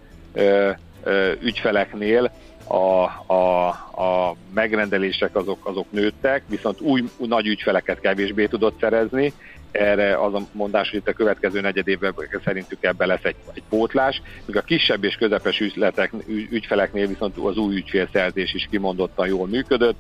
ügyfeleknél 1.41 2.33
a, 2.69 3.33
a, 3.33 3.69
a 4.03 4.37
megrendelések 4.55 5.37
azok, 5.37 5.67
azok 5.67 5.91
nőttek, 5.91 6.43
viszont 6.49 6.81
új, 6.81 7.05
nagy 7.19 7.47
ügyfeleket 7.47 8.01
kevésbé 8.01 8.47
tudott 8.47 8.81
szerezni, 8.81 9.33
erre 9.71 10.19
az 10.23 10.35
a 10.35 10.41
mondás, 10.53 10.91
hogy 10.91 10.99
itt 10.99 11.09
a 11.09 11.13
következő 11.13 11.61
negyed 11.61 11.89
évben 11.89 12.15
szerintük 12.45 12.85
ebben 12.85 13.09
lesz 13.09 13.25
egy, 13.25 13.37
egy 13.55 13.63
pótlás, 13.69 14.23
míg 14.45 14.57
a 14.57 14.61
kisebb 14.61 15.05
és 15.05 15.15
közepes 15.15 15.61
ügyletek, 15.61 16.13
ügyfeleknél 16.27 17.07
viszont 17.07 17.37
az 17.37 17.57
új 17.57 17.77
ügyfélszerzés 17.77 18.55
is 18.55 18.69
kimondottan 18.71 19.27
jól 19.27 19.47
működött, 19.47 19.99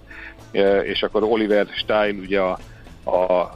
és 0.82 1.02
akkor 1.02 1.22
Oliver 1.22 1.66
Stein 1.66 2.18
ugye 2.18 2.40
a, 2.40 2.58
a 3.04 3.50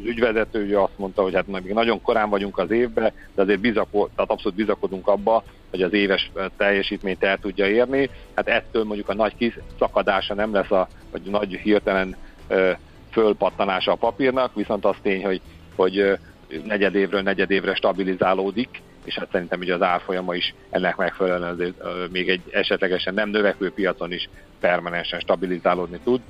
az 0.00 0.06
ügyvezető 0.06 0.64
ugye 0.64 0.78
azt 0.78 0.98
mondta, 0.98 1.22
hogy 1.22 1.34
hát 1.34 1.46
még 1.46 1.72
nagyon 1.72 2.02
korán 2.02 2.30
vagyunk 2.30 2.58
az 2.58 2.70
évben, 2.70 3.12
de 3.34 3.42
azért 3.42 3.60
bizako, 3.60 4.08
tehát 4.14 4.30
abszolút 4.30 4.58
bizakodunk 4.58 5.08
abba, 5.08 5.44
hogy 5.70 5.82
az 5.82 5.92
éves 5.92 6.30
teljesítményt 6.56 7.22
el 7.22 7.38
tudja 7.38 7.66
érni. 7.66 8.10
Hát 8.34 8.48
ettől 8.48 8.84
mondjuk 8.84 9.08
a 9.08 9.14
nagy 9.14 9.34
kiszakadása 9.36 10.34
nem 10.34 10.52
lesz, 10.52 10.70
a, 10.70 10.88
vagy 11.10 11.22
nagy 11.22 11.54
hirtelen 11.54 12.16
ö, 12.48 12.70
fölpattanása 13.10 13.92
a 13.92 13.96
papírnak, 13.96 14.54
viszont 14.54 14.84
az 14.84 14.96
tény, 15.02 15.24
hogy, 15.24 15.40
hogy 15.76 16.18
negyedévről 16.64 17.20
negyedévre 17.20 17.74
stabilizálódik, 17.74 18.82
és 19.04 19.14
hát 19.14 19.28
szerintem 19.32 19.60
ugye 19.60 19.74
az 19.74 19.82
árfolyama 19.82 20.34
is 20.34 20.54
ennek 20.70 20.96
megfelelően 20.96 21.50
azért, 21.50 21.82
még 22.12 22.28
egy 22.28 22.42
esetlegesen 22.50 23.14
nem 23.14 23.28
növekvő 23.28 23.70
piacon 23.70 24.12
is 24.12 24.28
permanensen 24.60 25.20
stabilizálódni 25.20 25.98
tud 26.04 26.20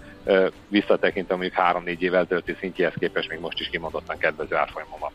visszatekintve 0.69 1.35
mondjuk 1.35 1.55
3-4 1.57 1.99
évvel 1.99 2.27
tölti 2.27 2.57
szintjéhez 2.61 2.95
képest 2.99 3.29
még 3.29 3.41
most 3.41 3.61
is 3.61 3.69
kimondottan 3.69 4.19
kedvező 4.19 4.57
árfolyamon 4.57 4.99
van. 5.01 5.11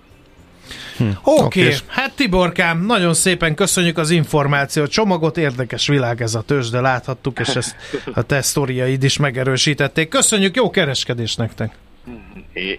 Hm. 0.97 1.03
Oké, 1.23 1.43
okay. 1.43 1.65
okay. 1.65 1.77
hát 1.87 2.15
Tiborkám, 2.15 2.85
nagyon 2.85 3.13
szépen 3.13 3.55
köszönjük 3.55 3.97
az 3.97 4.09
információt, 4.09 4.91
csomagot, 4.91 5.37
érdekes 5.37 5.87
világ 5.87 6.21
ez 6.21 6.35
a 6.35 6.43
de 6.71 6.81
láthattuk, 6.81 7.39
és 7.39 7.55
ezt 7.55 7.75
a 8.13 8.21
te 8.21 8.41
sztoriaid 8.41 9.03
is 9.03 9.17
megerősítették. 9.17 10.09
Köszönjük, 10.09 10.55
jó 10.55 10.69
kereskedés 10.69 11.35
nektek! 11.35 11.75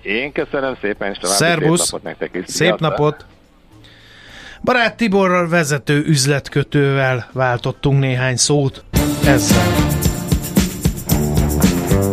Én 0.02 0.32
köszönöm 0.32 0.76
szépen, 0.80 1.10
és 1.10 1.18
további 1.18 1.38
Szerbusz. 1.38 1.80
szép 1.80 1.90
napot 1.90 2.02
nektek 2.02 2.34
is. 2.34 2.44
Szép 2.46 2.56
Sziasztok. 2.56 2.80
napot! 2.80 3.24
Barát 4.62 4.96
Tiborral 4.96 5.48
vezető 5.48 6.04
üzletkötővel 6.06 7.28
váltottunk 7.32 8.00
néhány 8.00 8.36
szót 8.36 8.84
ezzel. 9.24 10.05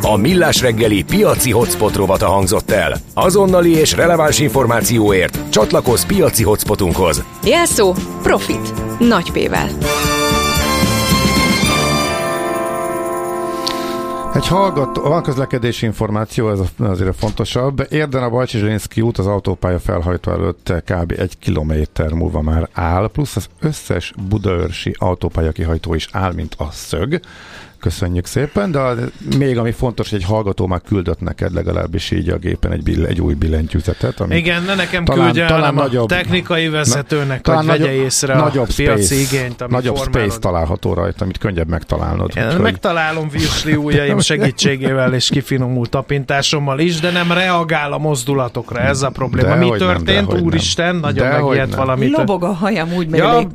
A 0.01 0.17
Millás 0.17 0.61
reggeli 0.61 1.03
piaci 1.03 1.51
hotspot 1.51 1.95
rovata 1.95 2.27
hangzott 2.27 2.71
el. 2.71 2.97
Azonnali 3.13 3.75
és 3.75 3.95
releváns 3.95 4.39
információért 4.39 5.49
csatlakozz 5.49 6.03
piaci 6.03 6.43
hotspotunkhoz. 6.43 7.23
Jelszó 7.43 7.93
Profit. 8.21 8.73
Nagy 8.99 9.31
P-vel. 9.31 9.67
Egy 14.33 14.47
hallgató, 14.47 15.01
van 15.01 15.23
közlekedési 15.23 15.85
információ, 15.85 16.49
ez 16.49 16.59
azért 16.77 17.09
a 17.09 17.13
fontosabb. 17.13 17.87
Érden 17.89 18.23
a 18.23 18.29
Bajcsizsénszki 18.29 19.01
út 19.01 19.17
az 19.17 19.27
autópálya 19.27 19.79
felhajtó 19.79 20.31
előtt 20.31 20.73
kb. 20.85 21.13
egy 21.17 21.37
kilométer 21.39 22.11
múlva 22.11 22.41
már 22.41 22.69
áll, 22.71 23.07
plusz 23.07 23.35
az 23.35 23.47
összes 23.59 24.13
budaörsi 24.29 24.95
autópálya 24.99 25.51
kihajtó 25.51 25.93
is 25.93 26.07
áll, 26.11 26.33
mint 26.33 26.55
a 26.57 26.67
szög. 26.71 27.19
Köszönjük 27.83 28.25
szépen, 28.25 28.71
de 28.71 28.79
még 29.37 29.57
ami 29.57 29.71
fontos, 29.71 30.09
hogy 30.09 30.19
egy 30.19 30.25
hallgató 30.25 30.67
már 30.67 30.81
küldött 30.87 31.19
neked 31.19 31.53
legalábbis 31.53 32.11
így 32.11 32.29
a 32.29 32.37
gépen 32.37 32.71
egy, 32.71 32.83
bill, 32.83 33.05
egy 33.05 33.21
új 33.21 33.33
billentyűzetet. 33.33 34.23
Igen, 34.29 34.63
ne 34.63 34.75
nekem 34.75 35.05
talán, 35.05 35.25
küldje, 35.25 35.45
talán 35.45 35.73
nagyobb, 35.73 36.03
a 36.03 36.07
technikai 36.07 36.69
vezetőnek, 36.69 37.45
na, 37.45 37.55
hogy 37.55 37.65
vegye 37.65 37.85
nagyobb, 37.85 38.03
észre 38.03 38.35
nagyobb 38.35 38.67
a 38.69 38.73
piaci 38.75 39.03
space, 39.03 39.15
igényt, 39.15 39.61
ami 39.61 39.71
Nagyobb 39.73 39.95
formálod. 39.95 40.29
space 40.29 40.39
található 40.39 40.93
rajta, 40.93 41.23
amit 41.23 41.37
könnyebb 41.37 41.67
megtalálnod. 41.67 42.31
Én 42.35 42.45
úgyhogy... 42.45 42.61
megtalálom 42.61 43.29
virsli 43.29 43.75
ujjaim 43.75 44.19
segítségével 44.19 45.13
és 45.13 45.29
kifinomult 45.29 45.89
tapintásommal 45.89 46.79
is, 46.79 46.99
de 46.99 47.11
nem 47.11 47.31
reagál 47.31 47.93
a 47.93 47.97
mozdulatokra, 47.97 48.79
ez 48.79 49.01
a 49.01 49.09
probléma. 49.09 49.47
De 49.47 49.55
Mi 49.55 49.69
történt? 49.77 50.31
Nem, 50.31 50.41
Úristen, 50.41 50.95
nem. 50.95 50.99
nagyon 50.99 51.27
megijedt 51.27 51.75
valamit. 51.75 52.17
Lobog 52.17 52.43
a 52.43 52.53
hajam 52.53 52.93
úgy, 52.93 53.07
mert 53.07 53.23
ja. 53.23 53.47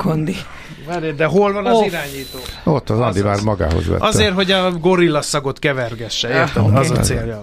Várj, 0.89 1.11
de 1.11 1.25
hol 1.25 1.53
van 1.53 1.67
az 1.67 1.77
oh. 1.77 1.87
irányító? 1.87 2.39
Ott 2.65 2.91
az 2.91 3.01
Andi 3.01 3.23
már 3.23 3.41
magához 3.41 3.87
vette. 3.87 4.07
Azért, 4.07 4.35
hogy 4.35 4.51
a 4.51 4.73
gorilla 4.79 5.23
szagot 5.23 5.59
kevergesse, 5.59 6.29
értem? 6.29 6.65
Okay. 6.65 6.77
Az 6.77 6.91
a 6.91 6.95
célja. 6.95 7.43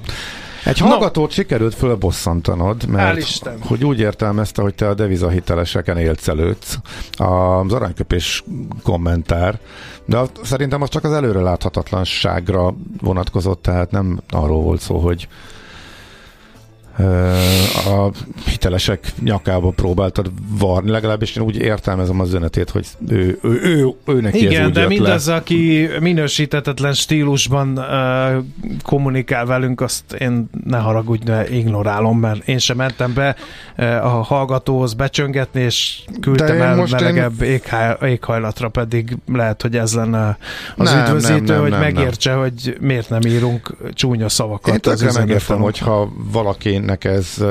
Egy 0.66 0.78
hallgatót 0.80 1.28
no. 1.28 1.34
sikerült 1.34 1.76
fölbosszantanod, 1.76 2.86
mert 2.88 3.48
hogy 3.68 3.86
úgy 3.86 4.00
értelmezte, 4.00 4.62
hogy 4.62 4.76
te 4.76 4.88
a 4.88 4.94
devizahiteleseken 4.94 6.18
előtt. 6.26 6.80
Az 7.12 7.74
aranyköpés 7.74 8.44
kommentár, 8.84 9.60
de 10.06 10.22
szerintem 10.44 10.82
az 10.82 10.90
csak 10.90 11.04
az 11.04 11.12
előreláthatatlanságra 11.12 12.74
vonatkozott, 13.02 13.62
tehát 13.62 13.92
nem 13.92 14.20
arról 14.30 14.62
volt 14.62 14.82
szó, 14.82 14.98
hogy 14.98 15.28
a 17.86 18.12
hitelesek 18.46 19.14
nyakába 19.22 19.70
próbáltad 19.70 20.32
varni, 20.60 20.90
legalábbis 20.90 21.36
én 21.36 21.44
úgy 21.44 21.56
értelmezem 21.56 22.20
az 22.20 22.28
üzenetét, 22.28 22.70
hogy 22.70 22.88
ő, 23.08 23.40
ő, 23.42 23.60
ő, 23.64 23.90
ő 24.06 24.22
neki 24.22 24.38
Igen, 24.38 24.62
ez 24.62 24.68
úgy 24.68 24.74
de 24.74 24.88
mindez, 24.88 25.28
le. 25.28 25.36
aki 25.36 25.90
minősítetetlen 26.00 26.94
stílusban 26.94 27.78
uh, 27.78 28.44
kommunikál 28.84 29.46
velünk, 29.46 29.82
azt 29.82 30.14
én 30.14 30.50
ne 30.64 30.78
haragudj, 30.78 31.24
de 31.24 31.50
ignorálom, 31.50 32.20
mert 32.20 32.48
én 32.48 32.58
sem 32.58 32.78
mentem 32.78 33.14
be 33.14 33.36
uh, 33.78 34.06
a 34.06 34.22
hallgatóhoz 34.22 34.94
becsöngetni, 34.94 35.62
és 35.62 36.02
küldtem 36.22 36.62
el 36.62 36.86
melegebb 36.92 37.42
én... 37.42 37.50
éghaj, 37.50 37.98
éghajlatra, 38.02 38.70
pedig 38.70 39.18
lehet, 39.28 39.62
hogy 39.62 39.78
ez 39.78 39.94
lenne 39.94 40.38
az 40.76 40.92
nem, 40.92 41.06
üdvözítő, 41.06 41.36
nem, 41.36 41.46
nem, 41.46 41.62
hogy 41.62 41.72
nem, 41.72 41.80
megértse, 41.80 42.30
nem. 42.30 42.40
hogy 42.40 42.78
miért 42.80 43.10
nem 43.10 43.22
írunk 43.22 43.76
csúnya 43.94 44.30
szavakat 44.30 44.86
én 44.86 44.94
az 44.94 45.16
megértem, 45.16 45.60
hogyha 45.60 46.12
valaki 46.32 46.85
ennek 46.86 47.04
ez 47.04 47.44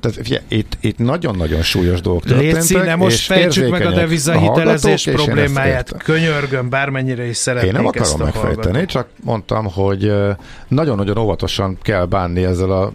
tehát 0.00 0.18
ugye, 0.18 0.40
itt, 0.48 0.76
itt 0.80 0.98
nagyon-nagyon 0.98 1.62
súlyos 1.62 2.00
dolgok 2.00 2.24
történtek. 2.24 2.84
Ne 2.84 2.94
most 2.94 3.26
fejtsük 3.26 3.70
meg 3.70 3.86
a 3.86 3.90
devizahitelezés 3.90 5.08
problémáját. 5.12 6.02
Könyörgöm, 6.02 6.68
bármennyire 6.68 7.26
is 7.26 7.36
szeretnék 7.36 7.72
Én 7.72 7.76
nem 7.76 7.86
akarom 7.86 8.20
megfejteni, 8.20 8.86
csak 8.86 9.08
mondtam, 9.24 9.64
hogy 9.72 10.12
nagyon-nagyon 10.68 11.18
óvatosan 11.18 11.78
kell 11.82 12.04
bánni 12.04 12.44
ezzel 12.44 12.70
a 12.70 12.92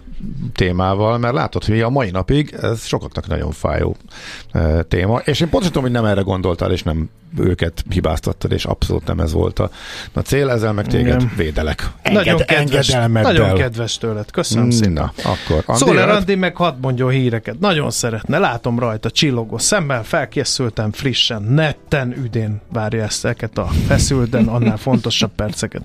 témával, 0.54 1.18
mert 1.18 1.34
látod, 1.34 1.66
hogy 1.66 1.82
a 1.82 1.90
mai 1.90 2.10
napig 2.10 2.58
ez 2.62 2.86
sokaknak 2.86 3.28
nagyon 3.28 3.52
fájó 3.52 3.96
téma, 4.88 5.18
és 5.18 5.40
én 5.40 5.50
pontosan 5.50 5.74
tudom, 5.74 5.84
hogy 5.84 6.02
nem 6.02 6.06
erre 6.06 6.22
gondoltál, 6.22 6.72
és 6.72 6.84
nem 6.84 7.10
őket 7.38 7.84
hibáztattad, 7.90 8.52
és 8.52 8.66
abszolút 8.66 9.08
nem 9.08 9.20
ez 9.20 9.32
volt 9.32 9.60
a, 9.60 9.70
a 10.14 10.20
cél, 10.20 10.50
ezzel 10.50 10.74
meg 10.74 10.88
téged 10.88 11.22
Igen. 11.22 11.32
védelek. 11.36 11.90
Enged, 12.02 12.26
nagyon, 12.26 12.46
kedves, 12.46 12.88
nagyon 13.12 13.56
kedves 13.56 13.98
tőled, 13.98 14.32
köszönöm 14.32 14.70
szépen. 14.70 14.92
Na, 14.92 15.14
akkor. 15.18 15.64
Andi, 15.66 15.80
Szóval 15.80 16.10
Andi 16.10 16.36
meg 16.36 16.56
hadd 16.56 16.76
mondjon 16.82 17.10
híreket. 17.10 17.60
Nagyon 17.60 17.92
szeretne, 17.92 18.38
látom 18.38 18.80
rajta 18.80 19.12
csillogó 19.12 19.58
szemmel, 19.58 20.04
felkészültem 20.04 20.92
frissen, 20.92 21.42
netten, 21.42 22.14
üdén 22.24 22.62
várja 22.74 23.04
ezt 23.04 23.26
a 23.54 23.66
feszülten, 23.88 24.48
annál 24.48 24.78
fontosabb 24.78 25.32
perceket. 25.36 25.78